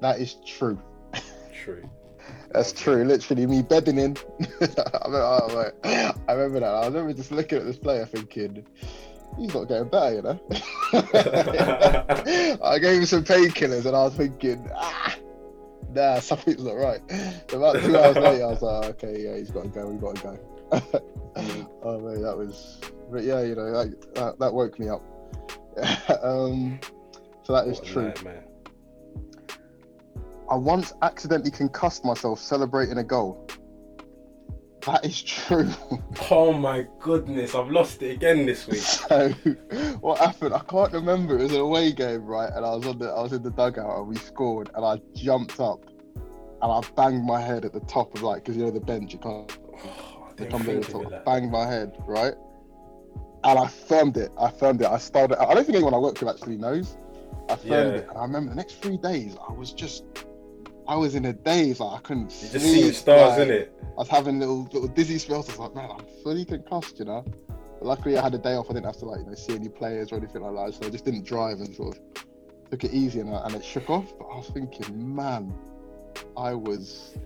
That 0.00 0.20
is 0.20 0.36
true. 0.46 0.78
True. 1.64 1.88
That's 2.52 2.72
Okay. 2.72 2.82
true. 2.82 3.04
Literally, 3.04 3.46
me 3.46 3.62
bedding 3.62 3.98
in. 3.98 4.16
I, 4.60 5.06
remember, 5.06 5.72
oh. 5.84 6.12
I 6.28 6.32
remember 6.32 6.60
that. 6.60 6.74
I 6.74 6.86
remember 6.86 7.12
just 7.12 7.32
looking 7.32 7.58
at 7.58 7.64
this 7.64 7.76
player 7.78 8.06
thinking, 8.06 8.66
he's 9.38 9.54
not 9.54 9.64
getting 9.68 9.88
better, 9.88 10.14
you 10.16 10.22
know. 10.22 10.40
I 12.62 12.78
gave 12.80 12.98
him 13.00 13.06
some 13.06 13.24
painkillers, 13.24 13.86
and 13.86 13.96
I 13.96 14.04
was 14.04 14.14
thinking, 14.14 14.68
ah, 14.74 15.16
nah, 15.92 16.20
something's 16.20 16.62
not 16.64 16.74
right. 16.76 17.00
About 17.52 17.76
two 17.82 17.96
hours 17.96 18.16
later, 18.16 18.44
I 18.44 18.48
was 18.48 18.62
like, 18.62 18.84
okay, 19.02 19.22
yeah, 19.24 19.36
he's 19.36 19.50
got 19.50 19.64
to 19.64 19.68
go. 19.68 19.86
We 19.88 19.98
got 19.98 20.16
to 20.16 20.22
go. 20.22 20.38
oh 21.82 22.00
man, 22.00 22.22
that 22.22 22.36
was, 22.36 22.80
but 23.10 23.22
yeah, 23.24 23.42
you 23.42 23.54
know, 23.54 23.70
that 23.72 24.14
that, 24.14 24.38
that 24.38 24.52
woke 24.52 24.78
me 24.78 24.88
up. 24.88 25.02
um, 26.22 26.78
so 27.42 27.52
that 27.52 27.66
is 27.68 27.78
What 27.78 27.86
true. 27.86 28.02
nightmare. 28.04 28.44
I 30.50 30.56
once 30.56 30.92
accidentally 31.02 31.50
concussed 31.50 32.04
myself 32.04 32.38
celebrating 32.38 32.98
a 32.98 33.04
goal. 33.04 33.48
That 34.86 35.04
is 35.04 35.22
true. 35.22 35.70
Oh 36.30 36.52
my 36.52 36.86
goodness, 37.00 37.54
I've 37.54 37.70
lost 37.70 38.02
it 38.02 38.12
again 38.12 38.46
this 38.46 38.66
week. 38.66 38.78
so 38.80 39.30
what 40.00 40.18
happened? 40.18 40.54
I 40.54 40.60
can't 40.60 40.92
remember. 40.92 41.38
It 41.38 41.42
was 41.44 41.52
an 41.52 41.60
away 41.60 41.92
game, 41.92 42.24
right? 42.24 42.50
And 42.54 42.64
I 42.64 42.74
was 42.74 42.86
on 42.86 42.98
the 42.98 43.08
I 43.10 43.20
was 43.22 43.32
in 43.32 43.42
the 43.42 43.50
dugout 43.50 43.98
and 43.98 44.08
we 44.08 44.16
scored 44.16 44.70
and 44.74 44.84
I 44.84 44.98
jumped 45.14 45.58
up 45.60 45.84
and 46.16 46.72
I 46.72 46.80
banged 46.96 47.24
my 47.24 47.40
head 47.40 47.64
at 47.64 47.72
the 47.72 47.80
top 47.80 48.14
of 48.14 48.22
like 48.22 48.44
because 48.44 48.56
you 48.56 48.64
know 48.64 48.70
the 48.70 48.80
bench 48.80 49.12
you 49.12 49.18
can't 49.18 49.58
Oh, 49.84 50.28
they 50.36 50.46
come 50.46 50.62
there 50.62 50.74
think 50.74 50.76
and 50.76 50.84
of 50.86 50.90
sort 50.90 51.02
it 51.02 51.06
of 51.06 51.10
that. 51.12 51.24
banged 51.24 51.50
my 51.50 51.66
head, 51.66 51.96
right? 52.06 52.34
And 53.44 53.58
I 53.58 53.66
firmed 53.66 54.16
it. 54.16 54.30
I 54.40 54.50
firmed 54.50 54.80
it. 54.82 54.86
I 54.86 54.98
started. 54.98 55.38
I 55.42 55.52
don't 55.54 55.64
think 55.64 55.76
anyone 55.76 55.94
I 55.94 55.98
work 55.98 56.18
with 56.20 56.28
actually 56.30 56.56
knows. 56.56 56.96
I 57.48 57.56
firmed 57.56 57.66
Yeah. 57.70 57.80
it, 58.00 58.08
and 58.08 58.16
I 58.18 58.22
remember 58.22 58.50
the 58.50 58.56
next 58.56 58.80
three 58.80 58.96
days 58.96 59.36
I 59.46 59.52
was 59.52 59.72
just, 59.72 60.04
I 60.86 60.96
was 60.96 61.14
in 61.14 61.24
a 61.26 61.32
daze. 61.32 61.80
Like 61.80 61.98
I 61.98 62.00
couldn't 62.02 62.30
You 62.42 62.48
just 62.48 62.64
see 62.64 62.82
the 62.88 62.92
stars 62.94 63.38
like, 63.38 63.48
in 63.48 63.50
it. 63.54 63.72
I 63.82 63.94
was 63.96 64.08
having 64.08 64.38
little 64.38 64.62
little 64.64 64.88
dizzy 64.88 65.18
spells. 65.18 65.48
I 65.48 65.52
was 65.52 65.58
like, 65.58 65.74
man, 65.74 65.90
I'm 65.90 66.04
fully 66.22 66.44
concussed, 66.44 66.98
you 66.98 67.06
know. 67.06 67.24
But 67.78 67.82
luckily, 67.82 68.18
I 68.18 68.22
had 68.22 68.34
a 68.34 68.38
day 68.38 68.54
off. 68.54 68.70
I 68.70 68.74
didn't 68.74 68.86
have 68.86 68.98
to 68.98 69.06
like 69.06 69.20
you 69.20 69.26
know 69.26 69.34
see 69.34 69.54
any 69.54 69.68
players 69.68 70.12
or 70.12 70.16
anything 70.16 70.42
like 70.42 70.54
that. 70.54 70.78
So 70.82 70.86
I 70.86 70.90
just 70.90 71.04
didn't 71.04 71.24
drive 71.24 71.58
and 71.60 71.74
sort 71.74 71.96
of 71.96 72.02
took 72.70 72.84
it 72.84 72.92
easy 72.92 73.20
and, 73.20 73.34
I, 73.34 73.44
and 73.46 73.54
it 73.54 73.64
shook 73.64 73.88
off. 73.90 74.12
But 74.18 74.26
I 74.26 74.36
was 74.36 74.48
thinking, 74.48 75.14
man, 75.14 75.54
I 76.36 76.54
was 76.54 77.16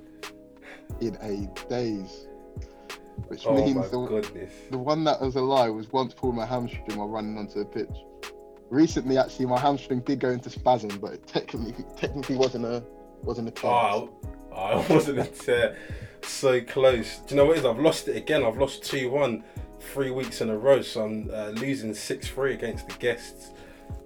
in 1.01 1.17
a 1.21 1.47
daze, 1.69 2.29
which 3.27 3.47
Oh 3.47 3.55
means 3.55 3.91
the, 3.91 3.99
goodness. 4.07 4.53
the 4.71 4.79
one 4.79 5.05
that 5.05 5.21
was 5.21 5.37
a 5.37 5.41
lie 5.41 5.69
was 5.69 5.93
once 5.93 6.15
pulled 6.15 6.35
my 6.35 6.47
hamstring 6.47 6.97
while 6.97 7.09
running 7.09 7.37
onto 7.39 7.59
the 7.59 7.65
pitch. 7.65 7.97
Recently, 8.71 9.17
actually, 9.17 9.47
my 9.47 9.59
hamstring 9.59 10.01
did 10.01 10.21
go 10.21 10.29
into 10.31 10.51
spasm, 10.51 10.91
but 11.01 11.15
it 11.15 11.27
technically 11.27 11.75
technically 11.97 12.37
wasn't 12.37 12.65
a 12.67 12.85
wasn't 13.23 13.49
a 13.49 13.53
case. 13.53 13.65
Oh, 13.65 14.11
I 14.55 14.73
I 14.73 14.87
wasn't 14.89 15.49
uh, 15.49 15.73
so 16.23 16.61
close. 16.61 17.19
Do 17.19 17.35
you 17.35 17.37
know 17.37 17.47
what 17.47 17.57
it 17.57 17.61
is? 17.61 17.65
I've 17.65 17.79
lost 17.79 18.09
it 18.09 18.17
again. 18.17 18.45
I've 18.45 18.59
lost 18.59 18.85
2 18.85 19.11
1 19.11 19.45
three 19.81 20.11
weeks 20.11 20.41
in 20.41 20.51
a 20.51 20.57
row, 20.59 20.83
so 20.83 21.05
I'm 21.05 21.31
uh, 21.33 21.49
losing 21.51 21.95
6 21.95 22.29
3 22.29 22.55
against 22.55 22.89
the 22.89 22.95
guests. 22.95 23.51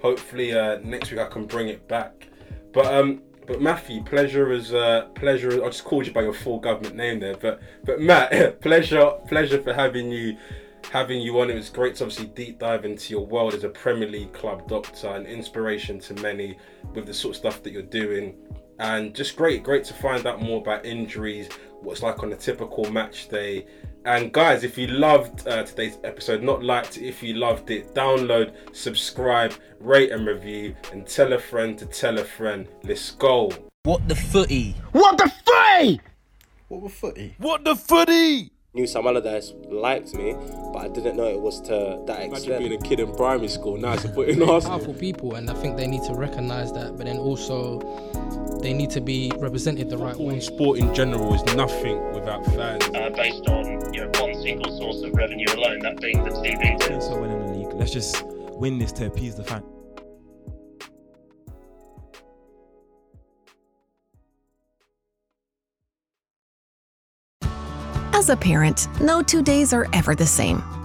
Hopefully, 0.01 0.53
uh, 0.53 0.79
next 0.83 1.11
week 1.11 1.21
I 1.21 1.27
can 1.27 1.47
bring 1.47 1.69
it 1.69 1.87
back. 1.89 2.29
But 2.73 2.87
um, 2.87 3.23
but 3.47 3.61
Matthew, 3.61 4.03
pleasure 4.03 4.53
is 4.53 4.73
uh, 4.73 5.09
pleasure. 5.15 5.65
I 5.65 5.67
just 5.67 5.85
called 5.85 6.07
you 6.07 6.13
by 6.13 6.23
your 6.23 6.33
full 6.33 6.59
government 6.61 6.97
name 6.97 7.21
there, 7.21 7.37
but 7.37 7.61
but 7.85 8.01
Matt, 8.01 8.61
pleasure 8.61 9.13
pleasure 9.29 9.61
for 9.61 9.73
having 9.73 10.11
you 10.11 10.37
having 10.91 11.21
you 11.21 11.41
on. 11.41 11.51
It 11.51 11.55
was 11.55 11.71
great 11.71 11.97
to 11.97 12.05
obviously 12.05 12.27
deep 12.27 12.59
dive 12.59 12.85
into 12.85 13.13
your 13.13 13.27
world 13.27 13.55
as 13.55 13.65
a 13.65 13.69
Premier 13.69 14.09
League 14.09 14.33
club 14.33 14.69
doctor 14.69 15.09
and 15.09 15.27
inspiration 15.27 15.99
to 16.01 16.15
many 16.15 16.59
with 16.95 17.07
the 17.07 17.15
sort 17.15 17.35
of 17.35 17.37
stuff 17.37 17.63
that 17.63 17.73
you're 17.73 17.83
doing. 17.83 18.37
And 18.83 19.15
just 19.15 19.37
great, 19.37 19.63
great 19.63 19.85
to 19.85 19.95
find 19.95 20.27
out 20.27 20.43
more 20.43 20.61
about 20.61 20.85
injuries, 20.85 21.49
what's 21.83 22.03
like 22.03 22.25
on 22.25 22.33
a 22.33 22.37
typical 22.37 22.91
match 22.91 23.29
day. 23.29 23.67
And 24.05 24.33
guys, 24.33 24.65
if 24.65 24.77
you 24.77 24.89
loved 24.89 25.47
uh, 25.47 25.63
today's 25.63 25.99
episode, 26.03 26.43
not 26.43 26.65
liked 26.65 26.97
it, 26.97 27.07
if 27.07 27.23
you 27.23 27.35
loved 27.35 27.71
it, 27.71 27.95
download, 27.95 28.55
subscribe, 28.73 29.55
rate 29.79 30.11
and 30.11 30.27
review, 30.27 30.75
and 30.91 31.07
tell 31.07 31.33
a 31.33 31.39
friend 31.39 31.79
to 31.79 31.87
tell 31.87 32.19
a 32.19 32.25
friend. 32.25 32.67
Let's 32.83 33.13
go. 33.13 33.53
What 33.85 34.09
the 34.09 34.17
footy? 34.17 34.75
What 34.91 35.17
the 35.17 35.31
footy? 35.31 36.01
What 36.67 36.83
with 36.83 36.95
footy? 36.95 37.35
What 37.39 37.65
the 37.65 37.77
footy? 37.77 38.51
Knew 38.75 38.87
Sam 38.87 39.07
Allardyce 39.07 39.53
liked 39.69 40.15
me, 40.15 40.35
but 40.73 40.79
I 40.79 40.89
didn't 40.89 41.17
know 41.17 41.27
it 41.27 41.39
was 41.39 41.61
to 41.63 42.03
that 42.07 42.23
Imagine 42.23 42.33
extent. 42.33 42.59
being 42.61 42.73
a 42.73 42.79
kid 42.79 42.99
in 42.99 43.15
primary 43.15 43.49
school. 43.49 43.77
Now 43.77 43.93
it's 43.93 44.07
putting 44.07 44.43
Arsenal. 44.43 44.79
Powerful 44.79 44.95
people, 44.95 45.35
and 45.35 45.51
I 45.51 45.55
think 45.55 45.77
they 45.77 45.87
need 45.87 46.03
to 46.05 46.15
recognise 46.15 46.73
that. 46.73 46.97
But 46.97 47.05
then 47.05 47.19
also, 47.19 47.81
they 48.63 48.73
need 48.73 48.91
to 48.91 49.01
be 49.01 49.31
represented 49.39 49.91
the 49.91 49.99
right 49.99 50.17
way. 50.17 50.35
and 50.35 50.43
sport 50.43 50.79
in 50.79 50.95
general 50.95 51.35
is 51.35 51.45
nothing 51.55 51.99
without 52.15 52.45
fans. 52.47 52.85
uh, 52.95 53.11
based 53.11 53.47
on 53.49 53.93
you 53.93 54.01
know 54.03 54.11
one 54.21 54.35
single 54.41 54.79
source 54.79 55.03
of 55.03 55.13
revenue 55.15 55.47
alone, 55.55 55.81
that 55.81 56.01
being 56.01 56.23
the 56.23 56.31
TV 56.31 56.79
deals. 56.79 56.85
Since 56.85 57.09
we're 57.09 57.21
winning 57.23 57.47
the 57.47 57.59
league, 57.59 57.73
let's 57.75 57.93
just 57.93 58.23
win 58.25 58.79
this 58.79 58.93
to 58.93 59.07
appease 59.07 59.35
the 59.35 59.45
fans. 59.45 59.65
As 68.15 68.29
a 68.29 68.37
parent, 68.37 68.87
no 69.01 69.21
two 69.23 69.43
days 69.43 69.73
are 69.73 69.89
ever 69.93 70.15
the 70.15 70.27
same. 70.27 70.63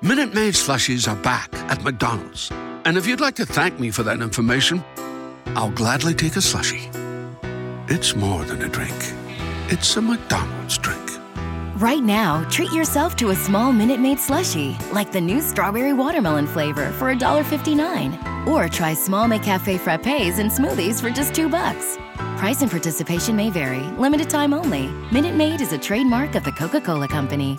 Minute 0.00 0.32
Maid 0.32 0.54
slushies 0.54 1.10
are 1.10 1.20
back 1.22 1.52
at 1.70 1.82
McDonald's. 1.82 2.52
And 2.84 2.96
if 2.96 3.04
you'd 3.04 3.20
like 3.20 3.34
to 3.34 3.44
thank 3.44 3.80
me 3.80 3.90
for 3.90 4.04
that 4.04 4.20
information, 4.20 4.84
I'll 5.56 5.72
gladly 5.72 6.14
take 6.14 6.36
a 6.36 6.38
slushie. 6.38 6.86
It's 7.90 8.14
more 8.14 8.44
than 8.44 8.62
a 8.62 8.68
drink, 8.68 8.94
it's 9.66 9.96
a 9.96 10.00
McDonald's 10.00 10.78
drink. 10.78 11.10
Right 11.74 12.02
now, 12.02 12.48
treat 12.48 12.70
yourself 12.70 13.16
to 13.16 13.30
a 13.30 13.34
small 13.34 13.72
Minute 13.72 13.98
Maid 13.98 14.18
slushie, 14.18 14.78
like 14.92 15.10
the 15.10 15.20
new 15.20 15.40
strawberry 15.40 15.92
watermelon 15.92 16.46
flavor 16.46 16.92
for 16.92 17.12
$1.59. 17.12 18.46
Or 18.46 18.68
try 18.68 18.94
small 18.94 19.26
McCafe 19.26 19.80
frappes 19.80 20.38
and 20.38 20.48
smoothies 20.48 21.00
for 21.00 21.10
just 21.10 21.34
two 21.34 21.48
bucks. 21.48 21.98
Price 22.36 22.62
and 22.62 22.70
participation 22.70 23.34
may 23.34 23.50
vary, 23.50 23.82
limited 23.98 24.30
time 24.30 24.54
only. 24.54 24.86
Minute 25.10 25.34
Maid 25.34 25.60
is 25.60 25.72
a 25.72 25.78
trademark 25.78 26.36
of 26.36 26.44
the 26.44 26.52
Coca 26.52 26.80
Cola 26.80 27.08
Company. 27.08 27.58